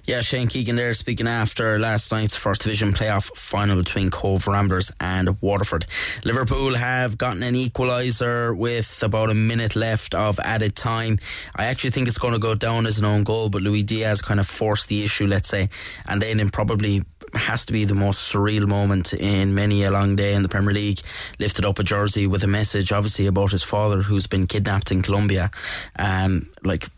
Yeah, 0.06 0.20
Shane 0.20 0.46
Keegan 0.46 0.76
there 0.76 0.94
speaking 0.94 1.26
after 1.26 1.80
last 1.80 2.12
night's 2.12 2.36
First 2.36 2.62
Division 2.62 2.92
playoff 2.92 3.36
final 3.36 3.76
between 3.76 4.08
Cobh 4.08 4.46
Ramblers 4.46 4.92
and 5.00 5.36
Waterford. 5.42 5.84
Liverpool 6.24 6.76
have 6.76 7.18
gotten 7.18 7.42
an 7.42 7.56
equaliser 7.56 8.56
with 8.56 9.02
about 9.02 9.30
a 9.30 9.34
minute 9.34 9.74
left 9.74 10.14
of 10.14 10.38
added 10.38 10.76
time. 10.76 11.18
I 11.56 11.64
actually 11.64 11.90
think 11.90 12.06
it's 12.06 12.18
going 12.18 12.34
to 12.34 12.38
go 12.38 12.54
down 12.54 12.86
as 12.86 13.00
an 13.00 13.04
own 13.04 13.24
goal, 13.24 13.48
but 13.48 13.62
Luis 13.62 13.82
Diaz 13.82 14.22
kind 14.22 14.38
of 14.38 14.46
forced 14.46 14.86
the 14.86 15.02
issue, 15.02 15.26
let's 15.26 15.48
say, 15.48 15.70
and 16.06 16.22
then 16.22 16.38
in 16.38 16.50
probably 16.50 17.02
has 17.34 17.64
to 17.64 17.72
be 17.72 17.84
the 17.84 17.94
most 17.94 18.32
surreal 18.32 18.68
moment 18.68 19.12
in 19.12 19.56
many 19.56 19.82
a 19.82 19.90
long 19.90 20.14
day 20.14 20.34
in 20.34 20.44
the 20.44 20.48
Premier 20.48 20.72
League. 20.72 21.00
Lifted 21.40 21.64
up 21.64 21.80
a 21.80 21.82
jersey 21.82 22.28
with 22.28 22.44
a 22.44 22.48
message, 22.48 22.92
obviously, 22.92 23.26
about 23.26 23.50
his 23.50 23.64
father 23.64 24.02
who's 24.02 24.28
been 24.28 24.46
kidnapped 24.46 24.92
in 24.92 25.02
Colombia. 25.02 25.50
Um, 25.98 26.48
like 26.62 26.88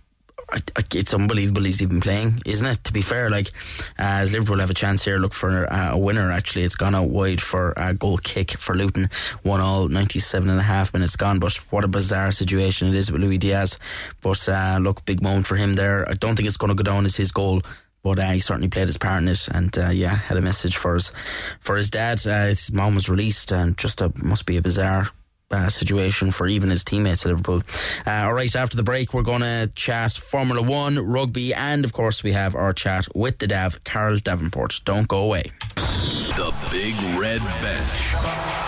it's 0.95 1.13
unbelievable 1.13 1.63
he's 1.63 1.83
even 1.83 2.01
playing, 2.01 2.41
isn't 2.47 2.67
it? 2.67 2.85
To 2.85 2.93
be 2.93 3.03
fair, 3.03 3.31
like 3.31 3.49
uh, 3.99 4.23
as 4.23 4.33
Liverpool 4.33 4.59
have 4.59 4.71
a 4.71 4.75
chance 4.75 5.05
here, 5.05 5.19
look 5.19 5.35
for 5.35 5.71
uh, 5.73 5.93
a 5.93 5.99
winner. 5.99 6.31
Actually, 6.31 6.65
it's 6.65 6.77
gone 6.77 6.95
out 6.95 7.11
wide 7.11 7.41
for 7.41 7.75
a 7.77 7.95
goal 7.95 8.19
kick 8.19 8.53
for 8.53 8.75
Luton. 8.75 9.09
One 9.43 9.61
all, 9.61 9.89
97 9.89 10.49
and 10.49 10.59
a 10.59 10.63
half 10.63 10.95
minutes 10.95 11.17
gone. 11.17 11.39
But 11.39 11.55
what 11.71 11.85
a 11.85 11.89
bizarre 11.89 12.33
situation 12.33 12.89
it 12.89 12.95
is 12.95 13.13
with 13.13 13.21
Luis 13.21 13.39
Diaz. 13.39 13.79
But 14.23 14.49
uh, 14.49 14.79
look, 14.81 15.05
big 15.05 15.23
moment 15.23 15.47
for 15.47 15.57
him 15.57 15.75
there. 15.75 16.09
I 16.09 16.15
don't 16.15 16.37
think 16.37 16.49
it's 16.49 16.57
going 16.57 16.75
to 16.75 16.83
go 16.83 16.91
down 16.91 17.05
as 17.05 17.17
his 17.17 17.33
goal 17.33 17.63
but 18.01 18.19
uh, 18.21 18.31
he 18.31 18.39
certainly 18.39 18.69
played 18.69 18.87
his 18.87 18.97
part 18.97 19.21
in 19.21 19.29
it, 19.29 19.49
and 19.49 19.77
uh, 19.77 19.91
yeah, 19.91 20.15
had 20.15 20.39
a 20.39 20.41
message 20.41 20.77
for 20.77 20.95
his 20.95 21.13
for 21.61 21.77
his 21.77 21.91
dad. 21.91 22.25
Uh, 22.27 22.47
his 22.47 22.73
mom 22.73 22.95
was 22.95 23.09
released, 23.09 23.53
and 23.53 23.77
just 23.77 24.01
a, 24.01 24.13
must 24.23 24.47
be 24.47 24.57
a 24.57 24.63
bizarre. 24.63 25.11
Uh, 25.51 25.71
situation 25.71 26.31
for 26.31 26.47
even 26.47 26.69
his 26.69 26.85
teammates 26.85 27.25
at 27.25 27.31
Liverpool. 27.31 27.63
Uh, 28.07 28.25
all 28.27 28.35
right, 28.35 28.55
after 28.55 28.77
the 28.77 28.83
break, 28.83 29.15
we're 29.15 29.23
going 29.23 29.41
to 29.41 29.71
chat 29.75 30.13
Formula 30.13 30.61
One, 30.61 30.99
rugby, 30.99 31.55
and 31.55 31.87
of 31.87 31.95
course, 31.95 32.23
we 32.23 32.33
have 32.33 32.55
our 32.55 32.75
chat 32.75 33.09
with 33.15 33.39
the 33.39 33.47
Dav, 33.47 33.83
Carl 33.83 34.19
Davenport. 34.19 34.83
Don't 34.85 35.09
go 35.09 35.23
away. 35.23 35.45
The 35.77 36.55
Big 36.71 36.95
Red 37.19 37.41
Bench. 37.63 38.09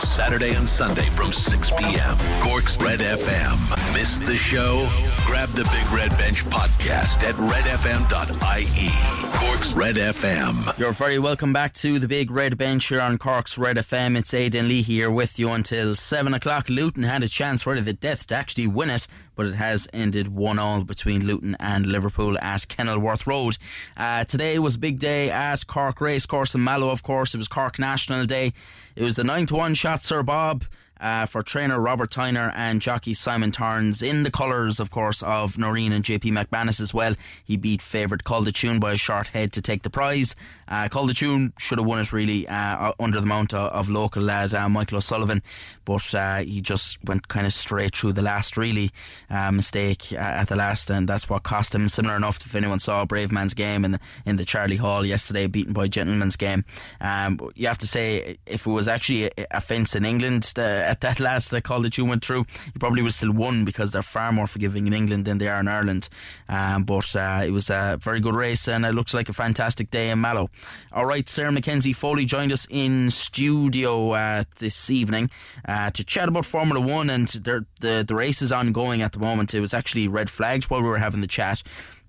Saturday 0.01 0.55
and 0.55 0.67
Sunday 0.67 1.05
from 1.11 1.33
6 1.33 1.71
p.m. 1.79 2.17
Cork's 2.43 2.79
Red 2.79 3.01
FM. 3.01 3.95
Missed 3.95 4.25
the 4.25 4.37
show? 4.37 4.87
Grab 5.25 5.49
the 5.51 5.65
Big 5.65 5.93
Red 5.93 6.11
Bench 6.19 6.45
podcast 6.47 7.23
at 7.23 7.35
redfm.ie. 7.37 8.91
Cork's 9.39 9.73
Red 9.75 9.97
FM. 9.97 10.79
You're 10.79 10.93
very 10.93 11.19
welcome 11.19 11.53
back 11.53 11.75
to 11.75 11.99
the 11.99 12.09
Big 12.09 12.31
Red 12.31 12.57
Bench 12.59 12.87
here 12.89 13.01
on 13.01 13.19
Cork's 13.19 13.57
Red 13.59 13.77
FM. 13.77 14.17
It's 14.19 14.33
Aidan 14.35 14.69
Lee 14.69 14.83
here 14.83 15.11
with 15.11 15.39
you 15.39 15.51
until 15.51 15.95
7 15.95 16.35
o'clock. 16.35 16.69
Luton 16.71 17.03
had 17.03 17.23
a 17.23 17.29
chance 17.29 17.67
right 17.67 17.77
at 17.77 17.85
the 17.85 17.93
death 17.93 18.27
to 18.29 18.35
actually 18.35 18.67
win 18.67 18.91
it, 18.91 19.07
but 19.35 19.47
it 19.47 19.55
has 19.55 19.89
ended 19.93 20.29
1 20.29 20.59
all 20.59 20.85
between 20.85 21.27
Luton 21.27 21.57
and 21.61 21.87
Liverpool 21.87 22.39
at 22.39 22.69
Kenilworth 22.69 23.27
Road. 23.27 23.59
Uh, 23.97 24.25
today 24.25 24.59
was 24.59 24.77
a 24.77 24.79
big 24.79 24.99
day 24.99 25.31
at 25.31 25.67
Cork 25.67 26.01
Racecourse 26.01 26.55
in 26.55 26.65
Mallow, 26.65 26.91
of 26.91 27.03
course. 27.03 27.35
It 27.35 27.39
was 27.39 27.49
Cork 27.49 27.79
National 27.79 28.25
Day. 28.25 28.53
It 28.97 29.03
was 29.03 29.17
the 29.17 29.25
9 29.25 29.47
to 29.47 29.55
1 29.57 29.75
shot, 29.75 30.03
Sir 30.03 30.23
Bob. 30.23 30.65
Uh, 31.01 31.25
for 31.25 31.43
trainer 31.43 31.81
Robert 31.81 32.11
Tyner 32.11 32.53
and 32.55 32.83
jockey 32.83 33.15
Simon 33.15 33.51
Torrens 33.51 34.03
in 34.03 34.23
the 34.23 34.31
colours, 34.31 34.79
of 34.79 34.91
course, 34.91 35.23
of 35.23 35.57
Noreen 35.57 35.93
and 35.93 36.05
JP 36.05 36.33
McManus 36.33 36.81
as 36.81 36.93
well. 36.93 37.15
He 37.43 37.57
beat 37.57 37.81
favourite 37.81 38.25
Call 38.25 38.43
the 38.43 38.53
Tune 38.53 38.79
by 38.79 38.93
a 38.93 38.97
short 38.97 39.29
head 39.29 39.53
to 39.55 39.63
take 39.63 39.83
the 39.83 39.91
prize. 39.91 40.37
Uh, 40.69 40.89
Call 40.89 41.07
the 41.07 41.15
Tune 41.15 41.53
should 41.59 41.79
have 41.79 41.87
won 41.87 42.01
it 42.01 42.13
really 42.13 42.47
uh, 42.47 42.93
under 43.01 43.21
the 43.21 43.27
mount 43.27 43.55
of, 43.55 43.89
local 43.89 44.23
lad 44.23 44.55
uh, 44.55 44.69
Michael 44.69 44.99
O'Sullivan, 44.99 45.43
but 45.85 46.15
uh, 46.15 46.39
he 46.39 46.61
just 46.61 47.03
went 47.05 47.27
kind 47.27 47.45
of 47.45 47.53
straight 47.53 47.97
through 47.97 48.13
the 48.13 48.23
last 48.23 48.57
really 48.57 48.91
uh, 49.29 49.51
mistake 49.51 50.13
at 50.13 50.49
the 50.49 50.55
last, 50.55 50.91
and 50.91 51.09
that's 51.09 51.29
what 51.29 51.43
cost 51.43 51.75
him. 51.75 51.89
Similar 51.89 52.17
enough 52.17 52.39
if 52.45 52.55
anyone 52.55 52.79
saw 52.79 53.05
Bravemansgame 53.05 53.85
in 53.85 53.93
the, 53.93 54.01
in 54.25 54.37
the 54.37 54.45
Charlie 54.45 54.77
Hall 54.77 55.05
yesterday, 55.05 55.47
beaten 55.49 55.73
by 55.73 55.89
Gentlemansgame. 55.89 56.65
Um, 57.01 57.41
you 57.57 57.67
have 57.67 57.79
to 57.79 57.87
say, 57.87 58.39
if 58.47 58.67
it 58.67 58.71
was 58.71 58.87
actually 58.87 59.25
a, 59.25 59.47
a 59.51 59.61
fence 59.61 59.97
in 59.97 60.05
England, 60.05 60.45
the, 60.55 60.90
at 60.91 61.01
that 61.03 61.21
last 61.21 61.51
that 61.51 61.63
Call 61.63 61.83
the 61.83 61.91
Tune 61.91 62.09
went 62.09 62.25
through, 62.25 62.45
he 62.65 62.79
probably 62.79 63.03
would 63.03 63.15
still 63.15 63.33
won 63.33 63.65
because 63.65 63.93
they're 63.93 64.03
far 64.03 64.33
more 64.33 64.49
forgiving 64.49 64.87
in 64.87 64.93
England 64.93 65.25
than 65.25 65.39
they 65.39 65.47
are 65.47 65.61
in 65.61 65.69
Ireland. 65.69 66.09
Um, 66.49 66.83
but 66.85 67.15
uh, 67.15 67.43
it 67.45 67.53
was 67.53 67.71
a 67.71 67.99
very 68.01 68.19
good 68.19 68.35
race 68.35 68.67
and 68.67 68.85
it 68.85 68.95
looks 68.95 69.15
like 69.15 69.29
a 69.29 69.33
fantastic 69.33 69.91
day 69.91 70.11
in 70.11 70.21
Mallow. 70.21 70.51
All 70.93 71.07
right, 71.07 71.29
Sarah 71.29 71.53
Mackenzie 71.53 71.93
Foley 71.93 72.25
joined 72.25 72.53
us 72.53 72.67
in 72.69 73.11
studio 73.11 74.11
uh, 74.11 74.45
this 74.59 74.91
evening 74.91 75.31
uh, 75.67 75.91
to 75.91 76.05
chat 76.05 76.29
about 76.29 76.45
Formula 76.45 76.85
One 76.85 77.09
and 77.09 77.29
the 77.29 77.65
the 77.81 78.15
race 78.15 78.43
is 78.43 78.53
ongoing 78.53 79.01
at 79.01 79.13
the 79.13 79.19
moment. 79.19 79.55
It 79.55 79.61
was 79.61 79.73
actually 79.73 80.09
red 80.09 80.29
flagged 80.29 80.65
while 80.65 80.83
we 80.83 80.89
were 80.89 80.99
having 80.99 81.21
the 81.21 81.27
chat. 81.27 81.63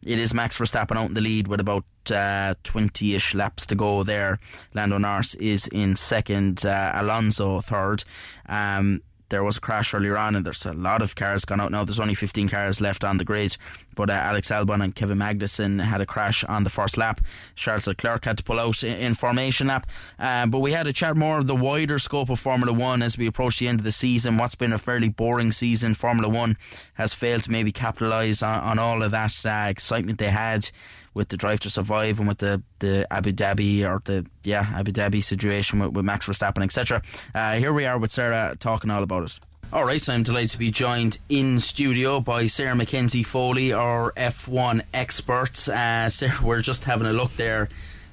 It 0.06 0.18
is 0.18 0.34
Max 0.34 0.58
Verstappen 0.58 0.98
out 0.98 1.10
in 1.10 1.14
the 1.14 1.22
lead 1.22 1.48
with 1.48 1.60
about 1.60 1.86
uh, 2.10 2.56
ish 3.02 3.36
laps 3.36 3.66
to 3.68 3.76
go. 3.76 4.04
There, 4.04 4.40
Lando 4.74 4.98
Norris 4.98 5.36
is 5.36 5.68
in 5.68 5.96
second, 5.96 6.66
uh, 6.66 6.92
Alonso 6.96 7.62
third. 7.62 8.04
Um, 8.50 9.04
there 9.30 9.44
was 9.44 9.58
a 9.58 9.62
crash 9.62 9.94
earlier 9.94 10.18
on, 10.18 10.36
and 10.36 10.46
there's 10.46 10.66
a 10.66 10.74
lot 10.74 11.02
of 11.02 11.16
cars 11.16 11.46
gone 11.46 11.62
out 11.62 11.72
now. 11.72 11.86
There's 11.86 12.00
only 12.00 12.16
15 12.16 12.50
cars 12.50 12.82
left 12.82 13.04
on 13.04 13.18
the 13.18 13.24
grid. 13.24 13.58
But 13.96 14.10
uh, 14.10 14.14
Alex 14.14 14.50
Albon 14.50 14.84
and 14.84 14.96
Kevin 14.96 15.18
Magnussen 15.18 15.84
had 15.84 16.02
a 16.02 16.06
crash 16.06 16.44
on 16.46 16.64
the 16.64 16.70
first 16.70 16.98
lap. 16.98 17.22
Charles 17.56 17.88
Leclerc 17.88 18.26
had 18.26 18.38
to 18.38 18.44
pull 18.44 18.60
out 18.60 18.84
in, 18.84 18.98
in 18.98 19.14
formation 19.14 19.68
lap. 19.68 19.88
Uh, 20.20 20.46
but 20.46 20.60
we 20.60 20.72
had 20.72 20.88
a 20.88 20.94
chat 20.94 21.16
more 21.16 21.40
of 21.40 21.48
the 21.48 21.56
wider 21.56 22.00
scope 22.00 22.30
of 22.30 22.40
Formula 22.40 22.74
One 22.74 23.02
as 23.02 23.18
we 23.18 23.28
approach 23.28 23.60
the 23.60 23.68
end 23.68 23.80
of 23.80 23.84
the 23.84 23.92
season. 23.92 24.38
What's 24.38 24.56
been 24.56 24.74
a 24.74 24.78
fairly 24.78 25.10
boring 25.10 25.52
season, 25.52 25.94
Formula 25.94 26.30
One 26.30 26.58
has 26.96 27.14
failed 27.14 27.44
to 27.44 27.52
maybe 27.52 27.72
capitalise 27.72 28.42
on, 28.42 28.60
on 28.62 28.80
all 28.80 29.04
of 29.04 29.12
that 29.12 29.46
uh, 29.46 29.70
excitement 29.70 30.20
they 30.20 30.30
had 30.30 30.70
with 31.14 31.30
the 31.30 31.38
drive 31.38 31.60
to 31.62 31.70
survive 31.70 32.20
and 32.20 32.28
with 32.28 32.38
the, 32.38 32.62
the 32.80 33.06
Abu 33.12 33.34
Dhabi 33.34 33.84
or 33.84 34.02
the 34.06 34.26
yeah 34.44 34.68
Abu 34.74 34.92
Dhabi 34.92 35.24
situation 35.24 35.80
with, 35.80 35.92
with 35.92 36.06
Max 36.06 36.26
Verstappen 36.26 36.64
etc. 36.64 37.02
Uh, 37.36 37.56
here 37.56 37.74
we 37.74 37.86
are 37.86 37.98
with 37.98 38.12
Sarah 38.12 38.56
talking 38.60 38.90
all 38.90 39.04
about 39.04 39.24
it. 39.24 39.51
All 39.74 39.86
right, 39.86 40.10
I'm 40.10 40.24
delighted 40.24 40.50
to 40.50 40.58
be 40.58 40.70
joined 40.70 41.18
in 41.30 41.58
studio 41.58 42.20
by 42.20 42.48
Sarah 42.48 42.76
McKenzie 42.76 43.26
Foley, 43.26 43.72
our 43.72 44.12
F1 44.18 44.82
expert. 44.94 45.70
Uh, 45.70 46.10
Sarah, 46.10 46.38
we're 46.44 46.62
just 46.62 46.84
having 46.84 47.08
a 47.08 47.14
look 47.14 47.34
there 47.38 47.70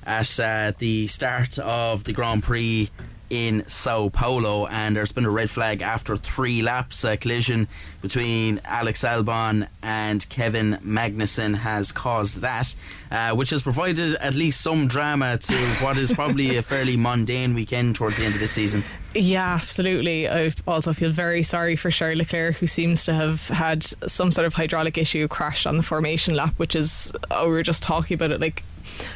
at 0.06 0.38
uh, 0.38 0.70
the 0.78 1.08
start 1.08 1.58
of 1.58 2.04
the 2.04 2.12
Grand 2.12 2.44
Prix 2.44 2.90
in 3.30 3.66
Sao 3.66 4.08
Paulo, 4.08 4.66
and 4.66 4.96
there's 4.96 5.12
been 5.12 5.24
a 5.24 5.30
red 5.30 5.50
flag 5.50 5.82
after 5.82 6.16
three 6.16 6.62
laps. 6.62 7.04
A 7.04 7.16
collision 7.16 7.68
between 8.00 8.60
Alex 8.64 9.02
Albon 9.02 9.68
and 9.82 10.28
Kevin 10.28 10.78
Magnussen 10.84 11.56
has 11.56 11.92
caused 11.92 12.40
that, 12.40 12.74
uh, 13.10 13.32
which 13.34 13.50
has 13.50 13.62
provided 13.62 14.14
at 14.16 14.34
least 14.34 14.60
some 14.60 14.86
drama 14.86 15.38
to 15.38 15.54
what 15.80 15.96
is 15.96 16.12
probably 16.12 16.56
a 16.56 16.62
fairly 16.62 16.96
mundane 16.96 17.54
weekend 17.54 17.96
towards 17.96 18.16
the 18.16 18.24
end 18.24 18.34
of 18.34 18.40
the 18.40 18.46
season. 18.46 18.84
Yeah, 19.14 19.54
absolutely. 19.54 20.28
I 20.28 20.52
also 20.66 20.92
feel 20.92 21.10
very 21.10 21.42
sorry 21.42 21.76
for 21.76 21.90
Charles 21.90 22.18
Leclerc, 22.18 22.56
who 22.56 22.66
seems 22.66 23.04
to 23.06 23.14
have 23.14 23.48
had 23.48 23.82
some 23.82 24.30
sort 24.30 24.46
of 24.46 24.54
hydraulic 24.54 24.98
issue, 24.98 25.26
crashed 25.28 25.66
on 25.66 25.76
the 25.76 25.82
formation 25.82 26.34
lap, 26.34 26.54
which 26.58 26.76
is, 26.76 27.12
oh, 27.30 27.46
we 27.46 27.52
were 27.52 27.62
just 27.62 27.82
talking 27.82 28.14
about 28.14 28.30
it, 28.30 28.40
like 28.40 28.62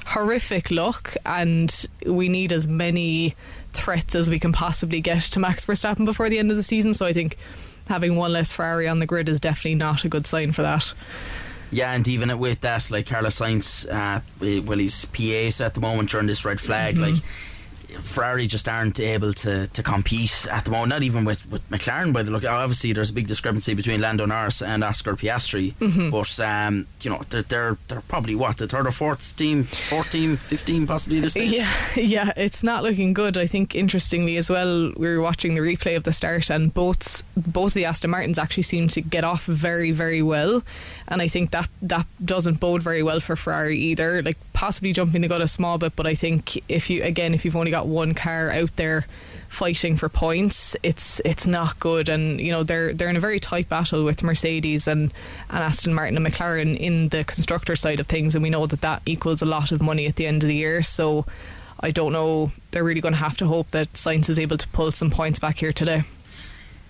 horrific 0.06 0.70
luck, 0.70 1.14
and 1.24 1.86
we 2.06 2.28
need 2.28 2.52
as 2.52 2.66
many 2.66 3.34
threats 3.72 4.14
as 4.14 4.30
we 4.30 4.38
can 4.38 4.52
possibly 4.52 5.00
get 5.00 5.22
to 5.22 5.40
Max 5.40 5.64
Verstappen 5.64 6.04
before 6.04 6.28
the 6.28 6.38
end 6.38 6.50
of 6.50 6.56
the 6.56 6.62
season. 6.62 6.94
So 6.94 7.06
I 7.06 7.12
think 7.12 7.36
having 7.88 8.16
one 8.16 8.32
less 8.32 8.52
Ferrari 8.52 8.88
on 8.88 8.98
the 8.98 9.06
grid 9.06 9.28
is 9.28 9.40
definitely 9.40 9.74
not 9.74 10.04
a 10.04 10.08
good 10.08 10.26
sign 10.26 10.52
for 10.52 10.62
that. 10.62 10.92
Yeah, 11.70 11.94
and 11.94 12.06
even 12.06 12.38
with 12.38 12.60
that, 12.60 12.90
like 12.90 13.06
Carlos 13.06 13.40
Sainz, 13.40 13.90
uh, 13.90 14.20
well, 14.40 14.78
he's 14.78 15.06
P8 15.06 15.64
at 15.64 15.72
the 15.72 15.80
moment 15.80 16.10
during 16.10 16.26
this 16.26 16.44
red 16.44 16.60
flag. 16.60 16.96
Mm-hmm. 16.96 17.14
Like 17.14 17.22
Ferrari 17.92 18.46
just 18.46 18.68
aren't 18.68 18.98
able 19.00 19.32
to, 19.34 19.66
to 19.68 19.82
compete 19.82 20.46
at 20.50 20.64
the 20.64 20.70
moment. 20.70 20.90
Not 20.90 21.02
even 21.02 21.24
with, 21.24 21.48
with 21.50 21.68
McLaren 21.70 22.12
by 22.12 22.22
the 22.22 22.30
look. 22.30 22.44
Obviously, 22.44 22.92
there's 22.92 23.10
a 23.10 23.12
big 23.12 23.26
discrepancy 23.26 23.74
between 23.74 24.00
Lando 24.00 24.26
Norris 24.26 24.62
and 24.62 24.82
Oscar 24.84 25.14
Piastri. 25.14 25.74
Mm-hmm. 25.74 26.10
But 26.10 26.40
um, 26.40 26.86
you 27.02 27.10
know, 27.10 27.22
they're, 27.30 27.42
they're 27.42 27.78
they're 27.88 28.00
probably 28.02 28.34
what 28.34 28.58
the 28.58 28.66
third 28.66 28.86
or 28.86 28.92
fourth 28.92 29.36
team, 29.36 29.64
fourth 29.64 30.10
team, 30.10 30.36
fifteen 30.36 30.86
possibly 30.86 31.20
this 31.20 31.32
stage. 31.32 31.52
Yeah, 31.52 31.72
yeah, 31.96 32.32
it's 32.36 32.62
not 32.62 32.82
looking 32.82 33.12
good. 33.12 33.36
I 33.36 33.46
think 33.46 33.74
interestingly 33.74 34.36
as 34.36 34.50
well, 34.50 34.92
we 34.96 35.08
were 35.08 35.20
watching 35.20 35.54
the 35.54 35.60
replay 35.60 35.96
of 35.96 36.04
the 36.04 36.12
start, 36.12 36.50
and 36.50 36.72
both 36.72 37.22
both 37.36 37.74
the 37.74 37.84
Aston 37.84 38.10
Martins 38.10 38.38
actually 38.38 38.64
seemed 38.64 38.90
to 38.90 39.00
get 39.00 39.24
off 39.24 39.44
very 39.44 39.90
very 39.90 40.22
well, 40.22 40.62
and 41.08 41.22
I 41.22 41.28
think 41.28 41.50
that 41.50 41.68
that 41.82 42.06
doesn't 42.24 42.60
bode 42.60 42.82
very 42.82 43.02
well 43.02 43.20
for 43.20 43.36
Ferrari 43.36 43.78
either. 43.78 44.22
Like 44.22 44.38
possibly 44.52 44.92
jumping 44.92 45.22
the 45.22 45.28
gun 45.28 45.42
a 45.42 45.48
small 45.48 45.78
bit, 45.78 45.94
but 45.96 46.06
I 46.06 46.14
think 46.14 46.62
if 46.68 46.90
you 46.90 47.02
again 47.02 47.34
if 47.34 47.44
you've 47.44 47.56
only 47.56 47.70
got 47.70 47.86
one 47.86 48.14
car 48.14 48.50
out 48.50 48.76
there 48.76 49.06
fighting 49.48 49.96
for 49.96 50.08
points, 50.08 50.76
it's 50.82 51.20
it's 51.24 51.46
not 51.46 51.78
good. 51.78 52.08
And 52.08 52.40
you 52.40 52.50
know 52.50 52.62
they're 52.62 52.92
they're 52.92 53.10
in 53.10 53.16
a 53.16 53.20
very 53.20 53.40
tight 53.40 53.68
battle 53.68 54.04
with 54.04 54.22
Mercedes 54.22 54.88
and, 54.88 55.12
and 55.50 55.62
Aston 55.62 55.94
Martin 55.94 56.16
and 56.16 56.26
McLaren 56.26 56.76
in 56.76 57.08
the 57.08 57.24
constructor 57.24 57.76
side 57.76 58.00
of 58.00 58.06
things, 58.06 58.34
and 58.34 58.42
we 58.42 58.50
know 58.50 58.66
that 58.66 58.80
that 58.80 59.02
equals 59.06 59.42
a 59.42 59.46
lot 59.46 59.72
of 59.72 59.82
money 59.82 60.06
at 60.06 60.16
the 60.16 60.26
end 60.26 60.42
of 60.42 60.48
the 60.48 60.56
year. 60.56 60.82
So 60.82 61.26
I 61.80 61.90
don't 61.90 62.12
know. 62.12 62.52
They're 62.70 62.84
really 62.84 63.00
going 63.00 63.14
to 63.14 63.18
have 63.18 63.36
to 63.38 63.46
hope 63.46 63.70
that 63.72 63.92
Sainz 63.94 64.28
is 64.28 64.38
able 64.38 64.58
to 64.58 64.68
pull 64.68 64.90
some 64.90 65.10
points 65.10 65.38
back 65.38 65.58
here 65.58 65.72
today. 65.72 66.04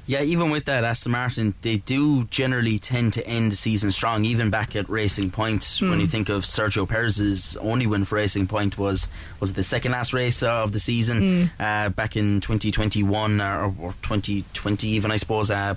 Yeah, 0.04 0.22
even 0.22 0.50
with 0.50 0.64
that, 0.64 0.82
Aston 0.82 1.12
Martin, 1.12 1.54
they 1.62 1.76
do 1.76 2.24
generally 2.24 2.78
tend 2.78 3.12
to 3.12 3.26
end 3.26 3.52
the 3.52 3.56
season 3.56 3.92
strong, 3.92 4.24
even 4.24 4.50
back 4.50 4.74
at 4.74 4.88
Racing 4.88 5.30
Point. 5.30 5.60
Mm. 5.60 5.90
When 5.90 6.00
you 6.00 6.08
think 6.08 6.28
of 6.28 6.42
Sergio 6.42 6.88
Perez's 6.88 7.56
only 7.58 7.86
win 7.86 8.04
for 8.04 8.16
Racing 8.16 8.48
Point 8.48 8.76
was 8.76 9.08
was 9.38 9.52
the 9.52 9.62
second 9.62 9.92
last 9.92 10.12
race 10.12 10.42
of 10.42 10.72
the 10.72 10.80
season 10.80 11.20
mm. 11.20 11.50
uh, 11.60 11.90
back 11.90 12.16
in 12.16 12.40
2021 12.40 13.40
or, 13.40 13.74
or 13.80 13.94
2020, 14.02 14.88
even 14.88 15.12
I 15.12 15.16
suppose. 15.16 15.50
Uh, 15.50 15.76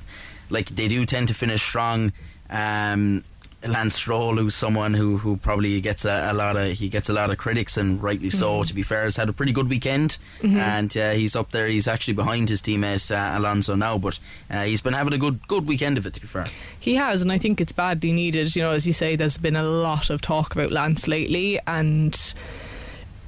like 0.50 0.70
they 0.70 0.88
do 0.88 1.06
tend 1.06 1.28
to 1.28 1.34
finish 1.34 1.62
strong. 1.62 2.12
Um, 2.50 3.24
Lance 3.67 3.95
Stroll, 3.95 4.36
who's 4.36 4.56
someone 4.56 4.93
who, 4.93 5.17
who 5.17 5.38
probably 5.38 5.82
gets 5.82 6.06
a, 6.06 6.32
a, 6.32 6.34
lot 6.34 6.56
of 6.56 6.73
he 6.73 6.89
gets 6.89 7.10
a 7.10 7.13
lot 7.13 7.32
of 7.32 7.38
critics 7.38 7.78
and 7.78 8.01
rightly 8.01 8.30
so. 8.30 8.62
Mm. 8.62 8.67
To 8.67 8.73
be 8.73 8.84
fair, 8.84 9.04
has 9.04 9.17
had 9.17 9.30
a 9.30 9.34
pretty 9.34 9.51
good 9.51 9.69
weekend, 9.69 10.17
mm-hmm. 10.41 10.58
and 10.58 10.95
uh, 10.95 11.12
he's 11.12 11.36
up 11.36 11.51
there. 11.51 11.67
He's 11.67 11.88
actually 11.88 12.13
behind 12.13 12.49
his 12.49 12.62
teammate 12.62 13.12
uh, 13.12 13.38
Alonso 13.38 13.75
now, 13.75 13.97
but 13.97 14.19
uh, 14.49 14.63
he's 14.63 14.82
been 14.82 14.93
having 14.93 15.13
a 15.13 15.17
good 15.17 15.47
good 15.47 15.67
weekend 15.67 15.97
of 15.97 16.06
it. 16.06 16.13
To 16.13 16.21
be 16.21 16.28
fair, 16.28 16.47
he 16.80 16.95
has, 16.95 17.21
and 17.21 17.32
I 17.32 17.38
think 17.38 17.60
it's 17.60 17.73
badly 17.73 18.13
needed. 18.13 18.56
You 18.56 18.63
know, 18.63 18.71
as 18.71 18.86
you 18.86 18.93
say, 18.93 19.15
there's 19.15 19.38
been 19.38 19.56
a 19.56 19.63
lot 19.63 20.10
of 20.10 20.21
talk 20.21 20.54
about 20.54 20.71
Lance 20.71 21.08
lately, 21.08 21.60
and 21.67 22.34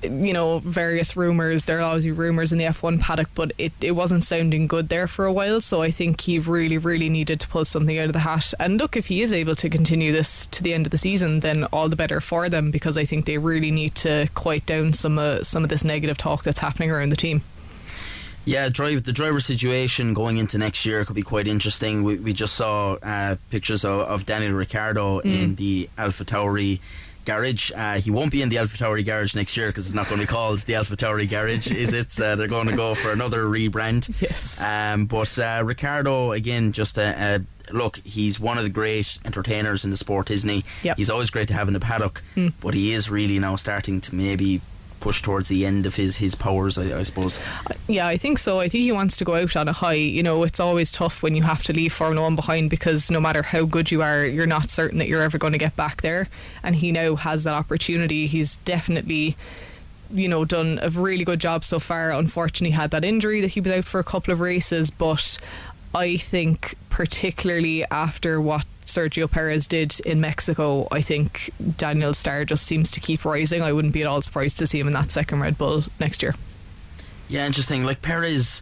you 0.04 0.32
know 0.34 0.60
various 0.60 1.18
rumours 1.18 1.66
there 1.66 1.80
are 1.80 1.84
obviously 1.84 2.12
rumours 2.12 2.52
in 2.52 2.58
the 2.58 2.66
F1 2.66 3.00
paddock 3.00 3.30
but 3.34 3.52
it, 3.58 3.72
it 3.82 3.92
wasn't 3.92 4.24
sounding 4.24 4.68
good 4.68 4.90
there 4.90 5.08
for 5.08 5.26
a 5.26 5.34
while 5.34 5.60
so 5.60 5.82
I 5.82 5.92
think 5.92 6.22
he 6.22 6.40
really 6.40 6.78
really 6.78 7.10
needed 7.10 7.40
to 7.40 7.48
pull 7.48 7.66
something 7.66 7.98
out 7.98 8.06
of 8.06 8.14
the 8.14 8.20
hat 8.20 8.54
and 8.60 8.80
look 8.80 8.96
if 8.96 9.08
he 9.08 9.22
is 9.22 9.34
able 9.34 9.56
to 9.56 9.70
continue 9.70 10.12
this 10.12 10.46
to 10.48 10.62
the 10.62 10.74
end 10.74 10.86
of 10.86 10.92
the 10.92 10.98
season 10.98 11.40
then 11.40 11.64
all 11.66 11.90
the 11.90 11.96
better 11.96 12.22
for 12.22 12.48
them 12.50 12.70
because 12.72 12.98
I 12.98 13.06
think 13.06 13.26
they 13.26 13.38
really 13.38 13.72
need 13.72 13.96
to 13.96 14.28
quiet 14.36 14.66
down 14.66 14.94
some 14.94 15.18
uh, 15.18 15.44
some 15.44 15.64
of 15.64 15.70
this 15.70 15.84
negative 15.84 16.18
talk 16.18 16.44
that's 16.44 16.60
happening 16.60 16.92
around 16.92 17.10
the 17.10 17.16
team 17.16 17.42
yeah, 18.46 18.70
drive 18.70 19.04
the 19.04 19.12
driver 19.12 19.42
situation 19.42 20.14
going 20.14 20.38
into 20.38 20.58
next 20.58 20.86
year 20.86 21.04
could 21.04 21.18
be 21.18 21.22
quite 21.22 21.50
interesting. 21.50 22.04
We, 22.04 22.16
we 22.16 22.32
just 22.32 22.54
saw 22.54 22.94
uh, 23.04 23.36
pictures 23.50 23.84
of, 23.84 24.00
of 24.02 24.26
Daniel 24.26 24.54
Ricciardo 24.54 25.20
Mm. 25.20 25.26
in 25.26 25.56
the 25.56 25.90
Alpha 25.98 26.24
Tauri 26.24 26.80
garage. 27.28 27.72
Uh, 27.76 28.00
he 28.00 28.10
won't 28.10 28.32
be 28.32 28.42
in 28.42 28.50
the 28.50 28.58
Alpha 28.58 28.76
Tauri 28.78 29.06
garage 29.06 29.36
next 29.36 29.56
year 29.56 29.68
because 29.68 29.86
it's 29.86 29.94
not 29.94 30.08
going 30.10 30.20
to 30.20 30.26
be 30.26 30.32
called 30.32 30.58
the 30.60 30.74
Alpha 30.76 30.96
Tauri 30.96 31.30
garage, 31.30 31.70
is 31.70 31.94
it? 31.94 32.20
Uh, 32.20 32.36
they're 32.36 32.48
going 32.48 32.68
to 32.68 32.76
go 32.76 32.96
for 32.96 33.12
another 33.12 33.44
rebrand. 33.46 34.10
Yes. 34.22 34.60
Um, 34.62 35.06
but 35.06 35.38
uh, 35.38 35.62
Ricciardo, 35.64 36.32
again, 36.32 36.72
just 36.72 36.98
a, 36.98 37.44
a 37.72 37.74
look. 37.76 37.98
He's 38.04 38.40
one 38.40 38.58
of 38.58 38.64
the 38.64 38.70
great 38.70 39.20
entertainers 39.26 39.84
in 39.84 39.92
the 39.92 39.98
sport, 39.98 40.32
isn't 40.32 40.50
he? 40.50 40.64
Yep. 40.84 40.98
He's 40.98 41.10
always 41.10 41.30
great 41.30 41.48
to 41.50 41.54
have 41.54 41.68
in 41.68 41.74
the 41.74 41.80
paddock, 41.80 42.24
Mm. 42.36 42.54
but 42.62 42.74
he 42.74 42.94
is 42.94 43.10
really 43.12 43.38
now 43.40 43.56
starting 43.58 44.02
to 44.02 44.16
maybe 44.16 44.62
push 45.08 45.22
towards 45.22 45.48
the 45.48 45.66
end 45.66 45.86
of 45.86 45.96
his 45.96 46.18
his 46.18 46.36
powers, 46.36 46.78
I, 46.78 47.00
I 47.00 47.04
suppose. 47.04 47.40
Yeah, 47.88 48.08
I 48.08 48.18
think 48.18 48.38
so. 48.38 48.60
I 48.60 48.68
think 48.68 48.82
he 48.82 48.92
wants 48.92 49.16
to 49.16 49.24
go 49.24 49.36
out 49.36 49.56
on 49.56 49.70
a 49.70 49.72
high. 49.72 49.94
You 49.94 50.22
know, 50.22 50.44
it's 50.44 50.60
always 50.60 50.92
tough 50.92 51.24
when 51.24 51.34
you 51.34 51.44
have 51.44 51.64
to 51.64 51.72
leave 51.72 51.94
Formula 51.94 52.22
One 52.22 52.36
behind 52.36 52.70
because 52.70 53.10
no 53.10 53.22
matter 53.22 53.42
how 53.42 53.64
good 53.64 53.90
you 53.90 54.02
are, 54.02 54.26
you're 54.26 54.46
not 54.46 54.70
certain 54.70 54.98
that 54.98 55.08
you're 55.08 55.22
ever 55.22 55.38
going 55.38 55.54
to 55.54 55.60
get 55.60 55.78
back 55.78 56.02
there. 56.02 56.28
And 56.62 56.76
he 56.76 56.92
now 56.92 57.16
has 57.16 57.46
that 57.46 57.54
opportunity. 57.54 58.28
He's 58.28 58.58
definitely 58.58 59.38
you 60.12 60.28
know 60.28 60.44
done 60.44 60.78
a 60.82 60.90
really 60.90 61.24
good 61.24 61.40
job 61.40 61.64
so 61.64 61.80
far 61.80 62.12
unfortunately 62.12 62.72
had 62.72 62.92
that 62.92 63.04
injury 63.04 63.42
that 63.42 63.52
he 63.52 63.60
was 63.60 63.74
out 63.74 63.84
for 63.84 64.00
a 64.00 64.06
couple 64.06 64.32
of 64.32 64.40
races 64.40 64.90
but 64.90 65.38
I 65.94 66.16
think 66.16 66.76
particularly 66.90 67.84
after 67.92 68.40
what 68.40 68.66
Sergio 68.88 69.30
Perez 69.30 69.68
did 69.68 70.00
in 70.02 70.20
Mexico 70.20 70.88
I 70.92 71.02
think 71.02 71.52
Daniel 71.78 72.14
Starr 72.14 72.46
just 72.46 72.66
seems 72.66 72.90
to 72.92 73.00
keep 73.00 73.24
rising 73.26 73.62
I 73.62 73.72
wouldn't 73.74 73.94
be 73.94 74.02
at 74.02 74.08
all 74.08 74.22
surprised 74.22 74.58
to 74.58 74.68
see 74.68 74.80
him 74.80 74.88
in 74.88 74.94
that 74.94 75.12
second 75.12 75.40
Red 75.42 75.58
Bull 75.58 75.84
next 76.00 76.22
year 76.24 76.34
Yeah, 77.30 77.46
interesting. 77.46 77.84
Like 77.84 78.02
Perez, 78.02 78.62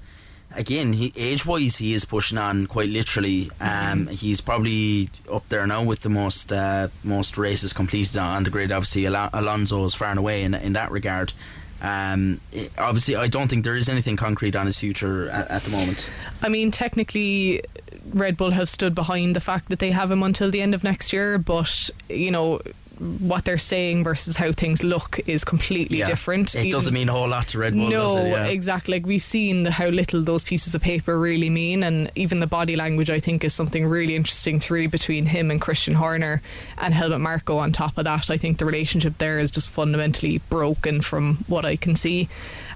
again, 0.56 0.94
he, 0.94 1.14
age-wise, 1.16 1.78
he 1.78 1.94
is 1.94 2.04
pushing 2.06 2.38
on 2.40 2.66
quite 2.66 2.90
literally. 2.90 3.52
Um, 3.62 4.08
he's 4.08 4.42
probably 4.42 5.10
up 5.32 5.48
there 5.50 5.68
now 5.68 5.84
with 5.84 6.00
the 6.02 6.10
most 6.10 6.52
uh, 6.52 6.88
most 7.04 7.38
races 7.38 7.74
completed 7.74 8.18
on 8.18 8.44
the 8.44 8.50
grid. 8.50 8.72
Obviously, 8.72 9.06
Al- 9.06 9.30
Alonso 9.34 9.86
is 9.86 9.94
far 9.94 10.10
and 10.10 10.20
away 10.20 10.44
in 10.44 10.56
in 10.56 10.74
that 10.74 10.90
regard. 10.90 11.34
Um, 11.82 12.40
obviously, 12.78 13.16
I 13.16 13.28
don't 13.28 13.48
think 13.48 13.64
there 13.64 13.76
is 13.76 13.90
anything 13.90 14.16
concrete 14.16 14.56
on 14.56 14.66
his 14.66 14.78
future 14.78 15.30
at, 15.30 15.50
at 15.50 15.64
the 15.64 15.70
moment. 15.70 16.10
I 16.42 16.50
mean, 16.50 16.72
technically, 16.72 17.62
Red 18.14 18.38
Bull 18.38 18.52
have 18.52 18.70
stood 18.70 18.96
behind 18.96 19.36
the 19.36 19.40
fact 19.40 19.70
that 19.70 19.80
they 19.80 19.92
have 19.92 20.10
him 20.12 20.24
until 20.24 20.50
the 20.50 20.62
end 20.62 20.74
of 20.74 20.84
next 20.84 21.12
year, 21.12 21.38
but 21.38 21.90
you 22.10 22.32
know, 22.32 22.62
what 23.00 23.46
they're 23.46 23.58
saying 23.58 24.04
versus 24.04 24.38
how 24.38 24.52
things 24.52 24.84
look 24.84 25.20
is 25.28 25.44
completely 25.44 26.00
Yeah. 26.00 26.06
different. 26.06 26.56
It 26.56 26.72
doesn't 26.72 26.94
mean 26.94 27.10
a 27.10 27.12
whole 27.12 27.28
lot 27.28 27.48
to 27.50 27.60
Red 27.60 27.74
Bull, 27.74 27.90
no, 27.90 28.08
does 28.08 28.16
it? 28.16 28.28
Yeah. 28.30 28.46
exactly. 28.46 28.94
Like 28.96 29.06
we've 29.06 29.24
seen 29.24 29.64
the, 29.64 29.72
how 29.72 29.88
little 29.88 30.22
those 30.22 30.44
pieces 30.44 30.74
of 30.76 30.82
paper 30.82 31.20
really 31.20 31.50
mean, 31.50 31.84
and 31.84 32.12
even 32.16 32.40
the 32.40 32.48
body 32.48 32.76
language, 32.76 33.10
I 33.10 33.20
think, 33.20 33.44
is 33.44 33.54
something 33.54 33.86
really 33.86 34.16
interesting 34.16 34.60
to 34.62 34.74
read 34.74 34.92
between 34.92 35.28
him 35.28 35.52
and 35.52 35.60
Christian 35.62 35.96
Horner 35.96 36.42
and 36.78 36.94
Helmut 36.94 37.22
Marko. 37.22 37.58
On 37.58 37.72
top 37.72 37.98
of 37.98 38.04
that, 38.06 38.30
I 38.30 38.38
think 38.38 38.58
the 38.58 38.66
relationship 38.66 39.18
there 39.18 39.40
is 39.40 39.52
just 39.52 39.70
fundamentally 39.70 40.40
broken 40.50 41.02
from 41.02 41.44
what 41.48 41.66
I 41.66 41.76
can 41.76 41.96
see, 41.96 42.30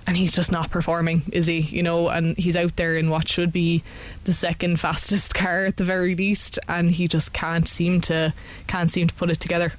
and 0.08 0.18
he's 0.18 0.34
just 0.34 0.52
not 0.52 0.70
performing, 0.72 1.24
is 1.32 1.46
he? 1.48 1.60
You 1.60 1.84
know, 1.84 2.10
and 2.10 2.38
he's 2.38 2.56
out 2.56 2.76
there 2.78 2.96
in 2.98 3.10
what 3.10 3.28
should 3.30 3.52
be 3.52 3.84
the 4.24 4.34
second 4.34 4.80
fastest 4.80 5.34
car 5.36 5.66
at 5.66 5.78
the 5.78 5.84
very 5.84 6.16
least, 6.16 6.58
and 6.68 6.92
he 6.92 7.08
just 7.08 7.34
can't 7.34 7.68
seem 7.68 8.02
to 8.02 8.34
can't 8.68 8.90
seem 8.92 9.08
to 9.08 9.14
put 9.14 9.30
it 9.30 9.40
together. 9.40 9.74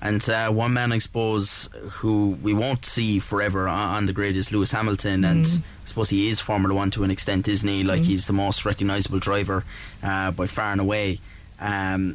And 0.00 0.28
uh, 0.30 0.50
one 0.50 0.72
man, 0.74 0.92
I 0.92 0.98
suppose, 0.98 1.68
who 1.90 2.38
we 2.42 2.54
won't 2.54 2.84
see 2.84 3.18
forever 3.18 3.66
on, 3.68 3.96
on 3.96 4.06
the 4.06 4.12
grid 4.12 4.36
is 4.36 4.52
Lewis 4.52 4.70
Hamilton. 4.72 5.24
And 5.24 5.44
Mm. 5.44 5.58
I 5.58 5.86
suppose 5.88 6.10
he 6.10 6.28
is 6.28 6.38
Formula 6.38 6.74
One 6.74 6.90
to 6.92 7.02
an 7.02 7.10
extent, 7.10 7.48
isn't 7.48 7.68
he? 7.68 7.82
Like 7.82 8.02
Mm. 8.02 8.06
he's 8.06 8.26
the 8.26 8.32
most 8.32 8.64
recognisable 8.64 9.18
driver 9.18 9.64
uh, 10.02 10.30
by 10.30 10.46
far 10.46 10.70
and 10.72 10.80
away. 10.80 11.18
Um, 11.60 12.14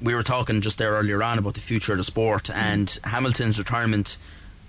we 0.00 0.14
were 0.14 0.22
talking 0.22 0.60
just 0.60 0.78
there 0.78 0.92
earlier 0.92 1.22
on 1.22 1.38
about 1.38 1.54
the 1.54 1.60
future 1.60 1.92
of 1.92 1.98
the 1.98 2.04
sport, 2.04 2.48
and 2.50 2.98
Hamilton's 3.02 3.58
retirement 3.58 4.16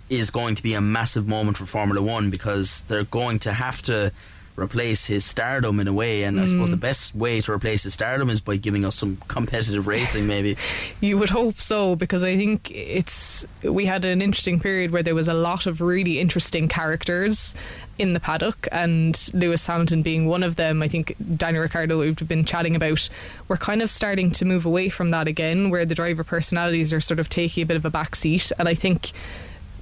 is 0.10 0.32
going 0.32 0.56
to 0.56 0.64
be 0.64 0.74
a 0.74 0.82
massive 0.82 1.28
moment 1.28 1.56
for 1.58 1.66
Formula 1.68 2.02
One 2.02 2.32
because 2.32 2.82
they're 2.88 3.04
going 3.04 3.38
to 3.40 3.54
have 3.54 3.84
to 3.84 4.12
replace 4.60 5.06
his 5.08 5.24
stardom 5.26 5.80
in 5.80 5.88
a 5.88 5.94
way. 5.94 6.24
And 6.24 6.40
I 6.40 6.46
suppose 6.46 6.68
Mm. 6.68 6.72
the 6.72 6.78
best 6.78 7.16
way 7.16 7.42
to 7.42 7.52
replace 7.52 7.84
his 7.84 7.94
stardom 7.94 8.30
is 8.30 8.42
by 8.42 8.58
giving 8.58 8.86
us 8.86 8.96
some 8.96 9.18
competitive 9.28 9.88
racing, 9.88 10.28
maybe. 10.28 10.58
You 11.02 11.18
would 11.18 11.30
hope 11.30 11.60
so 11.60 11.96
because 11.96 12.24
I 12.24 12.36
think 12.36 12.70
it's 12.72 13.46
we 13.64 13.86
had 13.86 14.06
an 14.06 14.22
interesting 14.22 14.60
period 14.60 14.92
where 14.92 15.04
there 15.04 15.16
was 15.16 15.28
a 15.28 15.34
lot 15.34 15.66
of 15.66 15.82
really 15.82 16.20
interesting 16.20 16.68
characters 16.68 17.56
in 17.98 18.14
the 18.14 18.20
paddock 18.20 18.68
and 18.72 19.30
Lewis 19.34 19.66
Hamilton 19.68 20.02
being 20.02 20.26
one 20.26 20.42
of 20.44 20.56
them. 20.56 20.82
I 20.82 20.88
think 20.88 21.16
Daniel 21.36 21.64
Ricciardo 21.64 22.00
we've 22.00 22.28
been 22.28 22.46
chatting 22.46 22.76
about 22.76 23.10
we're 23.48 23.58
kind 23.58 23.82
of 23.82 23.90
starting 23.90 24.32
to 24.32 24.46
move 24.46 24.66
away 24.66 24.90
from 24.90 25.12
that 25.12 25.28
again 25.28 25.70
where 25.70 25.86
the 25.86 25.96
driver 25.96 26.24
personalities 26.24 26.94
are 26.94 27.02
sort 27.02 27.20
of 27.20 27.28
taking 27.30 27.64
a 27.64 27.66
bit 27.66 27.76
of 27.78 27.86
a 27.86 27.90
back 27.90 28.16
seat 28.16 28.52
and 28.58 28.68
I 28.70 28.74
think 28.74 29.12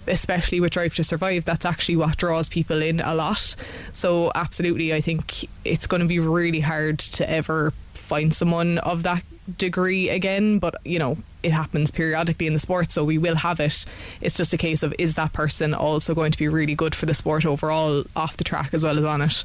especially 0.08 0.60
with 0.60 0.72
Drive 0.72 0.96
to 0.96 1.04
Survive, 1.04 1.46
that's 1.46 1.66
actually 1.66 1.98
what 1.98 2.18
draws 2.18 2.50
people 2.50 2.82
in 2.82 3.00
a 3.00 3.16
lot. 3.16 3.56
So, 3.94 4.32
absolutely, 4.36 4.94
I 4.94 5.02
think 5.02 5.48
it's 5.66 5.88
going 5.88 6.02
to 6.02 6.08
be 6.08 6.20
really 6.20 6.62
hard 6.62 7.00
to 7.00 7.30
ever 7.30 7.74
find 7.94 8.34
someone 8.34 8.78
of 8.80 9.04
that 9.04 9.24
degree 9.58 10.10
again. 10.10 10.60
But, 10.60 10.76
you 10.86 11.00
know, 11.00 11.18
it 11.44 11.52
happens 11.52 11.92
periodically 11.92 12.48
in 12.48 12.54
the 12.54 12.60
sport, 12.60 12.92
so 12.92 13.04
we 13.04 13.18
will 13.18 13.36
have 13.36 13.60
it. 13.60 13.86
It's 14.22 14.38
just 14.38 14.54
a 14.54 14.58
case 14.58 14.84
of 14.84 14.94
is 14.98 15.16
that 15.16 15.34
person 15.34 15.74
also 15.74 16.16
going 16.16 16.32
to 16.32 16.38
be 16.38 16.48
really 16.48 16.76
good 16.76 16.96
for 16.96 17.06
the 17.06 17.14
sport 17.14 17.46
overall, 17.46 18.04
off 18.16 18.38
the 18.38 18.44
track 18.44 18.74
as 18.74 18.84
well 18.84 18.98
as 18.98 19.06
on 19.06 19.22
it? 19.22 19.44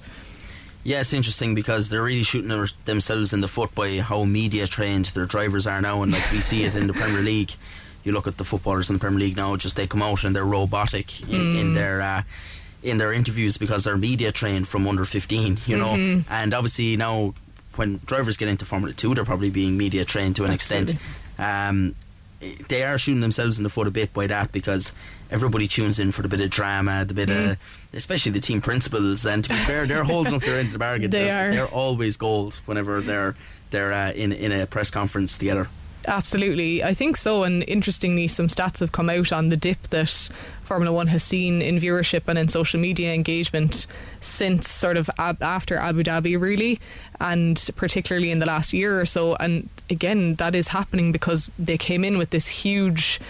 Yeah, 0.85 1.01
it's 1.01 1.13
interesting 1.13 1.55
because 1.55 1.89
they're 1.89 2.03
really 2.03 2.25
shooting 2.25 2.67
themselves 2.87 3.33
in 3.33 3.41
the 3.41 3.47
foot 3.47 3.73
by 3.73 4.01
how 4.01 4.25
media 4.25 4.67
trained 4.67 5.07
their 5.07 5.27
drivers 5.27 5.65
are 5.67 5.81
now, 5.81 6.03
and 6.03 6.13
like 6.13 6.33
we 6.33 6.41
see 6.41 6.65
it 6.65 6.75
in 6.75 6.89
the 6.89 6.93
Premier 6.93 7.23
League. 7.23 7.53
You 8.05 8.12
look 8.12 8.26
at 8.26 8.36
the 8.36 8.44
footballers 8.44 8.88
in 8.90 8.96
the 8.96 9.00
Premier 9.00 9.20
League 9.20 9.36
now; 9.36 9.57
just 9.57 9.76
they 9.76 9.86
come 9.86 10.03
out 10.03 10.24
and 10.24 10.34
they're 10.34 10.44
robotic 10.44 11.22
in, 11.22 11.57
in 11.57 11.66
Mm. 11.70 11.74
their 11.74 12.00
uh, 12.03 12.22
in 12.82 12.98
their 12.98 13.12
interviews 13.12 13.57
because 13.59 13.84
they're 13.84 13.96
media 13.96 14.32
trained 14.32 14.66
from 14.68 14.88
under 14.88 15.05
fifteen. 15.05 15.59
You 15.66 15.76
know, 15.78 15.94
Mhm. 15.94 16.24
and 16.28 16.53
obviously 16.55 16.96
now 16.96 17.34
when 17.76 18.00
drivers 18.07 18.36
get 18.36 18.48
into 18.48 18.64
Formula 18.64 18.92
Two, 18.92 19.14
they're 19.14 19.24
probably 19.24 19.50
being 19.50 19.76
media 19.76 20.05
trained 20.05 20.36
to 20.36 20.44
an 20.44 20.53
extent. 20.53 20.94
Um, 21.38 21.94
they 22.68 22.82
are 22.82 22.98
shooting 22.98 23.20
themselves 23.20 23.57
in 23.59 23.62
the 23.62 23.70
foot 23.70 23.86
a 23.86 23.90
bit 23.92 24.12
by 24.12 24.26
that 24.26 24.50
because 24.50 24.92
everybody 25.30 25.68
tunes 25.68 26.00
in 26.00 26.11
for 26.11 26.22
the 26.22 26.28
bit 26.28 26.40
of 26.40 26.50
drama, 26.50 27.05
the 27.05 27.14
bit 27.14 27.28
Mm. 27.28 27.53
of, 27.53 27.57
especially 27.94 28.32
the 28.32 28.40
team 28.40 28.61
principals. 28.61 29.24
And 29.24 29.44
to 29.44 29.50
be 29.50 29.55
fair, 29.64 29.86
they're 29.86 30.03
holding 30.03 30.34
up 30.34 30.42
their 30.42 30.59
end 30.59 30.66
of 30.66 30.72
the 30.72 30.78
bargain. 30.80 31.11
They 31.12 31.26
They're- 31.28 31.38
are. 31.38 31.50
They're 31.53 31.66
always 31.68 32.16
gold 32.16 32.61
whenever 32.66 33.00
they're 33.00 33.36
they're 33.70 33.92
uh, 33.92 34.11
in 34.12 34.32
in 34.32 34.50
a 34.50 34.66
press 34.66 34.90
conference 34.90 35.38
together. 35.38 35.68
Absolutely, 36.07 36.82
I 36.82 36.94
think 36.94 37.16
so. 37.16 37.44
And 37.44 37.62
interestingly, 37.68 38.26
some 38.26 38.48
stats 38.48 38.80
have 38.80 38.92
come 38.92 39.09
out 39.09 39.32
on 39.32 39.50
the 39.50 39.57
dip 39.57 39.82
that 39.90 40.30
Formula 40.64 40.94
One 40.94 41.07
has 41.09 41.22
seen 41.22 41.62
in 41.62 41.78
viewership 41.78 42.22
and 42.26 42.38
in 42.38 42.48
social 42.48 42.80
media 42.80 43.12
engagement 43.14 43.86
since 44.20 44.68
sort 44.68 44.96
of 44.96 45.09
ab- 45.18 45.42
after 45.42 45.76
Abu 45.76 46.03
Dhabi, 46.03 46.40
really, 46.40 46.80
and 47.20 47.70
particularly 47.76 48.30
in 48.30 48.40
the 48.40 48.46
last 48.46 48.72
year 48.72 49.00
or 49.00 49.07
so. 49.07 49.36
And 49.36 49.68
again, 49.90 50.34
that 50.36 50.55
is 50.55 50.68
happening 50.68 51.12
because 51.12 51.50
they 51.59 51.78
came 51.78 52.05
in 52.05 52.18
with 52.18 52.30
this 52.30 52.48
huge 52.48 53.20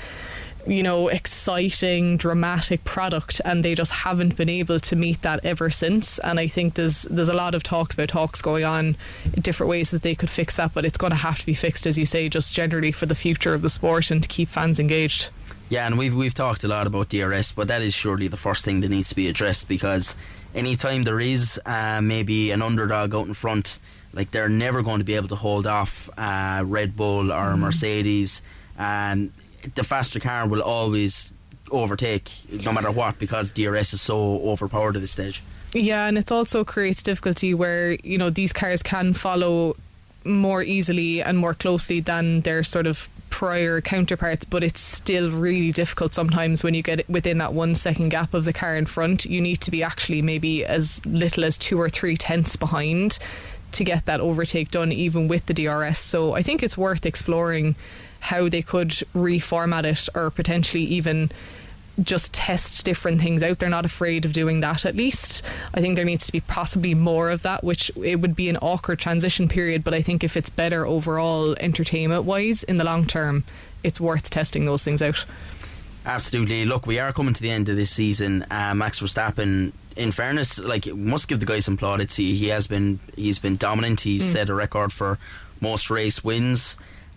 you 0.66 0.82
know, 0.82 1.08
exciting, 1.08 2.16
dramatic 2.16 2.84
product, 2.84 3.40
and 3.44 3.64
they 3.64 3.74
just 3.74 3.92
haven't 3.92 4.36
been 4.36 4.48
able 4.48 4.78
to 4.80 4.96
meet 4.96 5.22
that 5.22 5.44
ever 5.44 5.70
since. 5.70 6.18
And 6.20 6.38
I 6.38 6.46
think 6.46 6.74
there's 6.74 7.02
there's 7.02 7.28
a 7.28 7.34
lot 7.34 7.54
of 7.54 7.62
talks 7.62 7.94
about 7.94 8.08
talks 8.08 8.40
going 8.40 8.64
on, 8.64 8.96
different 9.40 9.70
ways 9.70 9.90
that 9.90 10.02
they 10.02 10.14
could 10.14 10.30
fix 10.30 10.56
that, 10.56 10.72
but 10.74 10.84
it's 10.84 10.98
going 10.98 11.10
to 11.10 11.16
have 11.16 11.38
to 11.38 11.46
be 11.46 11.54
fixed, 11.54 11.86
as 11.86 11.98
you 11.98 12.04
say, 12.04 12.28
just 12.28 12.54
generally 12.54 12.92
for 12.92 13.06
the 13.06 13.14
future 13.14 13.54
of 13.54 13.62
the 13.62 13.70
sport 13.70 14.10
and 14.10 14.22
to 14.22 14.28
keep 14.28 14.48
fans 14.48 14.78
engaged. 14.78 15.30
Yeah, 15.68 15.86
and 15.86 15.98
we've 15.98 16.14
we've 16.14 16.34
talked 16.34 16.64
a 16.64 16.68
lot 16.68 16.86
about 16.86 17.08
DRS, 17.08 17.52
but 17.52 17.68
that 17.68 17.82
is 17.82 17.94
surely 17.94 18.28
the 18.28 18.36
first 18.36 18.64
thing 18.64 18.80
that 18.80 18.90
needs 18.90 19.08
to 19.08 19.16
be 19.16 19.28
addressed 19.28 19.68
because 19.68 20.16
anytime 20.54 21.04
there 21.04 21.20
is 21.20 21.60
uh, 21.64 22.00
maybe 22.02 22.50
an 22.50 22.62
underdog 22.62 23.14
out 23.14 23.26
in 23.26 23.34
front, 23.34 23.78
like 24.12 24.30
they're 24.30 24.48
never 24.48 24.82
going 24.82 24.98
to 24.98 25.04
be 25.04 25.14
able 25.14 25.28
to 25.28 25.36
hold 25.36 25.66
off 25.66 26.10
uh, 26.18 26.62
Red 26.64 26.94
Bull 26.94 27.32
or 27.32 27.56
Mercedes, 27.56 28.42
and 28.78 29.32
the 29.74 29.84
faster 29.84 30.20
car 30.20 30.46
will 30.46 30.62
always 30.62 31.32
overtake 31.70 32.30
no 32.64 32.72
matter 32.72 32.90
what 32.90 33.18
because 33.18 33.52
DRS 33.52 33.94
is 33.94 34.00
so 34.00 34.40
overpowered 34.40 34.96
at 34.96 35.02
this 35.02 35.12
stage. 35.12 35.42
Yeah, 35.72 36.06
and 36.06 36.18
it 36.18 36.30
also 36.30 36.64
creates 36.64 37.02
difficulty 37.02 37.54
where 37.54 37.92
you 38.04 38.18
know 38.18 38.30
these 38.30 38.52
cars 38.52 38.82
can 38.82 39.14
follow 39.14 39.76
more 40.24 40.62
easily 40.62 41.22
and 41.22 41.38
more 41.38 41.54
closely 41.54 42.00
than 42.00 42.42
their 42.42 42.62
sort 42.62 42.86
of 42.86 43.08
prior 43.30 43.80
counterparts, 43.80 44.44
but 44.44 44.62
it's 44.62 44.80
still 44.80 45.30
really 45.30 45.72
difficult 45.72 46.12
sometimes 46.12 46.62
when 46.62 46.74
you 46.74 46.82
get 46.82 47.08
within 47.08 47.38
that 47.38 47.54
one 47.54 47.74
second 47.74 48.10
gap 48.10 48.34
of 48.34 48.44
the 48.44 48.52
car 48.52 48.76
in 48.76 48.84
front. 48.84 49.24
You 49.24 49.40
need 49.40 49.60
to 49.62 49.70
be 49.70 49.82
actually 49.82 50.20
maybe 50.20 50.64
as 50.64 51.04
little 51.06 51.44
as 51.44 51.56
two 51.56 51.80
or 51.80 51.88
three 51.88 52.16
tenths 52.16 52.56
behind 52.56 53.18
to 53.72 53.84
get 53.84 54.04
that 54.04 54.20
overtake 54.20 54.70
done, 54.70 54.92
even 54.92 55.28
with 55.28 55.46
the 55.46 55.54
DRS. 55.54 55.98
So 55.98 56.34
I 56.34 56.42
think 56.42 56.62
it's 56.62 56.76
worth 56.76 57.06
exploring 57.06 57.74
how 58.26 58.48
they 58.48 58.62
could 58.62 58.90
reformat 59.14 59.84
it 59.84 60.08
or 60.14 60.30
potentially 60.30 60.84
even 60.84 61.30
just 62.02 62.32
test 62.32 62.84
different 62.84 63.20
things 63.20 63.42
out. 63.42 63.58
They're 63.58 63.68
not 63.68 63.84
afraid 63.84 64.24
of 64.24 64.32
doing 64.32 64.60
that 64.60 64.86
at 64.86 64.96
least. 64.96 65.42
I 65.74 65.80
think 65.80 65.96
there 65.96 66.04
needs 66.06 66.24
to 66.26 66.32
be 66.32 66.40
possibly 66.40 66.94
more 66.94 67.30
of 67.30 67.42
that, 67.42 67.62
which 67.62 67.90
it 68.02 68.16
would 68.20 68.34
be 68.34 68.48
an 68.48 68.56
awkward 68.62 68.98
transition 68.98 69.46
period, 69.48 69.84
but 69.84 69.92
I 69.92 70.00
think 70.00 70.24
if 70.24 70.36
it's 70.36 70.48
better 70.48 70.86
overall 70.86 71.54
entertainment 71.60 72.24
wise 72.24 72.62
in 72.62 72.78
the 72.78 72.84
long 72.84 73.04
term, 73.06 73.44
it's 73.82 74.00
worth 74.00 74.30
testing 74.30 74.64
those 74.64 74.82
things 74.84 75.02
out. 75.02 75.24
Absolutely. 76.06 76.64
Look, 76.64 76.86
we 76.86 76.98
are 76.98 77.12
coming 77.12 77.34
to 77.34 77.42
the 77.42 77.50
end 77.50 77.68
of 77.68 77.76
this 77.76 77.90
season. 77.90 78.44
Uh, 78.50 78.74
Max 78.74 79.00
Verstappen, 79.00 79.72
in 79.96 80.12
fairness, 80.12 80.58
like 80.58 80.86
must 80.86 81.28
give 81.28 81.40
the 81.40 81.46
guy 81.46 81.58
some 81.60 81.76
plaudits. 81.76 82.16
He, 82.16 82.34
he 82.36 82.48
has 82.48 82.66
been 82.66 82.98
he's 83.16 83.38
been 83.38 83.56
dominant. 83.56 84.00
He's 84.00 84.22
Mm. 84.22 84.32
set 84.32 84.48
a 84.48 84.54
record 84.54 84.92
for 84.92 85.18
most 85.60 85.90
race 85.90 86.24
wins. 86.24 86.76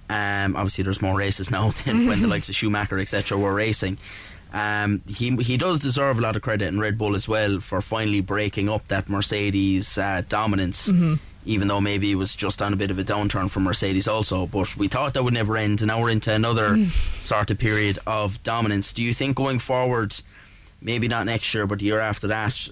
Um, 0.09 0.55
obviously, 0.55 0.83
there's 0.83 1.01
more 1.01 1.17
races 1.17 1.49
now 1.49 1.71
than 1.85 2.07
when 2.07 2.21
the 2.21 2.27
likes 2.27 2.49
of 2.49 2.55
Schumacher, 2.55 2.99
etc., 2.99 3.37
were 3.37 3.53
racing. 3.53 3.97
Um, 4.53 5.01
he 5.07 5.35
he 5.37 5.57
does 5.57 5.79
deserve 5.79 6.17
a 6.17 6.21
lot 6.21 6.35
of 6.35 6.41
credit 6.41 6.67
in 6.69 6.79
Red 6.79 6.97
Bull 6.97 7.15
as 7.15 7.27
well 7.27 7.59
for 7.59 7.81
finally 7.81 8.21
breaking 8.21 8.69
up 8.69 8.87
that 8.87 9.09
Mercedes 9.09 9.97
uh, 9.97 10.21
dominance. 10.29 10.87
Mhm. 10.89 11.19
Even 11.47 11.67
though 11.67 11.81
maybe 11.81 12.11
it 12.11 12.15
was 12.15 12.35
just 12.35 12.59
on 12.59 12.73
a 12.73 12.75
bit 12.75 12.89
of 12.89 12.97
a 12.97 13.03
downturn 13.03 13.51
for 13.51 13.59
Mercedes, 13.59 14.07
also, 14.07 14.47
but 14.47 14.75
we 14.77 14.87
thought 14.87 15.13
that 15.13 15.23
would 15.23 15.33
never 15.35 15.55
end, 15.57 15.79
and 15.81 15.89
now 15.89 16.01
we're 16.01 16.09
into 16.09 16.31
another 16.33 16.71
Mm. 16.71 17.21
sort 17.21 17.51
of 17.51 17.59
period 17.59 17.99
of 18.07 18.41
dominance. 18.41 18.91
Do 18.93 19.03
you 19.03 19.13
think 19.13 19.35
going 19.35 19.59
forward, 19.59 20.15
maybe 20.81 21.07
not 21.07 21.27
next 21.27 21.53
year, 21.53 21.67
but 21.67 21.79
the 21.79 21.85
year 21.85 21.99
after 21.99 22.25
that, 22.27 22.67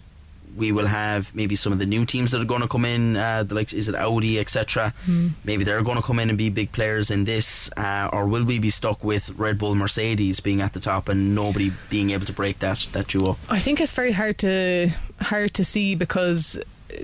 we 0.56 0.72
will 0.72 0.88
have 0.88 1.34
maybe 1.36 1.56
some 1.56 1.74
of 1.74 1.80
the 1.80 1.86
new 1.86 2.06
teams 2.06 2.32
that 2.32 2.41
are 2.41 2.45
going 2.45 2.62
to 2.62 2.68
come 2.68 2.86
in, 2.86 3.18
uh, 3.18 3.43
the 3.43 3.56
likes 3.56 3.74
is 3.74 3.88
it 3.88 3.95
Audi, 3.95 4.39
etc. 4.39 4.93
Mm. 5.06 5.32
Maybe 5.43 5.64
they're 5.64 5.82
going 5.84 5.97
to 5.97 6.04
come 6.04 6.20
in 6.20 6.30
and 6.30 6.38
be 6.38 6.49
big 6.49 6.72
players 6.72 7.10
in 7.12 7.24
this, 7.24 7.72
uh, 7.78 8.10
or 8.12 8.28
will 8.28 8.45
we 8.45 8.60
be 8.60 8.70
stuck 8.70 9.04
with 9.04 9.30
Red 9.32 9.58
Bull, 9.58 9.76
Mercedes 9.76 10.39
being 10.39 10.62
at 10.62 10.74
the 10.74 10.80
top 10.80 11.10
and 11.10 11.36
nobody 11.36 11.72
being 11.89 12.12
able 12.12 12.26
to 12.26 12.34
break 12.34 12.60
that 12.60 12.88
that 12.93 13.08
duo? 13.08 13.38
I 13.49 13.60
think 13.60 13.82
it's 13.82 13.93
very 13.93 14.12
hard 14.12 14.38
to 14.39 14.91
hard 15.20 15.54
to 15.56 15.64
see 15.64 15.95
because 15.95 16.60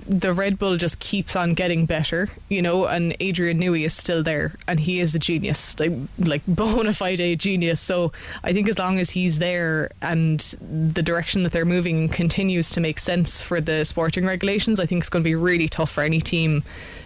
the 0.06 0.32
Red 0.32 0.58
Bull 0.58 0.76
just 0.76 0.98
keeps 0.98 1.36
on 1.36 1.54
getting 1.54 1.86
better, 1.86 2.30
you 2.48 2.62
know, 2.62 2.86
and 2.86 3.16
Adrian 3.20 3.60
Newey 3.60 3.84
is 3.84 3.94
still 3.94 4.22
there 4.22 4.54
and 4.66 4.80
he 4.80 5.00
is 5.00 5.14
a 5.14 5.18
genius, 5.18 5.78
like, 5.78 5.92
like 6.18 6.42
bona 6.48 6.92
fide 6.92 7.38
genius. 7.38 7.80
So 7.80 8.12
I 8.42 8.52
think 8.52 8.68
as 8.68 8.78
long 8.78 8.98
as 8.98 9.10
he's 9.10 9.38
there 9.38 9.90
and 10.02 10.40
the 10.60 11.02
direction 11.02 11.42
that 11.42 11.52
they're 11.52 11.64
moving 11.64 12.08
continues 12.08 12.70
to 12.70 12.80
make 12.80 12.98
sense 12.98 13.42
for 13.42 13.60
the 13.60 13.84
sporting 13.84 14.26
regulations, 14.26 14.80
I 14.80 14.86
think 14.86 15.02
it's 15.02 15.10
going 15.10 15.22
to 15.22 15.28
be 15.28 15.34
really 15.34 15.68
tough 15.68 15.90
for 15.90 16.02
any 16.02 16.20
team 16.20 16.62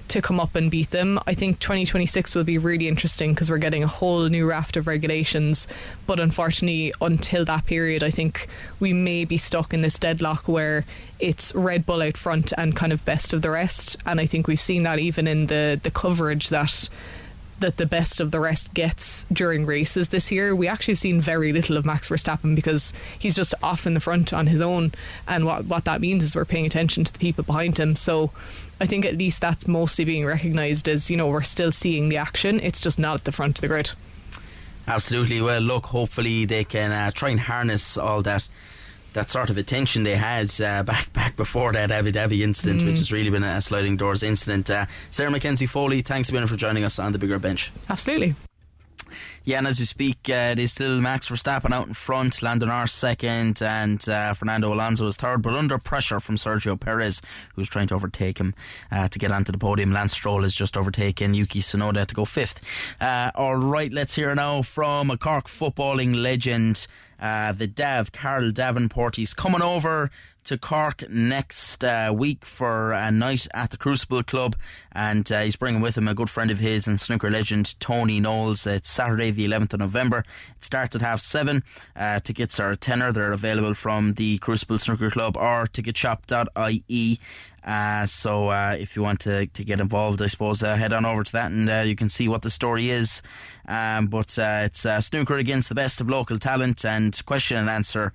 to 0.09 0.21
come 0.21 0.39
up 0.39 0.55
and 0.55 0.71
beat 0.71 0.91
them. 0.91 1.19
I 1.27 1.35
think 1.35 1.59
2026 1.61 2.35
will 2.35 2.45
be 2.45 2.59
really 2.59 2.89
interesting 2.89 3.33
because 3.33 3.51
we're 3.51 3.59
getting 3.59 3.83
a 3.83 3.89
whole 3.89 4.29
new 4.29 4.47
raft 4.47 4.77
of 4.77 4.87
regulations. 4.87 5.67
But 6.07 6.21
unfortunately, 6.21 6.93
until 7.01 7.45
that 7.47 7.67
period, 7.67 8.03
I 8.03 8.11
think 8.11 8.47
we 8.81 8.93
may 8.93 9.25
be 9.25 9.37
stuck 9.37 9.73
in 9.73 9.83
this 9.83 9.99
deadlock 9.99 10.47
where 10.47 10.85
it's 11.19 11.55
Red 11.55 11.87
Bull 11.87 12.03
out 12.03 12.17
front 12.17 12.53
and 12.59 12.77
kind 12.77 12.93
of 12.93 13.05
best 13.05 13.33
of 13.33 13.43
the 13.43 13.51
rest. 13.51 13.97
And 14.05 14.21
I 14.21 14.27
think 14.27 14.47
we've 14.47 14.61
seen 14.61 14.83
that 14.83 14.99
even 14.99 15.27
in 15.27 15.47
the, 15.47 15.81
the 15.83 15.91
coverage 15.91 16.49
that 16.51 16.89
that 17.61 17.77
the 17.77 17.87
best 17.87 18.21
of 18.21 18.31
the 18.31 18.41
rest 18.41 18.75
gets 18.75 19.25
during 19.33 19.65
races 19.65 20.09
this 20.09 20.33
year. 20.33 20.55
We 20.55 20.69
actually 20.69 20.93
have 20.93 20.99
seen 20.99 21.21
very 21.21 21.53
little 21.53 21.77
of 21.77 21.85
Max 21.87 22.09
Verstappen 22.09 22.55
because 22.55 22.93
he's 23.19 23.37
just 23.37 23.55
off 23.63 23.87
in 23.87 23.95
the 23.95 24.01
front 24.01 24.33
on 24.33 24.49
his 24.49 24.61
own. 24.61 24.93
And 25.27 25.47
what, 25.47 25.67
what 25.67 25.85
that 25.85 26.01
means 26.01 26.25
is 26.25 26.35
we're 26.35 26.45
paying 26.45 26.67
attention 26.67 27.05
to 27.05 27.13
the 27.13 27.19
people 27.19 27.45
behind 27.45 27.79
him. 27.79 27.97
So 27.97 28.33
I 28.81 28.87
think 28.87 29.05
at 29.05 29.17
least 29.17 29.41
that's 29.41 29.69
mostly 29.69 30.05
being 30.05 30.27
recognised 30.27 30.89
as, 30.89 31.11
you 31.11 31.17
know, 31.17 31.29
we're 31.29 31.43
still 31.43 31.73
seeing 31.73 32.09
the 32.09 32.17
action. 32.17 32.61
It's 32.61 32.81
just 32.81 32.99
not 32.99 33.15
at 33.17 33.25
the 33.25 33.33
front 33.33 33.59
of 33.59 33.63
the 33.63 33.69
grid. 33.69 33.93
Absolutely. 34.87 35.41
Well, 35.41 35.61
look, 35.61 35.87
hopefully 35.87 36.45
they 36.45 36.65
can 36.65 36.93
uh, 36.93 37.11
try 37.11 37.31
and 37.31 37.41
harness 37.41 37.97
all 37.97 38.23
that 38.23 38.49
that 39.15 39.31
sort 39.31 39.49
of 39.49 39.57
attention 39.57 40.03
they 40.03 40.17
had 40.17 40.51
uh, 40.61 40.83
back 40.85 41.13
back 41.13 41.37
before 41.37 41.73
that 41.73 41.91
Abu 41.91 42.13
Dhabi 42.13 42.41
incident, 42.41 42.83
mm. 42.83 42.87
which 42.87 42.99
has 42.99 43.13
really 43.13 43.31
been 43.31 43.45
a 43.45 43.61
sliding 43.61 43.97
doors 43.97 44.23
incident. 44.23 44.69
Uh, 44.69 44.87
Sarah 45.11 45.31
McKenzie 45.31 45.69
Foley, 45.69 46.03
thanks 46.03 46.29
again 46.29 46.47
for 46.47 46.57
joining 46.57 46.85
us 46.85 46.99
on 46.99 47.13
the 47.13 47.19
bigger 47.19 47.39
bench. 47.39 47.71
Absolutely. 47.89 48.35
Yeah, 49.45 49.59
and 49.59 49.67
as 49.67 49.79
we 49.79 49.85
speak, 49.85 50.29
uh, 50.31 50.55
still 50.67 51.01
Max 51.01 51.29
Verstappen 51.29 51.73
out 51.73 51.87
in 51.87 51.95
front, 51.95 52.43
Lando 52.43 52.67
Norris 52.67 52.93
second, 52.93 53.63
and 53.63 54.07
uh, 54.09 54.35
Fernando 54.35 54.73
Alonso 54.73 55.07
is 55.07 55.17
third, 55.17 55.43
but 55.43 55.55
under 55.55 55.79
pressure 55.79 56.21
from 56.21 56.37
Sergio 56.37 56.79
Perez, 56.79 57.21
who's 57.55 57.69
trying 57.69 57.87
to 57.89 57.95
overtake 57.95 58.39
him 58.39 58.55
uh, 58.91 59.09
to 59.09 59.19
get 59.19 59.31
onto 59.31 59.53
the 59.53 59.59
podium. 59.59 59.93
Lance 59.93 60.13
Stroll 60.13 60.43
has 60.43 60.55
just 60.55 60.77
overtaken 60.77 61.35
Yuki 61.35 61.61
Tsunoda 61.61 62.07
to 62.07 62.15
go 62.15 62.25
fifth. 62.25 62.61
Uh, 63.01 63.31
all 63.35 63.57
right, 63.57 63.93
let's 63.93 64.15
hear 64.15 64.35
now 64.35 64.63
from 64.63 65.11
a 65.11 65.19
Cork 65.19 65.47
footballing 65.47 66.15
legend, 66.15 66.87
uh, 67.25 67.53
the 67.53 67.67
Dav, 67.67 68.13
Carl 68.13 68.51
Davenport. 68.51 69.17
He's 69.17 69.33
coming 69.33 69.63
over 69.63 70.11
to 70.45 70.59
Cork 70.59 71.09
next 71.09 71.83
uh, 71.83 72.13
week 72.15 72.45
for 72.45 72.93
a 72.93 73.11
night 73.11 73.49
at 73.55 73.71
the 73.71 73.79
Crucible 73.79 74.23
Club, 74.23 74.57
and 74.93 75.33
uh, 75.33 75.41
he's 75.41 75.57
bringing 75.57 75.81
with 75.81 75.97
him 75.97 76.07
a 76.07 76.13
good 76.13 76.29
friend 76.29 76.51
of 76.51 76.59
his 76.59 76.87
and 76.87 77.01
snooker 77.01 77.31
legend 77.31 77.81
Tony 77.81 78.21
Knowles. 78.21 78.67
It's 78.67 78.91
Saturday, 78.91 79.31
the 79.31 79.49
11th 79.49 79.73
of 79.73 79.81
November. 79.81 80.19
It 80.55 80.65
starts 80.65 80.95
at 80.95 81.01
half 81.01 81.21
seven. 81.21 81.65
Uh, 81.97 82.21
tickets 82.21 82.61
are 82.61 82.73
a 82.73 82.77
tenner. 82.77 83.11
They're 83.11 83.33
available 83.33 83.73
from 83.73 84.15
the 84.15 84.37
Crucible 84.37 84.79
Snooker 84.79 85.09
Club 85.09 85.35
or 85.39 85.67
ticketshop.ie. 85.67 87.19
Uh, 87.65 88.05
so 88.05 88.49
uh, 88.49 88.77
if 88.79 88.95
you 88.95 89.03
want 89.03 89.21
to, 89.21 89.47
to 89.47 89.65
get 89.65 89.81
involved, 89.81 90.21
I 90.21 90.27
suppose 90.27 90.63
uh, 90.63 90.77
head 90.77 90.93
on 90.93 91.07
over 91.07 91.25
to 91.25 91.33
that 91.33 91.51
and 91.51 91.69
uh, 91.69 91.83
you 91.87 91.97
can 91.97 92.09
see 92.09 92.29
what 92.29 92.43
the 92.43 92.51
story 92.51 92.91
is. 92.91 93.23
Um, 93.67 94.09
but 94.09 94.39
uh, 94.39 94.63
it's 94.65 94.85
uh, 94.85 95.01
snooker 95.01 95.39
against 95.39 95.71
the 95.71 95.75
best 95.75 96.01
of 96.01 96.09
local 96.09 96.39
talent 96.39 96.85
and 96.85 97.19
question 97.25 97.57
and 97.57 97.71
answer 97.71 98.13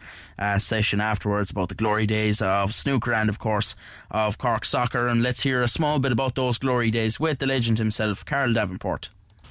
session 0.59 1.01
afterwards 1.01 1.51
about 1.51 1.69
the 1.69 1.75
glory 1.75 2.05
days 2.05 2.41
of 2.41 2.73
snooker 2.73 3.13
and 3.13 3.29
of 3.29 3.39
course 3.39 3.75
of 4.11 4.37
Cork 4.37 4.65
soccer. 4.65 5.07
And 5.07 5.23
let's 5.23 5.41
hear 5.41 5.63
a 5.63 5.67
small 5.67 5.99
bit 5.99 6.11
about 6.11 6.35
those 6.35 6.57
glory 6.57 6.91
days 6.91 7.19
with 7.19 7.39
the 7.39 7.47
legend 7.47 7.79
himself, 7.79 8.23
Carl 8.23 8.53
Davenport. 8.53 9.09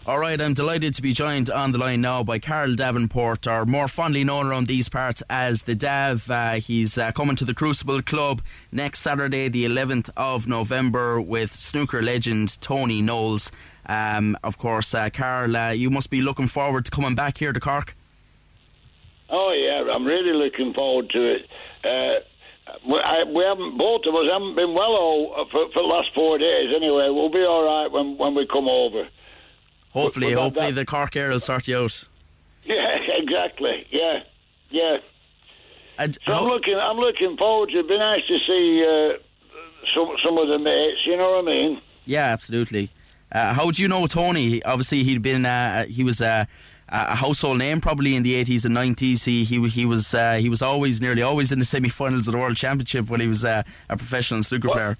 All 0.08 0.18
right, 0.18 0.40
I'm 0.40 0.54
delighted 0.54 0.94
to 0.94 1.02
be 1.02 1.12
joined 1.12 1.50
on 1.50 1.72
the 1.72 1.76
line 1.76 2.00
now 2.00 2.24
by 2.24 2.38
Carl 2.38 2.74
Davenport, 2.74 3.46
or 3.46 3.66
more 3.66 3.88
fondly 3.88 4.24
known 4.24 4.46
around 4.46 4.66
these 4.66 4.88
parts 4.88 5.22
as 5.28 5.64
the 5.64 5.74
Dav. 5.74 6.30
Uh, 6.30 6.54
he's 6.54 6.96
uh, 6.96 7.12
coming 7.12 7.36
to 7.36 7.44
the 7.44 7.52
Crucible 7.52 8.00
Club 8.00 8.40
next 8.72 9.00
Saturday, 9.00 9.48
the 9.48 9.66
11th 9.66 10.08
of 10.16 10.46
November, 10.48 11.20
with 11.20 11.52
snooker 11.52 12.00
legend 12.00 12.58
Tony 12.62 13.02
Knowles. 13.02 13.52
Um, 13.84 14.34
of 14.42 14.56
course, 14.56 14.94
uh, 14.94 15.10
Carl, 15.10 15.54
uh, 15.54 15.72
you 15.72 15.90
must 15.90 16.08
be 16.08 16.22
looking 16.22 16.46
forward 16.48 16.86
to 16.86 16.90
coming 16.90 17.14
back 17.14 17.36
here 17.36 17.52
to 17.52 17.60
Cork. 17.60 17.94
Oh 19.28 19.52
yeah, 19.52 19.92
I'm 19.92 20.06
really 20.06 20.32
looking 20.32 20.72
forward 20.72 21.10
to 21.10 21.22
it. 21.22 21.46
Uh, 21.84 22.20
I, 23.04 23.24
we, 23.24 23.44
haven't, 23.44 23.76
both 23.76 24.06
of 24.06 24.14
us 24.14 24.32
haven't 24.32 24.56
been 24.56 24.72
well 24.72 24.96
all, 24.96 25.46
for, 25.50 25.70
for 25.70 25.82
the 25.82 25.86
last 25.86 26.14
four 26.14 26.38
days. 26.38 26.74
Anyway, 26.74 27.10
we'll 27.10 27.28
be 27.28 27.44
all 27.44 27.66
right 27.66 27.92
when 27.92 28.16
when 28.16 28.34
we 28.34 28.46
come 28.46 28.70
over. 28.70 29.06
Hopefully, 29.90 30.34
but, 30.34 30.42
hopefully 30.42 30.66
that, 30.66 30.74
the 30.74 30.84
Cork 30.84 31.16
Air 31.16 31.30
will 31.30 31.40
sort 31.40 31.68
you 31.68 31.78
out. 31.78 32.04
Yeah, 32.64 32.96
exactly. 33.16 33.86
Yeah, 33.90 34.22
yeah. 34.70 34.98
And 35.98 36.16
so 36.26 36.32
I'm 36.32 36.46
looking. 36.46 36.76
I'm 36.76 36.98
looking 36.98 37.36
forward 37.36 37.70
to. 37.70 37.78
It'd 37.78 37.88
be 37.88 37.98
nice 37.98 38.26
to 38.26 38.38
see 38.38 38.84
uh, 38.86 39.18
some 39.94 40.16
some 40.22 40.38
of 40.38 40.48
the 40.48 40.58
mates. 40.58 41.04
You 41.06 41.16
know 41.16 41.30
what 41.32 41.44
I 41.44 41.46
mean? 41.46 41.80
Yeah, 42.04 42.26
absolutely. 42.26 42.90
Uh, 43.32 43.52
how 43.52 43.70
do 43.70 43.82
you 43.82 43.88
know 43.88 44.06
Tony? 44.06 44.62
Obviously, 44.62 45.02
he'd 45.02 45.22
been. 45.22 45.44
Uh, 45.44 45.86
he 45.86 46.04
was 46.04 46.20
a 46.20 46.46
household 46.88 47.58
name 47.58 47.80
probably 47.80 48.14
in 48.14 48.22
the 48.22 48.34
eighties 48.34 48.64
and 48.64 48.74
nineties. 48.74 49.24
He 49.24 49.44
he 49.44 49.66
he 49.68 49.84
was 49.84 50.14
uh, 50.14 50.34
he 50.34 50.48
was 50.48 50.62
always 50.62 51.00
nearly 51.00 51.22
always 51.22 51.52
in 51.52 51.58
the 51.58 51.64
semi-finals 51.64 52.28
of 52.28 52.32
the 52.32 52.38
World 52.38 52.56
Championship 52.56 53.10
when 53.10 53.20
he 53.20 53.26
was 53.26 53.44
uh, 53.44 53.62
a 53.88 53.96
professional 53.96 54.42
snooker 54.42 54.68
well, 54.68 54.76
player. 54.76 54.98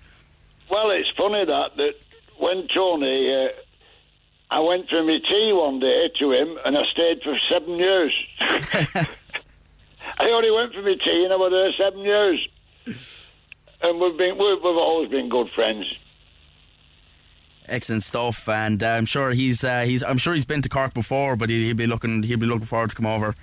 Well, 0.70 0.90
it's 0.90 1.10
funny 1.10 1.44
that 1.44 1.76
that 1.76 1.94
when 2.38 2.68
Tony 2.68 3.34
uh, 3.34 3.48
I 4.50 4.60
went 4.60 4.88
for 4.88 5.02
my 5.02 5.18
tea 5.18 5.52
one 5.52 5.78
day 5.78 6.10
to 6.18 6.32
him, 6.32 6.58
and 6.64 6.76
I 6.76 6.82
stayed 6.84 7.22
for 7.22 7.38
seven 7.50 7.76
years. 7.76 8.14
I 8.40 10.30
only 10.30 10.50
went 10.50 10.72
for 10.72 10.82
my 10.82 10.94
tea, 10.94 11.24
and 11.24 11.32
I 11.32 11.36
was 11.36 11.50
there 11.50 11.72
seven 11.72 12.00
years. 12.00 12.48
And 13.82 14.00
we've 14.00 14.16
been 14.16 14.38
we've, 14.38 14.62
we've 14.62 14.76
always 14.76 15.10
been 15.10 15.28
good 15.28 15.50
friends. 15.50 15.86
Excellent 17.66 18.02
stuff, 18.02 18.48
and 18.48 18.82
uh, 18.82 18.88
I'm 18.88 19.04
sure 19.04 19.32
he's 19.32 19.62
uh, 19.62 19.82
he's 19.82 20.02
I'm 20.02 20.16
sure 20.16 20.32
he's 20.32 20.46
been 20.46 20.62
to 20.62 20.68
Cork 20.70 20.94
before, 20.94 21.36
but 21.36 21.50
he, 21.50 21.68
will 21.68 21.74
be 21.74 21.86
looking 21.86 22.22
he'll 22.22 22.38
be 22.38 22.46
looking 22.46 22.66
forward 22.66 22.90
to 22.90 22.96
come 22.96 23.06
over. 23.06 23.36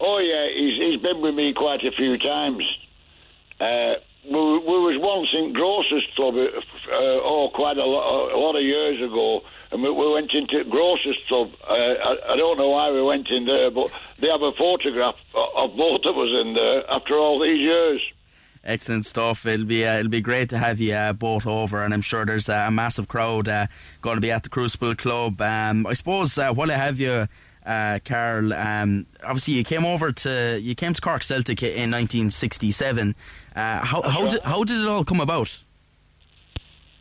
Oh 0.00 0.18
yeah, 0.18 0.48
he's 0.48 0.76
he's 0.76 1.00
been 1.00 1.20
with 1.20 1.34
me 1.34 1.52
quite 1.52 1.84
a 1.84 1.92
few 1.92 2.18
times. 2.18 2.64
Uh, 3.60 3.94
we, 4.24 4.32
we 4.32 4.78
was 4.80 4.98
once 4.98 5.32
in 5.32 5.52
Grocers 5.52 6.06
Club, 6.16 6.34
uh, 6.34 6.50
oh, 6.92 7.50
quite 7.54 7.78
a 7.78 7.84
lot, 7.84 8.32
a 8.32 8.36
lot 8.36 8.56
of 8.56 8.62
years 8.62 9.00
ago, 9.00 9.42
and 9.76 9.82
we, 9.82 9.90
we 9.90 10.10
went 10.10 10.32
into 10.32 10.64
Grocers 10.64 11.18
Club. 11.28 11.52
Uh, 11.68 11.74
I, 11.74 12.32
I, 12.32 12.36
don't 12.36 12.56
know 12.56 12.70
why 12.70 12.90
we 12.90 13.02
went 13.02 13.28
in 13.28 13.44
there, 13.44 13.70
but 13.70 13.92
they 14.18 14.28
have 14.28 14.40
a 14.40 14.52
photograph 14.52 15.16
of 15.34 15.76
both 15.76 16.04
of 16.06 16.16
us 16.16 16.30
in 16.30 16.54
there 16.54 16.90
after 16.90 17.14
all 17.14 17.38
these 17.38 17.58
years. 17.58 18.00
Excellent 18.64 19.04
stuff. 19.04 19.44
It'll 19.44 19.66
be 19.66 19.86
uh, 19.86 19.98
it'll 19.98 20.10
be 20.10 20.22
great 20.22 20.48
to 20.50 20.58
have 20.58 20.80
you 20.80 20.94
uh, 20.94 21.12
both 21.12 21.46
over, 21.46 21.84
and 21.84 21.92
I'm 21.92 22.00
sure 22.00 22.24
there's 22.24 22.48
a 22.48 22.70
massive 22.70 23.06
crowd 23.06 23.48
uh, 23.48 23.66
going 24.00 24.16
to 24.16 24.20
be 24.20 24.30
at 24.30 24.44
the 24.44 24.48
Crucible 24.48 24.96
Club. 24.96 25.40
Um, 25.40 25.86
I 25.86 25.92
suppose 25.92 26.36
uh, 26.38 26.52
while 26.52 26.72
I 26.72 26.74
have 26.74 26.98
you, 26.98 27.28
uh, 27.66 27.98
Carl, 28.04 28.54
um, 28.54 29.06
obviously 29.22 29.54
you 29.54 29.62
came 29.62 29.84
over 29.84 30.10
to 30.10 30.58
you 30.60 30.74
came 30.74 30.94
to 30.94 31.00
Cork 31.00 31.22
Celtic 31.22 31.62
in 31.62 31.90
1967. 31.90 33.14
Uh, 33.54 33.84
how 33.84 34.02
how 34.02 34.22
right. 34.22 34.30
did 34.30 34.42
how 34.42 34.64
did 34.64 34.80
it 34.80 34.88
all 34.88 35.04
come 35.04 35.20
about? 35.20 35.60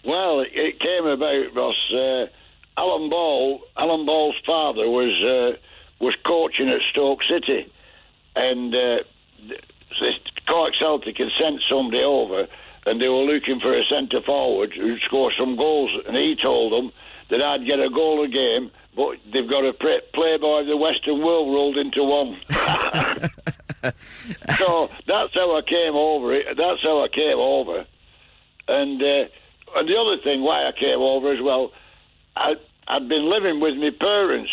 Well, 0.03 0.41
it 0.41 0.79
came 0.79 1.07
about 1.07 1.55
Ross. 1.55 2.29
Alan 2.77 3.09
Ball, 3.09 3.61
Alan 3.77 4.05
Ball's 4.05 4.35
father 4.45 4.89
was 4.89 5.13
uh, 5.21 5.55
was 5.99 6.15
coaching 6.23 6.69
at 6.69 6.81
Stoke 6.81 7.23
City, 7.23 7.71
and 8.35 8.75
uh, 8.75 8.99
Cork 10.45 10.75
Celtic 10.75 11.17
had 11.17 11.31
sent 11.37 11.61
somebody 11.67 12.03
over, 12.03 12.47
and 12.85 13.01
they 13.01 13.09
were 13.09 13.23
looking 13.23 13.59
for 13.59 13.71
a 13.71 13.83
centre 13.85 14.21
forward 14.21 14.73
who'd 14.73 15.01
score 15.01 15.31
some 15.31 15.55
goals, 15.55 15.97
and 16.07 16.17
he 16.17 16.35
told 16.35 16.73
them 16.73 16.91
that 17.29 17.41
I'd 17.41 17.65
get 17.65 17.79
a 17.79 17.89
goal 17.89 18.23
a 18.23 18.27
game, 18.27 18.71
but 18.95 19.17
they've 19.31 19.49
got 19.49 19.65
a 19.65 19.73
playboy 19.73 20.61
of 20.61 20.67
the 20.67 20.77
Western 20.77 21.21
world 21.21 21.53
rolled 21.53 21.77
into 21.77 22.03
one. 22.03 22.37
so 24.57 24.89
that's 25.07 25.33
how 25.33 25.55
I 25.55 25.61
came 25.61 25.95
over. 25.95 26.33
it. 26.33 26.57
That's 26.57 26.81
how 26.81 27.03
I 27.03 27.07
came 27.07 27.39
over, 27.39 27.85
and 28.67 29.01
uh, 29.01 29.25
and 29.77 29.89
the 29.89 29.97
other 29.97 30.17
thing 30.17 30.41
why 30.41 30.65
I 30.65 30.71
came 30.71 30.99
over 30.99 31.31
as 31.31 31.41
well. 31.41 31.71
I, 32.37 32.57
I'd 32.87 33.09
been 33.09 33.29
living 33.29 33.59
with 33.59 33.75
my 33.77 33.89
parents. 33.89 34.51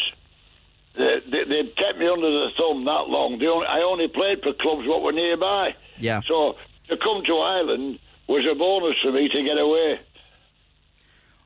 They, 0.94 1.20
they, 1.20 1.62
would 1.62 1.76
kept 1.76 1.98
me 1.98 2.06
under 2.06 2.30
the 2.30 2.50
thumb 2.56 2.84
that 2.84 3.08
long. 3.08 3.42
Only, 3.42 3.66
I 3.66 3.80
only 3.80 4.08
played 4.08 4.42
for 4.42 4.52
clubs 4.52 4.86
what 4.86 5.02
were 5.02 5.12
nearby. 5.12 5.74
Yeah. 5.98 6.20
So 6.26 6.56
to 6.88 6.96
come 6.96 7.24
to 7.24 7.38
Ireland 7.38 7.98
was 8.26 8.46
a 8.46 8.54
bonus 8.54 8.98
for 8.98 9.12
me 9.12 9.28
to 9.28 9.42
get 9.42 9.58
away. 9.58 10.00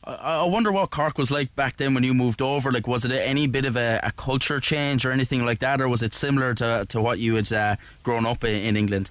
I 0.07 0.45
wonder 0.45 0.71
what 0.71 0.91
Cork 0.91 1.19
was 1.19 1.33
like 1.33 1.55
back 1.57 1.79
then 1.79 1.93
when 1.93 2.05
you 2.05 2.15
moved 2.15 2.41
over. 2.41 2.71
Like, 2.71 2.87
was 2.87 3.05
it 3.05 3.11
any 3.11 3.49
bit 3.49 3.65
of 3.65 3.77
a, 3.77 3.99
a 4.05 4.13
culture 4.13 4.61
change 4.61 5.05
or 5.05 5.11
anything 5.11 5.45
like 5.45 5.59
that, 5.59 5.81
or 5.81 5.89
was 5.89 6.01
it 6.01 6.15
similar 6.15 6.55
to, 6.55 6.87
to 6.91 7.01
what 7.01 7.19
you 7.19 7.35
had 7.35 7.53
uh, 7.53 7.77
grown 8.05 8.25
up 8.25 8.45
in, 8.45 8.63
in, 8.63 8.77
England? 8.77 9.11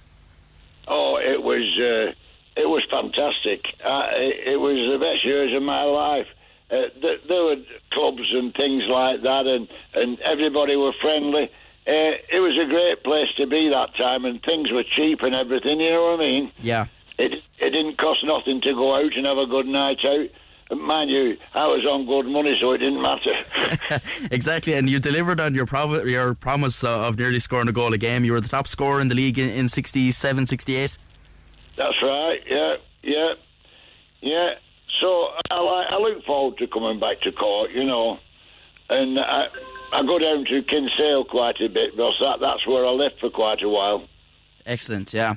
Oh, 0.88 1.18
it 1.18 1.42
was. 1.42 1.64
Uh, 1.78 2.14
it 2.56 2.66
was 2.66 2.82
fantastic. 2.90 3.74
Uh, 3.84 4.08
it, 4.12 4.54
it 4.54 4.56
was 4.60 4.88
the 4.88 4.98
best 4.98 5.22
years 5.22 5.52
of 5.52 5.62
my 5.62 5.82
life. 5.82 6.28
Uh, 6.70 6.88
th- 7.00 7.20
there 7.28 7.44
were 7.44 7.56
clubs 7.90 8.34
and 8.34 8.52
things 8.54 8.86
like 8.86 9.22
that, 9.22 9.46
and, 9.46 9.68
and 9.94 10.18
everybody 10.20 10.74
were 10.74 10.92
friendly. 11.00 11.44
Uh, 11.86 12.18
it 12.28 12.42
was 12.42 12.58
a 12.58 12.64
great 12.64 13.04
place 13.04 13.32
to 13.36 13.46
be 13.46 13.68
that 13.68 13.94
time, 13.96 14.24
and 14.24 14.42
things 14.42 14.72
were 14.72 14.82
cheap 14.82 15.22
and 15.22 15.34
everything. 15.34 15.80
You 15.80 15.90
know 15.90 16.04
what 16.06 16.14
I 16.14 16.18
mean? 16.18 16.52
Yeah. 16.60 16.86
It 17.18 17.42
it 17.58 17.70
didn't 17.70 17.96
cost 17.96 18.24
nothing 18.24 18.60
to 18.62 18.74
go 18.74 18.96
out 18.96 19.16
and 19.16 19.26
have 19.26 19.38
a 19.38 19.46
good 19.46 19.66
night 19.66 20.04
out. 20.04 20.28
And 20.68 20.80
mind 20.80 21.10
you, 21.10 21.36
I 21.54 21.68
was 21.68 21.86
on 21.86 22.06
good 22.06 22.26
money, 22.26 22.58
so 22.58 22.72
it 22.72 22.78
didn't 22.78 23.00
matter. 23.00 23.32
exactly, 24.32 24.72
and 24.74 24.90
you 24.90 24.98
delivered 24.98 25.38
on 25.38 25.54
your 25.54 25.64
prov- 25.64 26.06
your 26.08 26.34
promise 26.34 26.82
uh, 26.82 27.06
of 27.06 27.16
nearly 27.16 27.38
scoring 27.38 27.68
a 27.68 27.72
goal 27.72 27.92
a 27.92 27.98
game. 27.98 28.24
You 28.24 28.32
were 28.32 28.40
the 28.40 28.48
top 28.48 28.66
scorer 28.66 29.00
in 29.00 29.06
the 29.06 29.14
league 29.14 29.38
in, 29.38 29.48
in 29.50 29.68
67, 29.68 30.46
68. 30.46 30.98
That's 31.76 32.02
right. 32.02 32.42
Yeah, 32.48 32.76
yeah, 33.02 33.34
yeah. 34.20 34.54
So 35.00 35.32
I, 35.50 35.86
I 35.90 35.98
look 35.98 36.24
forward 36.24 36.58
to 36.58 36.66
coming 36.66 36.98
back 36.98 37.20
to 37.22 37.32
Cork, 37.32 37.70
you 37.72 37.84
know, 37.84 38.18
and 38.90 39.18
I, 39.18 39.48
I 39.92 40.02
go 40.02 40.18
down 40.18 40.44
to 40.46 40.62
Kinsale 40.62 41.24
quite 41.24 41.60
a 41.60 41.68
bit 41.68 41.96
because 41.96 42.16
that, 42.20 42.40
that's 42.40 42.66
where 42.66 42.84
I 42.86 42.90
lived 42.90 43.18
for 43.20 43.30
quite 43.30 43.62
a 43.62 43.68
while. 43.68 44.08
Excellent, 44.64 45.12
yeah. 45.12 45.34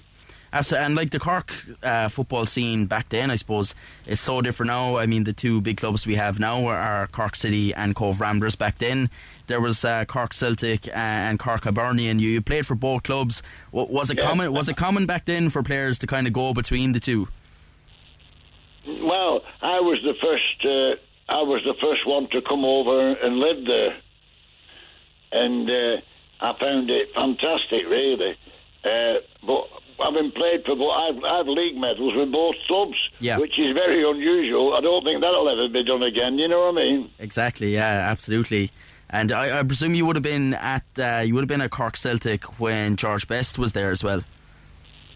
Absolutely. 0.51 0.85
And 0.87 0.95
like 0.95 1.11
the 1.11 1.19
Cork 1.19 1.53
uh, 1.83 2.07
football 2.09 2.47
scene 2.47 2.87
back 2.87 3.09
then, 3.09 3.29
I 3.29 3.35
suppose 3.35 3.75
it's 4.07 4.21
so 4.21 4.41
different 4.41 4.69
now. 4.69 4.97
I 4.97 5.05
mean, 5.05 5.23
the 5.23 5.33
two 5.33 5.61
big 5.61 5.77
clubs 5.77 6.07
we 6.07 6.15
have 6.15 6.39
now 6.39 6.65
are 6.65 7.05
Cork 7.07 7.35
City 7.35 7.71
and 7.71 7.93
Cobh 7.93 8.19
Ramblers. 8.19 8.55
Back 8.55 8.79
then, 8.79 9.11
there 9.45 9.61
was 9.61 9.85
uh, 9.85 10.05
Cork 10.05 10.33
Celtic 10.33 10.89
and 10.91 11.37
Cork 11.37 11.65
Hibernian. 11.65 12.17
You, 12.17 12.29
you 12.29 12.41
played 12.41 12.65
for 12.65 12.73
both 12.73 13.03
clubs. 13.03 13.43
Was 13.71 14.09
it 14.09 14.17
Yeah. 14.17 14.27
common? 14.27 14.51
Was 14.51 14.67
it 14.69 14.75
common 14.75 15.05
back 15.05 15.25
then 15.25 15.51
for 15.51 15.61
players 15.61 15.99
to 15.99 16.07
kind 16.07 16.25
of 16.25 16.33
go 16.33 16.51
between 16.51 16.93
the 16.93 16.99
two? 16.99 17.27
Well, 18.87 19.43
I 19.61 19.79
was 19.79 20.01
the 20.03 20.13
first. 20.23 20.65
Uh, 20.65 20.95
I 21.31 21.41
was 21.43 21.63
the 21.63 21.75
first 21.75 22.05
one 22.07 22.27
to 22.29 22.41
come 22.41 22.65
over 22.65 23.13
and 23.13 23.37
live 23.37 23.65
there, 23.67 23.95
and 25.31 25.69
uh, 25.69 25.97
I 26.41 26.53
found 26.59 26.89
it 26.89 27.13
fantastic, 27.13 27.87
really. 27.87 28.35
Uh, 28.83 29.15
but 29.45 29.67
having 30.01 30.31
played 30.31 30.65
for 30.65 30.75
both, 30.75 30.93
I've, 30.95 31.23
I've 31.23 31.47
league 31.47 31.77
medals 31.77 32.15
with 32.15 32.31
both 32.31 32.55
clubs, 32.67 32.97
Yeah. 33.19 33.37
which 33.37 33.59
is 33.59 33.71
very 33.73 34.03
unusual. 34.09 34.73
I 34.73 34.81
don't 34.81 35.03
think 35.03 35.21
that'll 35.21 35.47
ever 35.49 35.67
be 35.69 35.83
done 35.83 36.01
again. 36.03 36.39
You 36.39 36.47
know 36.47 36.71
what 36.71 36.81
I 36.81 36.85
mean? 36.85 37.11
Exactly. 37.19 37.73
Yeah. 37.73 38.07
Absolutely. 38.09 38.71
And 39.11 39.31
I, 39.31 39.59
I 39.59 39.63
presume 39.63 39.93
you 39.95 40.05
would 40.05 40.15
have 40.15 40.23
been 40.23 40.53
at 40.53 40.83
uh, 40.97 41.21
you 41.25 41.33
would 41.33 41.41
have 41.41 41.47
been 41.47 41.61
at 41.61 41.71
Cork 41.71 41.97
Celtic 41.97 42.59
when 42.59 42.95
George 42.95 43.27
Best 43.27 43.57
was 43.59 43.73
there 43.73 43.91
as 43.91 44.03
well. 44.03 44.23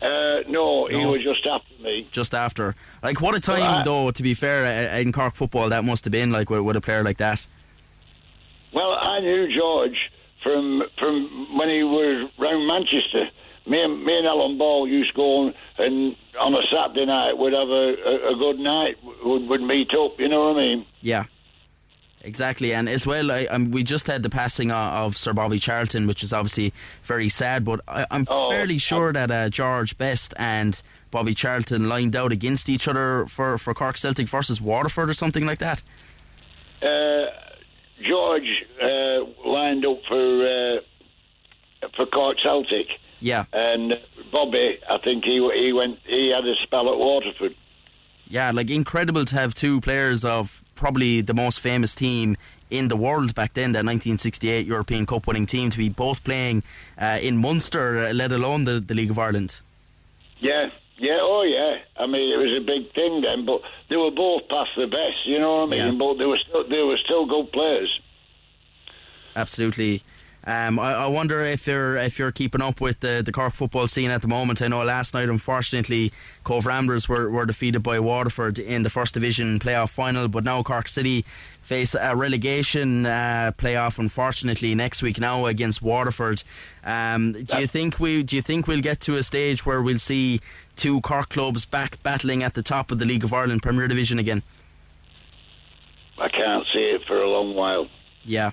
Uh, 0.03 0.43
no, 0.49 0.87
he 0.87 1.05
was 1.05 1.23
just 1.23 1.45
after 1.47 1.73
me. 1.81 2.07
Just 2.11 2.33
after, 2.35 2.75
like, 3.01 3.21
what 3.21 3.35
a 3.35 3.39
time 3.39 3.61
Well, 3.61 3.75
I- 3.75 3.83
though. 3.83 4.11
To 4.11 4.21
be 4.23 4.33
fair, 4.33 4.91
uh, 4.93 4.97
in 4.97 5.11
Cork 5.13 5.33
football, 5.35 5.69
that 5.69 5.85
must 5.85 6.03
have 6.03 6.11
been 6.11 6.31
like 6.31 6.49
with, 6.49 6.59
with 6.61 6.75
a 6.75 6.81
player 6.81 7.03
like 7.03 7.17
that. 7.17 7.47
Well, 8.73 8.97
I 8.99 9.19
knew 9.19 9.47
George 9.47 10.11
from 10.41 10.83
from 10.99 11.57
when 11.57 11.69
he 11.69 11.83
was 11.83 12.29
round 12.37 12.67
Manchester. 12.67 13.29
Me 13.65 13.81
and 13.81 14.03
me 14.03 14.17
and 14.17 14.27
Alan 14.27 14.57
Ball 14.57 14.87
used 14.89 15.11
to 15.11 15.15
go 15.15 15.37
on, 15.45 15.53
and 15.77 16.15
on 16.41 16.53
a 16.53 16.61
Saturday 16.63 17.05
night 17.05 17.37
we'd 17.37 17.53
have 17.53 17.69
a, 17.69 17.95
a, 18.03 18.33
a 18.33 18.35
good 18.35 18.59
night. 18.59 18.97
Would 19.23 19.47
would 19.47 19.61
meet 19.61 19.93
up. 19.93 20.19
You 20.19 20.27
know 20.27 20.49
what 20.49 20.57
I 20.57 20.59
mean? 20.59 20.85
Yeah. 21.01 21.25
Exactly, 22.25 22.73
and 22.73 22.87
as 22.87 23.05
well, 23.05 23.31
I, 23.31 23.45
um, 23.47 23.71
we 23.71 23.83
just 23.83 24.07
had 24.07 24.23
the 24.23 24.29
passing 24.29 24.71
of, 24.71 24.93
of 24.93 25.17
Sir 25.17 25.33
Bobby 25.33 25.59
Charlton, 25.59 26.07
which 26.07 26.23
is 26.23 26.31
obviously 26.31 26.71
very 27.03 27.27
sad. 27.27 27.65
But 27.65 27.81
I, 27.87 28.05
I'm 28.09 28.25
Oh, 28.29 28.49
fairly 28.49 28.77
sure 28.77 29.11
that 29.11 29.29
uh, 29.29 29.49
George 29.49 29.97
Best 29.97 30.33
and 30.37 30.81
Bobby 31.11 31.33
Charlton 31.33 31.89
lined 31.89 32.15
out 32.15 32.31
against 32.31 32.69
each 32.69 32.87
other 32.87 33.25
for, 33.27 33.57
for 33.57 33.73
Cork 33.73 33.97
Celtic 33.97 34.27
versus 34.29 34.61
Waterford 34.61 35.09
or 35.09 35.13
something 35.13 35.45
like 35.45 35.59
that. 35.59 35.83
Uh, 36.81 37.25
George 38.01 38.65
uh, 38.81 39.25
lined 39.45 39.85
up 39.85 39.99
for 40.07 40.15
uh, 40.45 41.87
for 41.95 42.05
Cork 42.05 42.39
Celtic, 42.39 42.87
Yeah, 43.19 43.45
and 43.51 43.99
Bobby, 44.31 44.79
I 44.89 44.97
think 44.99 45.25
he 45.25 45.45
he 45.59 45.73
went 45.73 45.99
he 46.05 46.29
had 46.29 46.45
a 46.45 46.55
spell 46.55 46.87
at 46.89 46.97
Waterford. 46.97 47.53
yeah, 48.29 48.51
like 48.51 48.69
incredible 48.69 49.25
to 49.25 49.35
have 49.35 49.53
two 49.53 49.81
players 49.81 50.23
of 50.25 50.62
probably 50.75 51.21
the 51.21 51.33
most 51.33 51.59
famous 51.59 51.93
team 51.95 52.37
in 52.69 52.87
the 52.87 52.95
world 52.95 53.35
back 53.35 53.53
then, 53.53 53.71
that 53.73 53.85
1968 53.85 54.65
European 54.65 55.05
Cup 55.05 55.27
winning 55.27 55.45
team, 55.45 55.69
to 55.69 55.77
be 55.77 55.89
both 55.89 56.23
playing 56.23 56.63
uh, 56.99 57.19
in 57.21 57.37
Munster, 57.37 57.97
uh, 57.97 58.13
let 58.13 58.31
alone 58.31 58.65
the, 58.65 58.79
the 58.79 58.93
League 58.93 59.11
of 59.11 59.19
Ireland. 59.19 59.61
Yeah, 60.39 60.71
yeah, 60.97 61.19
oh 61.21 61.43
yeah. 61.43 61.79
I 61.97 62.07
mean, 62.07 62.33
it 62.33 62.37
was 62.37 62.57
a 62.57 62.61
big 62.61 62.91
thing 62.93 63.21
then, 63.21 63.45
but 63.45 63.61
they 63.89 63.97
were 63.97 64.11
both 64.11 64.47
past 64.49 64.71
the 64.75 64.87
best. 64.87 65.25
You 65.25 65.39
know 65.39 65.57
what 65.57 65.67
I 65.67 65.71
mean? 65.71 65.93
Yeah. 65.93 65.99
But 65.99 66.17
they 66.17 66.25
were 66.25 66.37
still 66.37 66.67
they 66.67 66.83
were 66.83 66.97
still 66.97 67.25
good 67.25 67.51
players. 67.51 67.99
Absolutely. 69.35 70.01
Um, 70.45 70.77
I, 70.77 70.93
I 70.93 71.07
wonder 71.07 71.41
if 71.41 71.67
you're 71.67 71.95
if 71.95 72.19
you're 72.19 72.31
keeping 72.31 72.61
up 72.61 72.81
with 72.81 72.99
the, 72.99 73.21
the 73.23 73.31
Cork 73.31 73.53
football 73.53 73.87
scene 73.87 74.09
at 74.09 74.21
the 74.21 74.27
moment. 74.27 74.61
I 74.61 74.67
know 74.67 74.83
last 74.83 75.13
night, 75.13 75.29
unfortunately, 75.29 76.11
Cobh 76.43 76.65
Ramblers 76.65 77.07
were, 77.07 77.29
were 77.29 77.45
defeated 77.45 77.81
by 77.81 77.99
Waterford 77.99 78.59
in 78.59 78.83
the 78.83 78.89
first 78.89 79.13
division 79.13 79.59
playoff 79.59 79.89
final, 79.89 80.27
but 80.27 80.43
now 80.43 80.61
Cork 80.61 80.89
City 80.89 81.23
face 81.61 81.95
a 81.95 82.15
relegation 82.15 83.05
uh, 83.05 83.51
playoff. 83.57 83.97
Unfortunately, 83.97 84.75
next 84.75 85.01
week 85.01 85.17
now 85.17 85.45
against 85.45 85.81
Waterford. 85.81 86.43
Um, 86.83 87.31
do 87.31 87.59
you 87.59 87.67
think 87.67 87.99
we 87.99 88.23
do 88.23 88.35
you 88.35 88.41
think 88.41 88.67
we'll 88.67 88.81
get 88.81 88.99
to 89.01 89.15
a 89.15 89.23
stage 89.23 89.65
where 89.65 89.81
we'll 89.81 89.99
see 89.99 90.41
two 90.75 90.99
Cork 91.01 91.29
clubs 91.29 91.63
back 91.63 92.03
battling 92.03 92.43
at 92.43 92.53
the 92.53 92.63
top 92.63 92.91
of 92.91 92.99
the 92.99 93.05
League 93.05 93.23
of 93.23 93.33
Ireland 93.33 93.63
Premier 93.63 93.87
Division 93.87 94.19
again? 94.19 94.43
I 96.17 96.27
can't 96.27 96.65
see 96.73 96.83
it 96.91 97.05
for 97.05 97.17
a 97.17 97.29
long 97.29 97.55
while. 97.55 97.87
Yeah. 98.25 98.51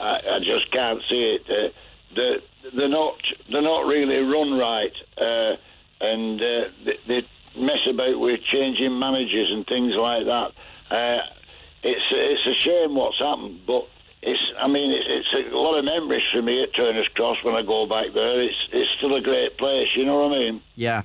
I, 0.00 0.20
I 0.32 0.40
just 0.40 0.70
can't 0.70 1.02
see 1.08 1.34
it. 1.34 1.50
Uh, 1.50 1.72
the, 2.14 2.42
they're 2.74 2.88
not 2.88 3.16
they're 3.50 3.62
not 3.62 3.86
really 3.86 4.20
run 4.22 4.58
right, 4.58 4.92
uh, 5.18 5.56
and 6.00 6.40
uh, 6.40 6.64
they, 6.84 6.98
they 7.06 7.28
mess 7.56 7.86
about 7.86 8.18
with 8.18 8.42
changing 8.42 8.98
managers 8.98 9.50
and 9.50 9.66
things 9.66 9.96
like 9.96 10.26
that. 10.26 10.52
Uh, 10.90 11.22
it's 11.82 12.04
it's 12.10 12.46
a 12.46 12.54
shame 12.54 12.94
what's 12.94 13.18
happened, 13.18 13.60
but 13.66 13.88
it's 14.22 14.40
I 14.58 14.66
mean 14.66 14.90
it's, 14.92 15.28
it's 15.32 15.52
a 15.52 15.56
lot 15.56 15.78
of 15.78 15.84
memories 15.84 16.24
for 16.32 16.42
me 16.42 16.62
at 16.62 16.74
Turner's 16.74 17.08
Cross 17.08 17.44
when 17.44 17.54
I 17.54 17.62
go 17.62 17.86
back 17.86 18.12
there. 18.14 18.40
It's 18.40 18.68
it's 18.72 18.90
still 18.92 19.14
a 19.14 19.20
great 19.20 19.58
place. 19.58 19.94
You 19.94 20.04
know 20.04 20.28
what 20.28 20.36
I 20.36 20.38
mean? 20.38 20.62
Yeah, 20.74 21.02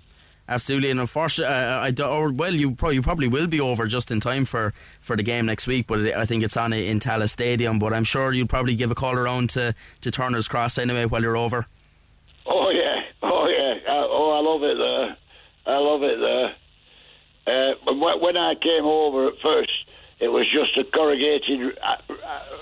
absolutely. 0.47 0.89
And 0.91 0.99
unfortunately, 0.99 1.53
uh, 1.55 1.79
I 1.79 1.91
do, 1.91 2.03
or 2.05 2.31
well, 2.31 2.53
you 2.53 2.71
probably, 2.75 2.95
you 2.95 3.01
probably 3.01 3.27
will 3.27 3.47
be 3.47 3.59
over 3.59 3.87
just 3.87 4.11
in 4.11 4.19
time 4.19 4.45
for, 4.45 4.73
for 4.99 5.15
the 5.15 5.23
game 5.23 5.45
next 5.45 5.67
week. 5.67 5.87
But 5.87 5.99
I 6.13 6.25
think 6.25 6.43
it's 6.43 6.57
on 6.57 6.73
in 6.73 6.99
Tallaght 6.99 7.29
Stadium. 7.29 7.79
But 7.79 7.93
I'm 7.93 8.03
sure 8.03 8.33
you'll 8.33 8.47
probably 8.47 8.75
give 8.75 8.91
a 8.91 8.95
call 8.95 9.15
around 9.15 9.49
to, 9.51 9.73
to 10.01 10.11
Turner's 10.11 10.47
Cross 10.47 10.77
anyway 10.77 11.05
while 11.05 11.21
you're 11.21 11.37
over. 11.37 11.67
Oh 12.45 12.69
yeah, 12.71 13.03
oh 13.21 13.47
yeah, 13.47 13.79
uh, 13.87 14.05
oh 14.09 14.31
I 14.31 14.41
love 14.41 14.63
it 14.63 14.77
there. 14.77 15.17
I 15.65 15.77
love 15.77 16.03
it 16.03 16.19
there. 16.19 16.55
Uh, 17.45 17.73
when 18.19 18.37
I 18.37 18.55
came 18.55 18.83
over 18.85 19.27
at 19.27 19.39
first, 19.41 19.71
it 20.19 20.27
was 20.29 20.47
just 20.47 20.77
a 20.77 20.83
corrugated 20.83 21.77
uh, 21.81 21.95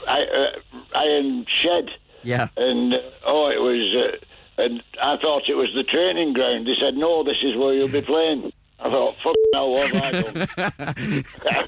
uh, 0.08 0.52
iron 0.96 1.46
shed, 1.48 1.90
Yeah. 2.24 2.48
and 2.58 3.00
oh, 3.26 3.50
it 3.50 3.62
was. 3.62 4.18
And 4.62 4.84
I 5.02 5.18
thought 5.18 5.50
it 5.50 5.56
was 5.56 5.74
the 5.74 5.84
training 5.84 6.34
ground. 6.34 6.68
They 6.68 6.76
said, 6.76 6.96
"No, 6.96 7.24
this 7.24 7.38
is 7.42 7.56
where 7.56 7.74
you'll 7.74 7.88
be 7.88 8.02
playing." 8.02 8.52
I 8.80 8.90
thought, 8.90 9.16
"Fuck 9.24 9.36
now, 9.54 9.68
what 9.68 9.96
I 9.96 10.12
done?" 10.22 11.66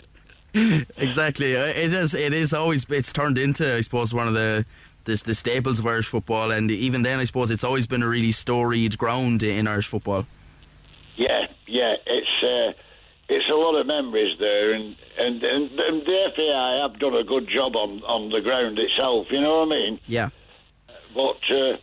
exactly. 0.97 1.57
Uh, 1.57 1.65
It 1.65 1.93
is. 1.93 2.13
It 2.13 2.33
is 2.33 2.53
always. 2.53 2.85
It's 2.89 3.11
turned 3.11 3.37
into, 3.37 3.75
I 3.75 3.81
suppose, 3.81 4.13
one 4.13 4.27
of 4.27 4.33
the 4.35 4.65
the, 5.05 5.21
the 5.25 5.33
staples 5.33 5.79
of 5.79 5.87
Irish 5.87 6.07
football. 6.07 6.51
And 6.51 6.69
even 6.71 7.01
then, 7.01 7.19
I 7.19 7.23
suppose 7.23 7.51
it's 7.51 7.63
always 7.63 7.87
been 7.87 8.03
a 8.03 8.07
really 8.07 8.31
storied 8.31 8.97
ground 8.97 9.43
in 9.43 9.67
Irish 9.67 9.87
football. 9.87 10.25
Yeah, 11.15 11.47
yeah, 11.67 11.95
it's 12.05 12.43
uh, 12.43 12.73
it's 13.29 13.49
a 13.49 13.55
lot 13.55 13.75
of 13.75 13.87
memories 13.87 14.37
there, 14.39 14.73
and, 14.73 14.95
and 15.17 15.43
and 15.43 15.71
and 15.79 16.05
the 16.05 16.33
FAI 16.35 16.77
have 16.81 16.99
done 16.99 17.15
a 17.15 17.23
good 17.23 17.47
job 17.47 17.75
on 17.75 18.03
on 18.03 18.29
the 18.29 18.41
ground 18.41 18.79
itself. 18.79 19.27
You 19.31 19.41
know 19.41 19.65
what 19.65 19.75
I 19.75 19.79
mean? 19.79 19.99
Yeah. 20.07 20.29
But 21.15 21.39
uh, 21.51 21.77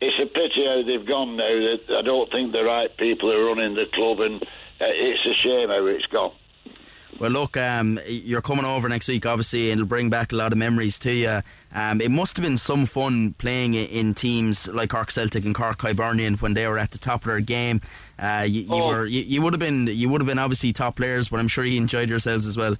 it's 0.00 0.18
a 0.18 0.26
pity 0.26 0.66
how 0.66 0.82
they've 0.82 1.04
gone 1.06 1.36
now. 1.36 1.48
That 1.48 1.82
I 1.98 2.02
don't 2.02 2.30
think 2.30 2.52
the 2.52 2.64
right 2.64 2.94
people 2.96 3.32
are 3.32 3.44
running 3.44 3.74
the 3.74 3.86
club, 3.86 4.20
and 4.20 4.42
uh, 4.42 4.46
it's 4.80 5.24
a 5.26 5.34
shame 5.34 5.68
how 5.68 5.84
it's 5.86 6.06
gone. 6.06 6.32
Well, 7.18 7.30
look, 7.30 7.56
um, 7.56 7.98
you're 8.06 8.42
coming 8.42 8.66
over 8.66 8.90
next 8.90 9.08
week, 9.08 9.24
obviously, 9.24 9.70
and 9.70 9.80
it'll 9.80 9.88
bring 9.88 10.10
back 10.10 10.32
a 10.32 10.36
lot 10.36 10.52
of 10.52 10.58
memories 10.58 10.98
to 10.98 11.12
you. 11.14 11.40
Um, 11.74 12.02
it 12.02 12.10
must 12.10 12.36
have 12.36 12.44
been 12.44 12.58
some 12.58 12.84
fun 12.84 13.32
playing 13.38 13.72
in 13.72 14.12
teams 14.12 14.68
like 14.68 14.90
Cork 14.90 15.10
Celtic 15.10 15.46
and 15.46 15.54
Cork 15.54 15.80
Hibernian 15.80 16.34
when 16.34 16.52
they 16.52 16.66
were 16.68 16.76
at 16.78 16.90
the 16.90 16.98
top 16.98 17.22
of 17.22 17.28
their 17.28 17.40
game. 17.40 17.80
Uh, 18.18 18.44
you, 18.46 18.62
you 18.64 18.68
Oh. 18.70 18.88
were, 18.88 19.06
you, 19.06 19.22
you 19.22 19.40
would 19.40 19.54
have 19.54 19.60
been, 19.60 19.86
you 19.86 20.10
would 20.10 20.20
have 20.20 20.28
been 20.28 20.38
obviously 20.38 20.74
top 20.74 20.96
players, 20.96 21.28
but 21.28 21.40
I'm 21.40 21.48
sure 21.48 21.64
you 21.64 21.78
enjoyed 21.78 22.10
yourselves 22.10 22.46
as 22.46 22.58
well. 22.58 22.76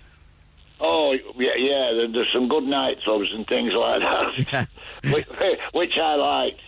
Oh 0.80 1.12
yeah, 1.36 1.54
yeah. 1.56 2.06
There's 2.12 2.30
some 2.30 2.48
good 2.50 2.64
night 2.64 3.00
clubs 3.04 3.32
and 3.32 3.46
things 3.46 3.72
like 3.72 4.02
that, 4.02 4.68
which, 5.14 5.26
which 5.72 5.98
I 5.98 6.14
liked. 6.16 6.60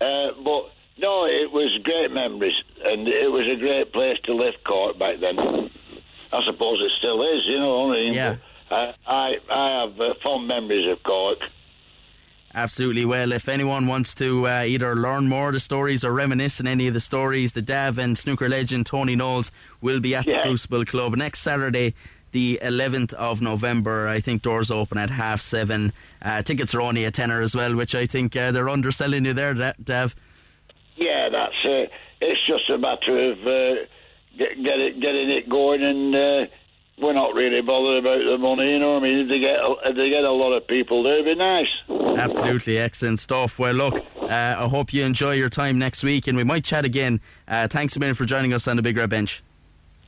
Uh, 0.00 0.32
but 0.42 0.70
No, 0.98 1.24
it 1.26 1.50
was 1.50 1.78
great 1.78 2.10
memories, 2.12 2.62
and 2.84 3.08
it 3.08 3.30
was 3.30 3.46
a 3.48 3.56
great 3.56 3.92
place 3.92 4.18
to 4.24 4.34
live, 4.34 4.54
Cork 4.64 4.98
back 4.98 5.20
then. 5.20 5.38
I 6.32 6.44
suppose 6.44 6.80
it 6.82 6.92
still 6.98 7.22
is, 7.22 7.46
you 7.46 7.58
know. 7.58 7.90
I 7.90 7.94
mean, 7.94 8.14
Yeah. 8.14 8.36
I, 8.70 8.94
I, 9.06 9.38
I 9.50 9.68
have 9.80 10.00
uh, 10.00 10.14
fond 10.22 10.46
memories 10.46 10.86
of 10.86 11.02
Cork. 11.02 11.38
Absolutely. 12.52 13.04
Well, 13.04 13.32
if 13.32 13.48
anyone 13.48 13.86
wants 13.86 14.14
to 14.16 14.46
uh, 14.46 14.64
either 14.64 14.96
learn 14.96 15.28
more 15.28 15.48
of 15.48 15.54
the 15.54 15.60
stories 15.60 16.04
or 16.04 16.12
reminisce 16.12 16.60
on 16.60 16.66
any 16.66 16.88
of 16.88 16.94
the 16.94 17.00
stories, 17.00 17.52
the 17.52 17.62
Dav 17.62 17.96
and 17.98 18.18
snooker 18.18 18.48
legend 18.48 18.86
Tony 18.86 19.14
Knowles 19.14 19.52
will 19.80 20.00
be 20.00 20.14
at 20.16 20.26
the 20.26 20.38
Crucible 20.42 20.84
Club 20.84 21.14
next 21.16 21.40
Saturday, 21.40 21.94
the 22.32 22.58
11th 22.62 23.12
of 23.14 23.40
November. 23.40 24.08
I 24.08 24.20
think 24.20 24.42
doors 24.42 24.70
open 24.70 24.98
at 24.98 25.10
half 25.10 25.40
seven. 25.40 25.92
Uh, 26.22 26.42
tickets 26.42 26.74
are 26.74 26.80
only 26.80 27.04
a 27.04 27.10
tenner 27.10 27.40
as 27.40 27.54
well, 27.54 27.74
which 27.74 27.94
I 27.94 28.06
think 28.06 28.36
uh, 28.36 28.52
they're 28.52 28.68
underselling 28.68 29.24
you 29.24 29.32
there, 29.32 29.54
Dav. 29.54 30.14
Yeah, 30.96 31.28
that's 31.28 31.64
uh, 31.64 31.86
it's 32.20 32.44
just 32.46 32.68
a 32.68 32.78
matter 32.78 33.32
of 33.32 33.38
uh, 33.46 33.86
get, 34.36 34.62
get 34.62 34.80
it, 34.80 35.00
getting 35.00 35.30
it 35.30 35.48
going, 35.48 35.82
and 35.82 36.14
uh, 36.14 36.46
we're 36.98 37.14
not 37.14 37.34
really 37.34 37.62
bothered 37.62 38.04
about 38.04 38.24
the 38.24 38.36
money. 38.38 38.72
You 38.72 38.78
know, 38.78 38.94
what 38.94 39.04
I 39.04 39.06
mean, 39.06 39.18
if 39.20 39.28
they 39.28 39.38
get 39.38 39.60
if 39.84 39.96
they 39.96 40.10
get 40.10 40.24
a 40.24 40.30
lot 40.30 40.52
of 40.52 40.66
people 40.66 41.02
there, 41.02 41.14
it'd 41.14 41.26
be 41.26 41.34
nice. 41.34 41.70
Absolutely 41.88 42.78
excellent 42.78 43.20
stuff. 43.20 43.58
Well, 43.58 43.74
look, 43.74 44.04
uh, 44.20 44.56
I 44.58 44.68
hope 44.68 44.92
you 44.92 45.04
enjoy 45.04 45.32
your 45.32 45.48
time 45.48 45.78
next 45.78 46.02
week, 46.02 46.26
and 46.26 46.36
we 46.36 46.44
might 46.44 46.64
chat 46.64 46.84
again. 46.84 47.20
Uh, 47.48 47.66
thanks 47.68 47.96
a 47.96 47.98
million 47.98 48.14
for 48.14 48.26
joining 48.26 48.52
us 48.52 48.68
on 48.68 48.76
the 48.76 48.82
Big 48.82 48.96
Red 48.96 49.10
Bench. 49.10 49.42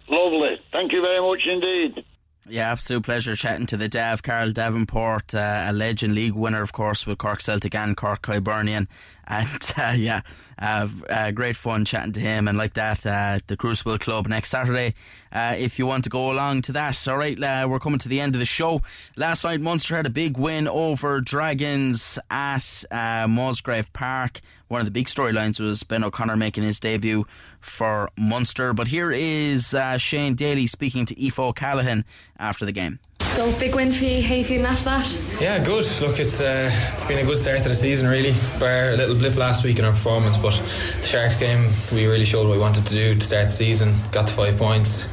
Lovely. 0.09 0.61
Thank 0.73 0.93
you 0.93 1.01
very 1.01 1.21
much 1.21 1.47
indeed. 1.47 2.05
Yeah, 2.49 2.73
absolute 2.73 3.05
pleasure 3.05 3.37
chatting 3.37 3.67
to 3.67 3.77
the 3.77 3.89
Dav, 3.89 4.25
Carl 4.25 4.51
Davenport, 4.51 5.33
uh, 5.33 5.67
a 5.69 5.73
legend 5.73 6.17
league 6.17 6.35
winner, 6.35 6.61
of 6.61 6.73
course, 6.73 7.07
with 7.07 7.19
Cork 7.19 7.41
Celtic 7.41 7.73
and 7.73 7.97
Cork 7.97 8.27
Hibernian. 8.27 8.89
And 9.29 9.73
uh, 9.79 9.95
yeah, 9.97 10.23
uh, 10.59 10.89
uh, 11.09 11.31
great 11.31 11.55
fun 11.55 11.85
chatting 11.85 12.11
to 12.15 12.21
him 12.21 12.49
and 12.49 12.59
like 12.59 12.75
that, 12.75 13.07
uh, 13.07 13.39
the 13.47 13.57
Crucible 13.57 13.97
Club 13.97 14.27
next 14.27 14.51
Saturday. 14.51 14.95
Uh, 15.31 15.55
if 15.57 15.79
you 15.79 15.87
want 15.87 16.03
to 16.03 16.11
go 16.11 16.33
along 16.33 16.63
to 16.63 16.73
that, 16.73 17.07
all 17.07 17.17
right, 17.17 17.39
we're 17.39 17.79
coming 17.79 18.01
to 18.01 18.09
the 18.09 18.21
end 18.21 18.35
of 18.35 18.41
the 18.41 18.45
show. 18.45 18.83
Last 19.17 19.45
night, 19.45 19.61
Munster 19.61 19.95
had 19.95 20.07
a 20.07 20.11
big 20.11 20.37
win 20.37 20.67
over 20.67 21.21
Dragons 21.21 22.19
at 22.29 22.85
Musgrave 23.29 23.93
Park. 23.93 24.41
One 24.67 24.81
of 24.81 24.87
the 24.87 24.91
big 24.91 25.07
storylines 25.07 25.61
was 25.61 25.85
Ben 25.85 26.03
O'Connor 26.03 26.37
making 26.37 26.65
his 26.65 26.81
debut 26.81 27.25
for 27.63 28.11
Munster. 28.17 28.73
But 28.73 28.89
here 28.89 29.11
is 29.11 29.75
uh, 29.75 29.99
Shane 29.99 30.35
Daly 30.35 30.67
speaking 30.67 31.07
to 31.07 31.27
Aoife 31.27 31.55
Callaghan 31.55 32.05
after 32.39 32.65
the 32.65 32.73
game. 32.73 32.99
So 33.21 33.51
big 33.59 33.75
win 33.75 33.93
for 33.93 34.05
you. 34.05 34.23
How 34.23 34.35
you 34.35 34.45
feeling 34.45 34.67
after 34.67 34.85
that? 34.85 35.41
Yeah, 35.41 35.65
good. 35.65 35.87
Look, 36.03 36.21
it's 36.21 36.43
uh, 36.43 36.71
it's 36.93 37.05
been 37.05 37.19
a 37.19 37.25
good 37.25 37.39
start 37.39 37.63
to 37.63 37.69
the 37.71 37.75
season, 37.75 38.07
really. 38.07 38.35
Bar 38.61 38.91
a 38.91 38.97
little 38.97 39.17
blip 39.17 39.37
last 39.37 39.65
week 39.65 39.79
in 39.79 39.87
our 39.87 39.93
performance, 39.93 40.37
but 40.37 40.53
the 41.01 41.07
Sharks 41.07 41.39
game, 41.39 41.71
we 41.93 42.07
really 42.07 42.27
showed 42.27 42.47
what 42.47 42.53
we 42.53 42.61
wanted 42.61 42.85
to 42.85 42.93
do 42.93 43.15
to 43.15 43.21
start 43.25 43.47
the 43.47 43.53
season. 43.53 43.95
Got 44.11 44.27
the 44.27 44.33
five 44.33 44.59
points, 44.59 45.09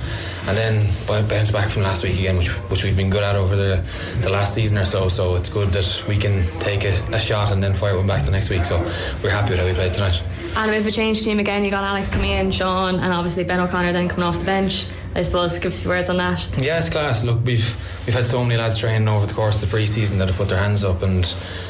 and 0.50 0.58
then 0.58 0.86
bounced 1.30 1.54
back 1.54 1.70
from 1.70 1.84
last 1.84 2.04
week 2.04 2.20
again, 2.20 2.36
which 2.36 2.50
which 2.70 2.84
we've 2.84 2.98
been 2.98 3.10
good 3.10 3.24
at 3.24 3.38
over 3.38 3.56
the 3.56 3.82
the 4.20 4.30
last 4.30 4.54
season 4.54 4.78
or 4.78 4.86
so. 4.86 5.08
So 5.08 5.36
it's 5.36 5.48
good 5.48 5.70
that 5.70 6.04
we 6.06 6.18
can 6.18 6.44
take 6.60 6.84
a, 6.84 6.92
a 7.14 7.20
shot 7.20 7.54
and 7.54 7.64
then 7.64 7.74
fire 7.74 7.96
one 7.96 8.08
back 8.08 8.26
the 8.26 8.32
next 8.32 8.50
week. 8.50 8.66
So 8.66 8.80
we're 9.24 9.30
happy 9.30 9.52
with 9.52 9.60
how 9.60 9.66
we 9.66 9.74
played 9.74 9.94
tonight. 9.94 10.22
And 10.56 10.76
of 10.76 10.86
a 10.86 10.92
change 10.92 11.24
team 11.24 11.40
again. 11.40 11.64
You 11.64 11.72
got 11.72 11.84
Alex 11.84 12.10
coming 12.10 12.32
in, 12.32 12.52
Sean, 12.52 12.96
and 12.96 13.14
obviously 13.14 13.44
Ben 13.44 13.60
O'Connor 13.60 13.94
then 13.94 14.10
coming 14.10 14.26
off 14.26 14.40
the 14.40 14.46
bench. 14.46 14.88
I 15.16 15.22
suppose 15.22 15.58
give 15.58 15.68
us 15.68 15.80
a 15.80 15.82
few 15.82 15.90
words 15.90 16.10
on 16.10 16.18
that. 16.18 16.50
It's 16.58 16.90
class. 16.90 17.24
Look, 17.24 17.44
we've 17.46 18.04
we've 18.06 18.14
had 18.14 18.26
so 18.26 18.44
many 18.44 18.60
lads 18.60 18.78
training 18.78 19.08
over 19.08 19.26
the 19.26 19.34
course 19.34 19.56
of 19.56 19.62
the 19.62 19.68
pre-season 19.68 20.20
that 20.20 20.28
have 20.28 20.38
put 20.38 20.50
their 20.50 20.60
hands 20.60 20.84
up, 20.84 21.02
and 21.02 21.26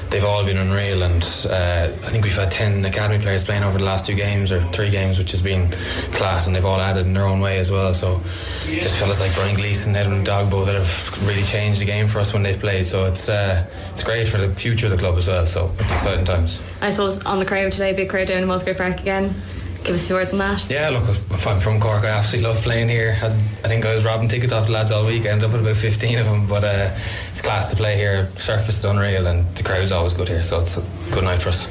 they've 0.09 0.23
all 0.23 0.43
been 0.45 0.57
unreal. 0.57 1.03
And 1.03 1.23
uh, 1.49 1.89
I 2.05 2.09
think 2.09 2.23
we've 2.23 2.35
had 2.35 2.51
ten 2.51 2.83
academy 2.85 3.21
players 3.21 3.43
playing 3.43 3.63
over 3.63 3.77
the 3.77 3.83
last 3.83 4.05
two 4.05 4.15
games 4.15 4.51
or 4.51 4.61
three 4.65 4.89
games, 4.89 5.17
which 5.17 5.31
has 5.31 5.41
been 5.41 5.69
class, 6.13 6.47
and 6.47 6.55
they've 6.55 6.65
all 6.65 6.79
added 6.79 7.05
in 7.05 7.13
their 7.13 7.25
own 7.25 7.39
way 7.39 7.59
as 7.59 7.71
well. 7.71 7.93
So 7.93 8.21
just 8.65 8.97
fellas 8.97 9.19
like 9.19 9.33
Brian 9.35 9.55
Gleeson, 9.55 9.95
Edwin 9.95 10.23
Edogbo 10.23 10.65
that 10.65 10.75
have 10.75 11.27
really 11.27 11.43
changed 11.43 11.81
the 11.81 11.85
game 11.85 12.07
for 12.07 12.19
us 12.19 12.33
when 12.33 12.43
they've 12.43 12.59
played. 12.59 12.85
So 12.85 13.05
it's 13.05 13.29
uh, 13.29 13.65
it's 13.91 14.03
great 14.03 14.27
for 14.27 14.37
the 14.37 14.49
future 14.51 14.87
of 14.87 14.91
the 14.91 14.97
club 14.97 15.17
as 15.17 15.27
well. 15.27 15.45
So 15.45 15.73
it's 15.79 15.93
exciting 15.93 16.25
times. 16.25 16.61
I 16.81 16.89
suppose 16.89 17.23
on 17.25 17.39
the 17.39 17.45
crowd 17.45 17.71
today, 17.71 17.93
big 17.93 18.09
crowd 18.09 18.27
down 18.27 18.41
in 18.41 18.47
Musgrave 18.47 18.77
Park 18.77 18.99
again. 18.99 19.35
Give 19.83 19.95
us 19.95 20.09
your 20.09 20.19
words 20.19 20.33
on 20.33 20.39
that. 20.39 20.69
Yeah, 20.69 20.89
look, 20.89 21.07
if 21.07 21.47
I'm 21.47 21.59
from 21.59 21.79
Cork, 21.79 22.03
I 22.03 22.09
absolutely 22.09 22.49
love 22.49 22.61
playing 22.61 22.89
here. 22.89 23.17
I, 23.21 23.27
I 23.27 23.67
think 23.67 23.85
I 23.85 23.95
was 23.95 24.05
robbing 24.05 24.27
tickets 24.27 24.51
off 24.51 24.65
the 24.65 24.71
lads 24.71 24.91
all 24.91 25.05
week. 25.05 25.25
I 25.25 25.29
ended 25.29 25.45
up 25.45 25.53
with 25.53 25.61
about 25.61 25.77
15 25.77 26.19
of 26.19 26.25
them, 26.25 26.47
but 26.47 26.63
uh, 26.63 26.91
it's 27.29 27.41
class 27.41 27.69
to 27.71 27.75
play 27.75 27.95
here. 27.95 28.27
Surface 28.35 28.79
is 28.79 28.85
unreal, 28.85 29.27
and 29.27 29.45
the 29.55 29.63
crowd's 29.63 29.91
always 29.91 30.13
good 30.13 30.27
here, 30.27 30.43
so 30.43 30.59
it's 30.59 30.77
a 30.77 31.13
good 31.13 31.23
night 31.23 31.41
for 31.41 31.49
us. 31.49 31.67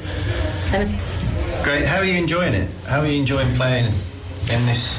Great. 1.63 1.85
How 1.85 1.99
are 1.99 2.05
you 2.05 2.17
enjoying 2.19 2.55
it? 2.55 2.71
How 2.87 3.01
are 3.01 3.07
you 3.07 3.21
enjoying 3.21 3.55
playing 3.57 3.87
in 4.51 4.67
this 4.67 4.99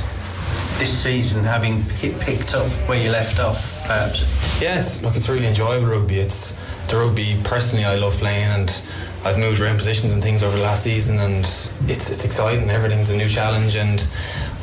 this 0.78 0.98
season, 0.98 1.44
having 1.44 1.84
picked 2.20 2.54
up 2.54 2.68
where 2.88 3.04
you 3.04 3.12
left 3.12 3.40
off, 3.40 3.84
perhaps? 3.86 4.62
Yes, 4.62 5.02
look, 5.04 5.16
it's 5.16 5.28
really 5.28 5.48
enjoyable 5.48 5.88
rugby. 5.88 6.20
It's 6.20 6.58
the 6.88 6.98
rugby 6.98 7.38
personally 7.44 7.86
I 7.86 7.96
love 7.96 8.16
playing, 8.18 8.50
and 8.50 8.82
I've 9.26 9.38
moved 9.38 9.60
around 9.60 9.78
positions 9.78 10.14
and 10.14 10.24
things 10.24 10.44
over 10.44 10.56
the 10.56 10.64
last 10.64 10.84
season, 10.84 11.20
and 11.20 11.40
it's 11.40 11.72
it's 11.90 12.26
exciting. 12.26 12.70
Everything's 12.70 13.10
a 13.10 13.18
new 13.18 13.28
challenge, 13.28 13.76
and 13.76 14.08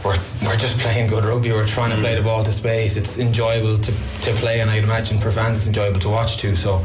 we're 0.05 0.19
we're 0.45 0.57
just 0.57 0.79
playing 0.85 1.09
good 1.09 1.25
rugby. 1.25 1.53
We're 1.53 1.67
trying 1.67 1.91
to 1.91 1.97
play 1.97 2.15
mm. 2.15 2.19
the 2.19 2.23
ball 2.23 2.43
to 2.43 2.53
space. 2.53 2.97
It's 2.97 3.19
enjoyable 3.19 3.79
to, 3.79 3.93
to 3.93 4.33
play, 4.35 4.61
and 4.61 4.71
I'd 4.71 4.85
imagine 4.85 5.19
for 5.19 5.31
fans 5.31 5.59
it's 5.59 5.67
enjoyable 5.67 6.01
to 6.01 6.09
watch 6.09 6.39
too. 6.39 6.57
So 6.57 6.83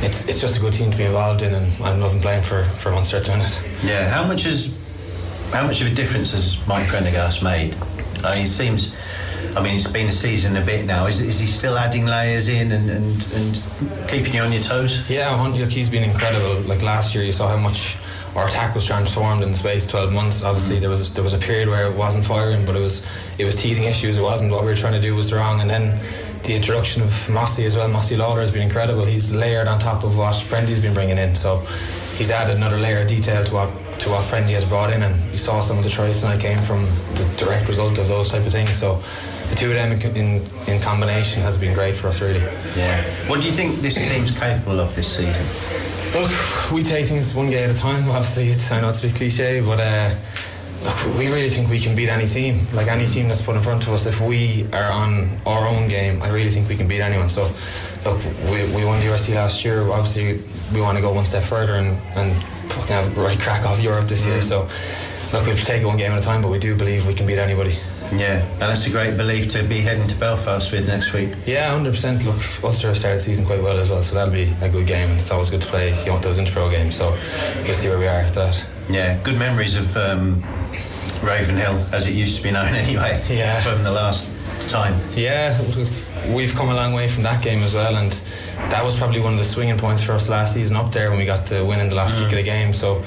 it's 0.00 0.26
it's 0.28 0.40
just 0.40 0.56
a 0.56 0.60
good 0.60 0.72
team 0.72 0.90
to 0.90 0.96
be 0.96 1.04
involved 1.04 1.42
in, 1.42 1.54
and 1.54 1.72
I'm 1.82 2.00
loving 2.00 2.20
playing 2.20 2.42
for 2.42 2.64
for 2.64 2.90
Munster 2.90 3.18
at 3.18 3.24
the 3.24 3.32
minute. 3.32 3.62
Yeah. 3.84 4.08
How 4.08 4.26
much 4.26 4.44
is 4.44 4.78
how 5.52 5.66
much 5.66 5.80
of 5.80 5.86
a 5.86 5.94
difference 5.94 6.32
has 6.32 6.66
Mike 6.66 6.88
Prendergast 6.88 7.42
made? 7.42 7.76
I 8.24 8.34
mean, 8.34 8.44
it 8.44 8.48
seems. 8.48 8.96
I 9.54 9.62
mean, 9.62 9.76
it's 9.76 9.90
been 9.90 10.08
a 10.08 10.12
season 10.12 10.56
a 10.56 10.64
bit 10.64 10.86
now. 10.86 11.06
Is, 11.06 11.20
is 11.20 11.38
he 11.38 11.46
still 11.46 11.76
adding 11.76 12.06
layers 12.06 12.48
in 12.48 12.72
and, 12.72 12.88
and, 12.88 13.32
and 13.34 14.08
keeping 14.08 14.32
you 14.32 14.40
on 14.40 14.50
your 14.50 14.62
toes? 14.62 15.08
Yeah, 15.10 15.34
look, 15.42 15.70
he's 15.70 15.90
been 15.90 16.08
incredible. 16.08 16.60
Like 16.62 16.82
last 16.82 17.14
year, 17.14 17.22
you 17.22 17.32
saw 17.32 17.48
how 17.48 17.58
much 17.58 17.98
our 18.34 18.48
attack 18.48 18.74
was 18.74 18.86
transformed 18.86 19.42
in 19.42 19.50
the 19.50 19.58
space 19.58 19.86
12 19.86 20.10
months. 20.10 20.42
Obviously, 20.42 20.78
there 20.78 20.88
was 20.88 21.12
there 21.12 21.22
was 21.22 21.34
a 21.34 21.38
period 21.38 21.68
where 21.68 21.86
it 21.86 21.94
wasn't 21.94 22.24
firing, 22.24 22.64
but 22.64 22.76
it 22.76 22.80
was 22.80 23.06
it 23.36 23.44
was 23.44 23.56
teething 23.56 23.84
issues. 23.84 24.16
It 24.16 24.22
wasn't 24.22 24.52
what 24.52 24.62
we 24.62 24.68
were 24.68 24.74
trying 24.74 24.94
to 24.94 25.00
do 25.00 25.14
was 25.14 25.34
wrong. 25.34 25.60
And 25.60 25.68
then 25.68 26.00
the 26.44 26.54
introduction 26.54 27.02
of 27.02 27.28
Mossy 27.28 27.66
as 27.66 27.76
well. 27.76 27.88
Mossy 27.88 28.16
Lawler 28.16 28.40
has 28.40 28.50
been 28.50 28.62
incredible. 28.62 29.04
He's 29.04 29.34
layered 29.34 29.68
on 29.68 29.78
top 29.78 30.02
of 30.02 30.16
what 30.16 30.34
Prendy's 30.48 30.80
been 30.80 30.94
bringing 30.94 31.18
in. 31.18 31.34
So 31.34 31.58
he's 32.16 32.30
added 32.30 32.56
another 32.56 32.78
layer 32.78 33.02
of 33.02 33.08
detail 33.08 33.44
to 33.44 33.54
what 33.54 33.70
to 34.00 34.08
what 34.08 34.24
Prendy 34.24 34.54
has 34.54 34.64
brought 34.64 34.90
in. 34.90 35.02
And 35.02 35.14
you 35.30 35.38
saw 35.38 35.60
some 35.60 35.76
of 35.76 35.84
the 35.84 35.90
tries 35.90 36.20
tonight 36.22 36.40
came 36.40 36.58
from 36.58 36.86
the 37.16 37.34
direct 37.36 37.68
result 37.68 37.98
of 37.98 38.08
those 38.08 38.30
type 38.30 38.46
of 38.46 38.52
things. 38.52 38.78
So 38.78 39.02
the 39.52 39.58
two 39.58 39.68
of 39.68 39.74
them 39.74 39.92
in, 39.92 40.16
in, 40.16 40.42
in 40.66 40.80
combination 40.80 41.42
has 41.42 41.58
been 41.58 41.74
great 41.74 41.94
for 41.94 42.08
us, 42.08 42.20
really. 42.20 42.40
Yeah. 42.74 43.04
What 43.28 43.40
do 43.40 43.46
you 43.46 43.52
think 43.52 43.76
this 43.76 43.96
team's 43.96 44.30
capable 44.30 44.80
of 44.80 44.94
this 44.96 45.16
season? 45.16 45.44
Look, 46.18 46.32
we 46.72 46.82
take 46.82 47.06
things 47.06 47.34
one 47.34 47.50
game 47.50 47.68
at 47.68 47.76
a 47.76 47.78
time. 47.78 48.08
Obviously, 48.08 48.48
it's 48.48 48.72
I 48.72 48.80
know 48.80 48.88
it's 48.88 48.98
a 49.00 49.08
bit 49.08 49.14
cliche, 49.14 49.60
but 49.60 49.78
uh, 49.78 50.14
look, 50.84 51.18
we 51.18 51.26
really 51.28 51.50
think 51.50 51.68
we 51.68 51.80
can 51.80 51.94
beat 51.94 52.08
any 52.08 52.26
team. 52.26 52.60
Like 52.72 52.88
any 52.88 53.06
team 53.06 53.28
that's 53.28 53.42
put 53.42 53.54
in 53.56 53.62
front 53.62 53.86
of 53.86 53.92
us, 53.92 54.06
if 54.06 54.20
we 54.20 54.66
are 54.72 54.90
on 54.90 55.28
our 55.44 55.68
own 55.68 55.86
game, 55.88 56.22
I 56.22 56.30
really 56.30 56.50
think 56.50 56.68
we 56.68 56.76
can 56.76 56.88
beat 56.88 57.00
anyone. 57.00 57.28
So, 57.28 57.42
look, 58.06 58.24
we, 58.44 58.64
we 58.74 58.84
won 58.86 59.00
the 59.00 59.06
URC 59.06 59.34
last 59.34 59.64
year. 59.64 59.82
Obviously, 59.90 60.42
we 60.74 60.80
want 60.80 60.96
to 60.96 61.02
go 61.02 61.12
one 61.12 61.26
step 61.26 61.44
further 61.44 61.74
and 61.74 61.98
and 62.16 62.32
fucking 62.72 62.94
have 62.94 63.18
a 63.18 63.20
right 63.20 63.38
crack 63.38 63.66
off 63.66 63.82
Europe 63.82 64.08
this 64.08 64.24
year. 64.24 64.40
So, 64.40 64.62
look, 65.32 65.44
we'll 65.44 65.56
take 65.56 65.82
it 65.82 65.86
one 65.86 65.98
game 65.98 66.12
at 66.12 66.18
a 66.18 66.22
time, 66.22 66.40
but 66.40 66.50
we 66.50 66.58
do 66.58 66.74
believe 66.74 67.06
we 67.06 67.12
can 67.12 67.26
beat 67.26 67.38
anybody. 67.38 67.76
Yeah, 68.14 68.42
and 68.44 68.60
that's 68.60 68.86
a 68.86 68.90
great 68.90 69.16
belief 69.16 69.48
to 69.50 69.62
be 69.62 69.80
heading 69.80 70.06
to 70.08 70.14
Belfast 70.16 70.70
with 70.70 70.86
next 70.86 71.12
week. 71.12 71.30
Yeah, 71.46 71.70
hundred 71.70 71.90
percent. 71.92 72.24
Look, 72.24 72.36
Ulster 72.62 72.88
have 72.88 72.98
started 72.98 73.18
the 73.20 73.22
season 73.24 73.46
quite 73.46 73.62
well 73.62 73.78
as 73.78 73.90
well, 73.90 74.02
so 74.02 74.14
that'll 74.14 74.32
be 74.34 74.52
a 74.60 74.68
good 74.68 74.86
game, 74.86 75.10
and 75.10 75.18
it's 75.18 75.30
always 75.30 75.48
good 75.50 75.62
to 75.62 75.68
play 75.68 75.90
the- 75.90 76.18
those 76.22 76.38
inter-pro 76.38 76.70
games. 76.70 76.94
So 76.94 77.16
we'll 77.64 77.74
see 77.74 77.88
where 77.88 77.98
we 77.98 78.06
are 78.06 78.20
at 78.20 78.34
that. 78.34 78.64
Yeah, 78.90 79.16
good 79.22 79.38
memories 79.38 79.76
of 79.76 79.96
um, 79.96 80.42
Ravenhill, 81.22 81.74
as 81.92 82.06
it 82.06 82.12
used 82.12 82.36
to 82.36 82.42
be 82.42 82.50
known 82.50 82.74
anyway. 82.74 83.22
Yeah. 83.28 83.60
From 83.62 83.82
the 83.82 83.90
last 83.92 84.28
time. 84.68 84.94
Yeah, 85.16 85.58
we've 86.34 86.54
come 86.54 86.68
a 86.68 86.74
long 86.74 86.92
way 86.92 87.08
from 87.08 87.22
that 87.24 87.42
game 87.42 87.62
as 87.62 87.74
well, 87.74 87.96
and 87.96 88.12
that 88.70 88.84
was 88.84 88.96
probably 88.96 89.20
one 89.20 89.32
of 89.32 89.38
the 89.38 89.44
swinging 89.44 89.78
points 89.78 90.02
for 90.04 90.12
us 90.12 90.28
last 90.28 90.54
season 90.54 90.76
up 90.76 90.92
there 90.92 91.10
when 91.10 91.18
we 91.18 91.24
got 91.24 91.46
to 91.46 91.64
win 91.64 91.80
in 91.80 91.88
the 91.88 91.94
last 91.94 92.18
week 92.20 92.28
of 92.30 92.36
the 92.36 92.42
game. 92.42 92.72
So 92.74 93.02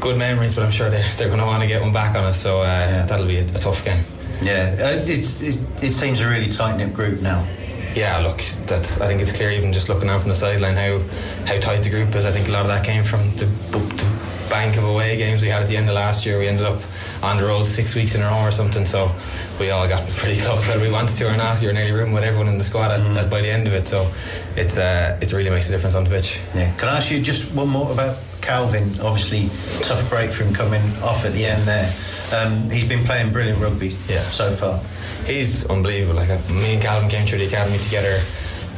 good 0.00 0.16
memories, 0.18 0.54
but 0.54 0.62
I'm 0.64 0.70
sure 0.70 0.88
they're, 0.88 1.08
they're 1.16 1.28
going 1.28 1.40
to 1.40 1.46
want 1.46 1.62
to 1.62 1.68
get 1.68 1.82
one 1.82 1.92
back 1.92 2.14
on 2.16 2.24
us. 2.24 2.40
So 2.40 2.60
uh, 2.62 3.04
that'll 3.06 3.26
be 3.26 3.38
a, 3.38 3.44
a 3.44 3.58
tough 3.58 3.84
game. 3.84 4.04
Yeah, 4.42 4.76
uh, 4.78 5.02
it's, 5.06 5.40
it's, 5.40 5.64
it 5.82 5.92
seems 5.92 6.20
a 6.20 6.28
really 6.28 6.48
tight 6.48 6.76
knit 6.76 6.92
group 6.92 7.20
now. 7.20 7.46
Yeah, 7.94 8.18
look, 8.18 8.42
that's. 8.66 9.00
I 9.00 9.06
think 9.06 9.22
it's 9.22 9.34
clear 9.34 9.50
even 9.50 9.72
just 9.72 9.88
looking 9.88 10.10
out 10.10 10.20
from 10.20 10.28
the 10.28 10.34
sideline 10.34 10.76
how 10.76 10.98
how 11.46 11.58
tight 11.58 11.82
the 11.82 11.88
group 11.88 12.14
is. 12.14 12.26
I 12.26 12.30
think 12.30 12.46
a 12.48 12.50
lot 12.50 12.60
of 12.60 12.68
that 12.68 12.84
came 12.84 13.02
from 13.02 13.20
the, 13.36 13.46
the 13.72 14.48
bank 14.50 14.76
of 14.76 14.84
away 14.84 15.16
games 15.16 15.40
we 15.40 15.48
had 15.48 15.62
at 15.62 15.68
the 15.68 15.78
end 15.78 15.88
of 15.88 15.94
last 15.94 16.26
year. 16.26 16.38
We 16.38 16.46
ended 16.46 16.66
up 16.66 16.80
on 17.22 17.38
the 17.38 17.44
road 17.44 17.64
six 17.64 17.94
weeks 17.94 18.14
in 18.14 18.20
a 18.20 18.26
row 18.26 18.42
or 18.42 18.50
something, 18.50 18.84
so 18.84 19.10
we 19.58 19.70
all 19.70 19.88
got 19.88 20.06
pretty 20.10 20.38
close 20.42 20.68
whether 20.68 20.80
we 20.80 20.90
wanted 20.90 21.16
to 21.16 21.32
or 21.32 21.36
not. 21.38 21.62
You're 21.62 21.72
nearly 21.72 21.92
room 21.92 22.12
with 22.12 22.22
everyone 22.22 22.48
in 22.48 22.58
the 22.58 22.64
squad 22.64 22.90
at, 22.90 23.00
at, 23.16 23.30
by 23.30 23.40
the 23.40 23.50
end 23.50 23.66
of 23.66 23.72
it, 23.72 23.86
so 23.86 24.12
it's 24.56 24.76
uh, 24.76 25.18
it 25.22 25.32
really 25.32 25.48
makes 25.48 25.70
a 25.70 25.72
difference 25.72 25.94
on 25.94 26.04
the 26.04 26.10
pitch. 26.10 26.38
Yeah. 26.54 26.74
Can 26.76 26.88
I 26.88 26.98
ask 26.98 27.10
you 27.10 27.22
just 27.22 27.54
one 27.54 27.68
more 27.68 27.90
about 27.90 28.18
Calvin, 28.42 28.84
obviously 29.00 29.48
tough 29.82 30.08
break 30.08 30.30
for 30.30 30.44
him 30.44 30.54
coming 30.54 30.82
off 31.02 31.24
at 31.24 31.32
the 31.32 31.46
end 31.46 31.62
there. 31.62 31.90
Um, 32.34 32.68
he's 32.70 32.84
been 32.88 33.04
playing 33.04 33.32
brilliant 33.32 33.60
rugby 33.60 33.96
Yeah. 34.08 34.22
so 34.22 34.52
far. 34.52 34.80
He's 35.26 35.64
unbelievable. 35.68 36.16
Like 36.16 36.30
uh, 36.30 36.38
me 36.52 36.74
and 36.74 36.82
Calvin 36.82 37.08
came 37.08 37.26
through 37.26 37.38
the 37.38 37.46
academy 37.46 37.78
together. 37.78 38.20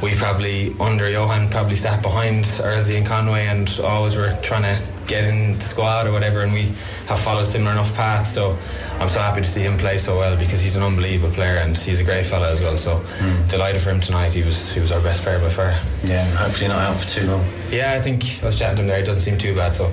We 0.01 0.15
probably 0.15 0.73
under 0.79 1.09
Johan 1.09 1.49
probably 1.49 1.75
sat 1.75 2.01
behind 2.01 2.45
Earlsey 2.45 2.97
and 2.97 3.05
Conway 3.05 3.47
and 3.47 3.69
always 3.83 4.15
were 4.15 4.37
trying 4.41 4.63
to 4.63 4.81
get 5.07 5.25
in 5.25 5.55
the 5.55 5.61
squad 5.61 6.07
or 6.07 6.13
whatever. 6.13 6.41
And 6.41 6.53
we 6.53 6.63
have 7.07 7.19
followed 7.19 7.45
similar 7.45 7.71
enough 7.73 7.93
paths. 7.95 8.31
So 8.33 8.57
I'm 8.99 9.09
so 9.09 9.19
happy 9.19 9.41
to 9.41 9.47
see 9.47 9.61
him 9.61 9.77
play 9.77 9.97
so 9.97 10.17
well 10.17 10.37
because 10.37 10.61
he's 10.61 10.77
an 10.77 10.83
unbelievable 10.83 11.33
player 11.33 11.57
and 11.57 11.77
he's 11.77 11.99
a 11.99 12.03
great 12.05 12.25
fella 12.25 12.49
as 12.49 12.61
well. 12.63 12.77
So 12.77 13.03
delighted 13.49 13.81
for 13.81 13.89
him 13.89 13.99
tonight. 13.99 14.33
He 14.33 14.41
was 14.43 14.73
he 14.73 14.79
was 14.79 14.91
our 14.93 15.01
best 15.01 15.21
player 15.23 15.39
by 15.39 15.49
far. 15.49 15.73
Yeah, 16.05 16.25
and 16.25 16.37
hopefully 16.37 16.69
not 16.69 16.79
out 16.79 16.95
for 16.95 17.09
too 17.09 17.27
long. 17.27 17.45
Yeah, 17.69 17.91
I 17.91 17.99
think 17.99 18.23
I 18.41 18.45
was 18.45 18.57
chatting 18.57 18.77
to 18.77 18.81
him 18.83 18.87
there. 18.87 18.99
He 18.99 19.05
doesn't 19.05 19.21
seem 19.21 19.37
too 19.37 19.53
bad. 19.53 19.75
So 19.75 19.85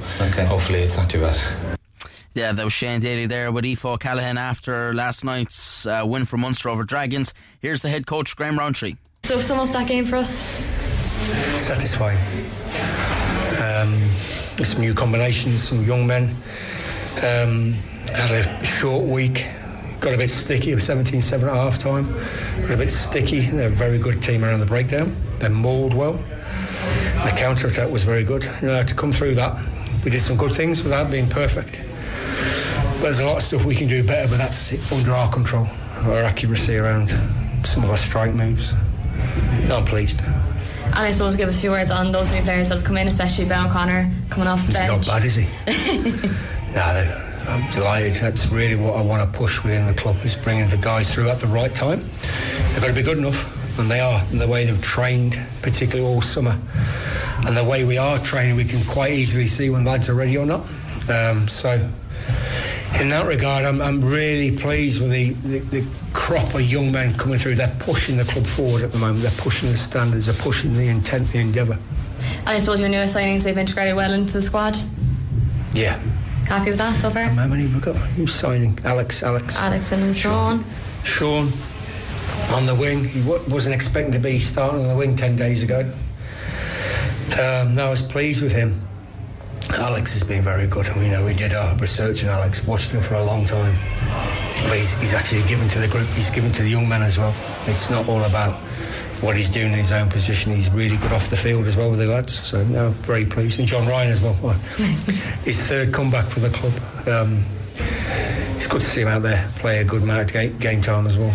hopefully 0.47 0.81
it's 0.81 0.97
not 0.97 1.11
too 1.11 1.21
bad. 1.21 1.76
Yeah, 2.37 2.53
that 2.53 2.65
was 2.65 2.75
Shane 2.75 3.01
Daly 3.01 3.25
there 3.25 3.51
with 3.51 3.65
Aoife 3.65 3.99
Callaghan 3.99 4.37
after 4.37 4.93
last 4.93 5.25
night's 5.25 5.87
uh, 5.87 6.03
win 6.05 6.27
for 6.27 6.37
Munster 6.37 6.69
over 6.69 6.85
Dragons. 6.85 7.33
Here's 7.61 7.81
the 7.81 7.89
head 7.89 8.07
coach, 8.07 8.37
Graham 8.37 8.59
Rowntree. 8.59 8.97
So 9.23 9.41
sum 9.41 9.59
up 9.59 9.71
that 9.71 9.89
game 9.89 10.05
for 10.05 10.17
us. 10.17 10.29
Satisfying. 11.65 12.19
Um, 13.57 13.95
some 14.63 14.83
new 14.83 14.93
combinations, 14.93 15.67
some 15.67 15.83
young 15.85 16.07
men. 16.07 16.37
Um, 17.23 17.73
had 18.13 18.31
a 18.31 18.65
short 18.67 19.05
week. 19.07 19.47
Got 20.01 20.13
a 20.13 20.19
bit 20.19 20.29
sticky. 20.29 20.73
It 20.73 20.75
was 20.75 20.85
17 20.85 21.23
7 21.23 21.49
at 21.49 21.55
half 21.55 21.79
time. 21.79 22.13
Got 22.61 22.73
a 22.73 22.77
bit 22.77 22.91
sticky. 22.91 23.41
They're 23.47 23.69
a 23.69 23.71
very 23.71 23.99
good 23.99 24.21
team 24.21 24.45
around 24.45 24.61
the 24.61 24.67
breakdown. 24.67 25.17
They 25.39 25.49
mauled 25.49 25.95
well. 25.95 26.23
The 27.25 27.35
counter 27.35 27.69
attack 27.69 27.91
was 27.91 28.03
very 28.03 28.25
good. 28.25 28.45
You 28.61 28.69
know, 28.69 28.83
to 28.83 28.95
come 28.95 29.11
through 29.11 29.37
that, 29.37 29.59
we 30.05 30.11
did 30.11 30.21
some 30.21 30.37
good 30.37 30.53
things 30.53 30.83
without 30.83 31.11
being 31.11 31.31
perfect. 31.31 31.81
There's 33.01 33.21
a 33.21 33.27
lot 33.27 33.37
of 33.37 33.43
stuff 33.43 33.65
we 33.65 33.75
can 33.75 33.89
do 33.89 34.03
better, 34.05 34.29
but 34.29 34.39
that's 34.39 34.93
under 34.93 35.13
our 35.13 35.31
control. 35.31 35.67
Our 36.03 36.23
accuracy 36.23 36.77
around 36.77 37.09
some 37.65 37.85
of 37.85 37.91
our 37.91 37.97
strike 37.97 38.35
moves. 38.35 38.75
I'm 39.71 39.85
pleased. 39.85 40.23
And 40.85 40.95
I 40.95 41.11
suppose 41.11 41.37
give 41.37 41.49
us 41.49 41.59
a 41.59 41.61
few 41.61 41.71
words 41.71 41.91
on 41.91 42.11
those 42.11 42.31
new 42.31 42.41
players 42.43 42.69
that 42.69 42.77
have 42.77 42.85
come 42.85 42.97
in, 42.97 43.07
especially 43.07 43.45
Ben 43.45 43.67
O'Connor 43.67 44.11
coming 44.31 44.49
off 44.49 44.63
the 44.63 44.69
He's 44.69 44.77
bench. 44.89 45.07
not 45.07 45.15
bad, 45.15 45.25
is 45.25 45.37
he? 45.37 45.45
no, 46.75 47.27
I'm 47.49 47.71
delighted. 47.71 48.15
That's 48.15 48.47
really 48.51 48.77
what 48.77 48.97
I 48.97 49.03
want 49.03 49.31
to 49.31 49.39
push 49.39 49.63
within 49.63 49.87
the 49.87 49.95
club 49.95 50.17
is 50.25 50.35
bringing 50.35 50.69
the 50.69 50.79
guys 50.79 51.13
through 51.13 51.29
at 51.29 51.39
the 51.39 51.47
right 51.49 51.75
time. 51.75 52.01
They've 52.73 52.81
got 52.81 52.89
to 52.89 52.93
be 52.95 53.03
good 53.03 53.19
enough, 53.19 53.79
and 53.79 53.91
they 53.91 54.01
are. 54.01 54.23
And 54.31 54.41
the 54.41 54.49
way 54.49 54.65
they've 54.65 54.81
trained, 54.83 55.39
particularly 55.63 56.09
all 56.09 56.23
summer, 56.23 56.59
and 57.47 57.57
the 57.57 57.65
way 57.65 57.85
we 57.85 57.99
are 57.99 58.19
training, 58.19 58.57
we 58.57 58.65
can 58.65 58.83
quite 58.87 59.13
easily 59.13 59.47
see 59.47 59.71
when 59.71 59.85
lads 59.85 60.09
are 60.09 60.15
ready 60.15 60.37
or 60.37 60.47
not. 60.47 60.65
Um, 61.09 61.47
so, 61.47 61.89
in 63.01 63.11
that 63.11 63.27
regard, 63.27 63.65
I'm, 63.65 63.81
I'm 63.83 64.01
really 64.03 64.57
pleased 64.57 65.01
with 65.01 65.11
the, 65.11 65.33
the, 65.33 65.59
the 65.59 65.87
crop 66.13 66.55
of 66.55 66.63
young 66.63 66.93
men 66.93 67.17
coming 67.17 67.39
through. 67.39 67.57
They're 67.57 67.75
pushing 67.79 68.17
the 68.17 68.25
club 68.25 68.47
forward 68.47 68.83
at 68.83 68.93
the 68.93 68.99
moment. 68.99 69.21
They're 69.21 69.31
pushing 69.43 69.69
the 69.69 69.77
standards. 69.77 70.27
They're 70.27 70.43
pushing 70.43 70.75
the 70.75 70.89
intent, 70.89 71.29
the 71.29 71.39
endeavour. 71.39 71.79
And 72.41 72.49
I 72.49 72.59
suppose 72.59 72.81
your 72.81 72.89
newest 72.89 73.15
signings, 73.15 73.45
they've 73.45 73.57
integrated 73.57 73.97
well 73.97 74.13
into 74.13 74.33
the 74.33 74.43
squad. 74.43 74.77
Yeah. 75.73 75.99
Happy 76.47 76.71
with 76.71 76.79
that 76.79 77.01
far? 77.01 77.11
How 77.13 77.47
many 77.47 77.67
we 77.67 77.81
got? 77.81 77.97
Who's 77.97 78.33
signing? 78.33 78.79
Alex. 78.85 79.23
Alex. 79.23 79.57
Alex 79.59 79.93
and 79.93 80.17
Sean. 80.17 80.65
Sean 81.05 81.49
on 82.53 82.67
the 82.67 82.75
wing. 82.75 83.05
He 83.05 83.23
wasn't 83.23 83.75
expecting 83.75 84.13
to 84.13 84.19
be 84.19 84.39
starting 84.39 84.81
on 84.81 84.89
the 84.89 84.97
wing 84.97 85.17
10 85.17 85.37
days 85.37 85.63
ago. 85.63 85.81
Um, 87.33 87.75
no, 87.75 87.89
I 87.89 87.91
was 87.91 88.03
pleased 88.03 88.43
with 88.43 88.53
him. 88.55 88.86
Alex 89.75 90.13
has 90.13 90.23
been 90.23 90.43
very 90.43 90.67
good. 90.67 90.89
We 90.97 91.09
know 91.09 91.25
we 91.25 91.35
did 91.35 91.53
our 91.53 91.77
research 91.77 92.25
on 92.25 92.31
Alex, 92.31 92.65
watched 92.67 92.91
him 92.91 93.03
for 93.03 93.15
a 93.15 93.25
long 93.25 93.45
time. 93.45 93.75
But 94.63 94.77
he's, 94.77 94.99
he's 95.01 95.15
actually 95.15 95.43
given 95.49 95.69
to 95.69 95.79
the 95.79 95.89
group, 95.89 96.07
he's 96.09 96.31
given 96.31 96.53
to 96.53 96.63
the 96.63 96.69
young 96.69 96.89
men 96.89 97.03
as 97.03 97.19
well. 97.19 97.35
It's 97.67 97.91
not 97.91 98.09
all 98.09 98.23
about 98.25 98.55
what 99.21 99.37
he's 99.37 99.51
doing 99.51 99.73
in 99.73 99.79
his 99.79 99.93
own 99.93 100.09
position. 100.09 100.53
He's 100.53 100.71
really 100.71 100.97
good 100.97 101.13
off 101.13 101.31
the 101.31 101.37
field 101.37 101.67
as 101.67 101.77
well 101.77 101.91
with 101.91 101.99
the 101.99 102.07
lads. 102.07 102.35
So, 102.39 102.63
no, 102.65 102.91
very 102.91 103.25
pleased. 103.25 103.59
And 103.59 103.67
John 103.67 103.87
Ryan 103.87 104.11
as 104.11 104.21
well. 104.21 104.35
His 105.45 105.63
third 105.63 105.93
comeback 105.93 106.27
for 106.27 106.41
the 106.41 106.51
club. 106.51 106.73
Um, 107.09 107.43
it's 108.57 108.67
good 108.67 108.81
to 108.81 108.87
see 108.87 109.03
him 109.03 109.09
out 109.09 109.23
there 109.23 109.49
play 109.57 109.79
a 109.81 109.85
good 109.85 110.03
amount 110.03 110.23
of 110.23 110.33
game, 110.33 110.57
game 110.59 110.83
time 110.83 111.07
as 111.07 111.17
well. 111.17 111.35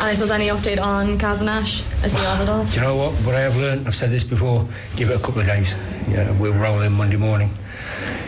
And 0.00 0.08
I 0.08 0.14
suppose 0.14 0.30
any 0.30 0.48
update 0.48 0.80
on 0.80 1.18
Calvin 1.18 1.44
Nash? 1.44 1.82
Is 2.02 2.14
he 2.14 2.24
at 2.24 2.48
all? 2.48 2.64
Do 2.64 2.74
you 2.74 2.80
know 2.80 2.96
what? 2.96 3.12
What 3.16 3.34
I 3.34 3.40
have 3.40 3.54
learned, 3.58 3.86
I've 3.86 3.94
said 3.94 4.08
this 4.08 4.24
before, 4.24 4.66
give 4.96 5.10
it 5.10 5.20
a 5.20 5.22
couple 5.22 5.42
of 5.42 5.46
days. 5.46 5.76
Yeah, 6.08 6.32
we'll 6.40 6.54
roll 6.54 6.80
in 6.80 6.92
Monday 6.92 7.18
morning, 7.18 7.50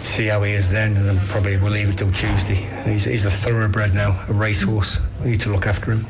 see 0.00 0.26
how 0.26 0.42
he 0.42 0.52
is 0.52 0.70
then, 0.70 0.98
and 0.98 1.08
then 1.08 1.18
probably 1.28 1.56
we'll 1.56 1.72
leave 1.72 1.88
it 1.88 1.96
till 1.96 2.12
Tuesday. 2.12 2.56
He's, 2.84 3.04
he's 3.06 3.24
a 3.24 3.30
thoroughbred 3.30 3.94
now, 3.94 4.22
a 4.28 4.34
racehorse. 4.34 5.00
We 5.24 5.30
need 5.30 5.40
to 5.40 5.50
look 5.50 5.66
after 5.66 5.92
him. 5.92 6.06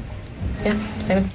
Yeah. 0.65 1.27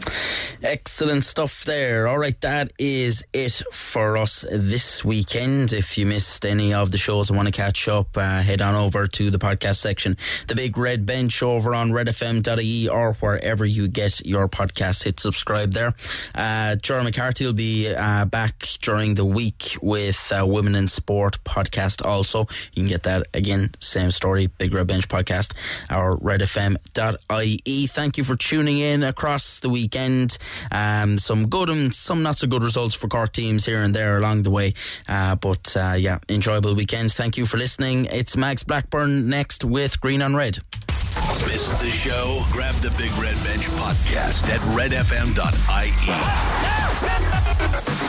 Excellent 0.64 1.24
stuff 1.24 1.66
there. 1.66 2.08
All 2.08 2.18
right, 2.18 2.40
that 2.42 2.72
is 2.80 3.24
it 3.32 3.62
for 3.72 4.18
us 4.18 4.44
this 4.52 5.06
weekend. 5.06 5.72
If 5.72 5.98
you 5.98 6.06
missed 6.06 6.46
any 6.46 6.74
of 6.74 6.92
the 6.92 6.98
shows 6.98 7.30
and 7.30 7.38
want 7.38 7.48
to 7.48 7.52
catch 7.52 7.88
up, 7.88 8.18
uh, 8.18 8.42
head 8.42 8.62
on 8.62 8.74
over 8.74 9.06
to 9.06 9.30
the 9.30 9.38
podcast 9.38 9.76
section. 9.76 10.18
The 10.48 10.56
Big 10.56 10.78
Red 10.78 11.06
Bench 11.06 11.44
over 11.44 11.76
on 11.76 11.92
redfm.ie 11.92 12.90
or 12.90 13.14
wherever 13.16 13.66
you 13.66 13.88
get 13.88 14.26
your 14.26 14.48
podcast. 14.48 15.04
Hit 15.04 15.20
subscribe 15.20 15.74
there. 15.74 15.94
Uh, 16.34 16.76
Jerry 16.78 17.04
McCarthy 17.04 17.46
will 17.46 17.54
be 17.54 17.94
uh, 17.94 18.26
back 18.26 18.66
during 18.82 19.14
the 19.16 19.26
week 19.26 19.78
with 19.82 20.34
uh, 20.36 20.46
Women 20.46 20.74
in 20.74 20.88
Sport 20.88 21.38
podcast 21.44 22.04
also. 22.04 22.48
You 22.74 22.84
can 22.84 22.88
get 22.88 23.04
that 23.04 23.28
again, 23.34 23.72
same 23.80 24.10
story, 24.12 24.48
Big 24.48 24.74
Red 24.74 24.88
Bench 24.88 25.08
podcast 25.08 25.54
or 25.92 26.18
redfm.ie. 26.18 27.88
Thank 27.88 28.18
you 28.18 28.24
for 28.24 28.36
tuning 28.36 28.80
in 28.80 29.04
across 29.18 29.60
the 29.60 29.70
weekend. 29.70 30.38
Um, 30.72 31.18
some 31.18 31.48
good 31.48 31.70
and 31.70 31.92
some 31.94 32.22
not 32.22 32.38
so 32.38 32.46
good 32.48 32.62
results 32.62 32.94
for 32.94 33.08
Cork 33.08 33.32
teams 33.32 33.66
here 33.66 33.82
and 33.82 33.94
there 33.96 34.18
along 34.18 34.44
the 34.44 34.52
way. 34.52 34.76
Uh, 35.10 35.36
but 35.36 35.76
uh, 35.76 35.96
yeah, 35.98 36.20
enjoyable 36.30 36.76
weekend. 36.76 37.12
Thank 37.12 37.36
you 37.36 37.48
for 37.48 37.58
listening. 37.58 38.06
It's 38.06 38.38
Max 38.38 38.62
Blackburn 38.62 39.28
next 39.28 39.66
with 39.66 40.00
Green 40.00 40.22
on 40.22 40.36
Red. 40.36 40.60
Missed 41.48 41.80
the 41.82 41.90
show? 41.90 42.42
Grab 42.52 42.76
the 42.76 42.92
Big 42.92 43.12
Red 43.14 43.36
Bench 43.44 43.66
podcast 43.82 44.50
at 44.54 44.62
redfm.ie. 44.78 45.90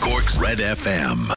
Cork's 0.01 0.37
Red 0.37 0.59
FM. 0.59 1.25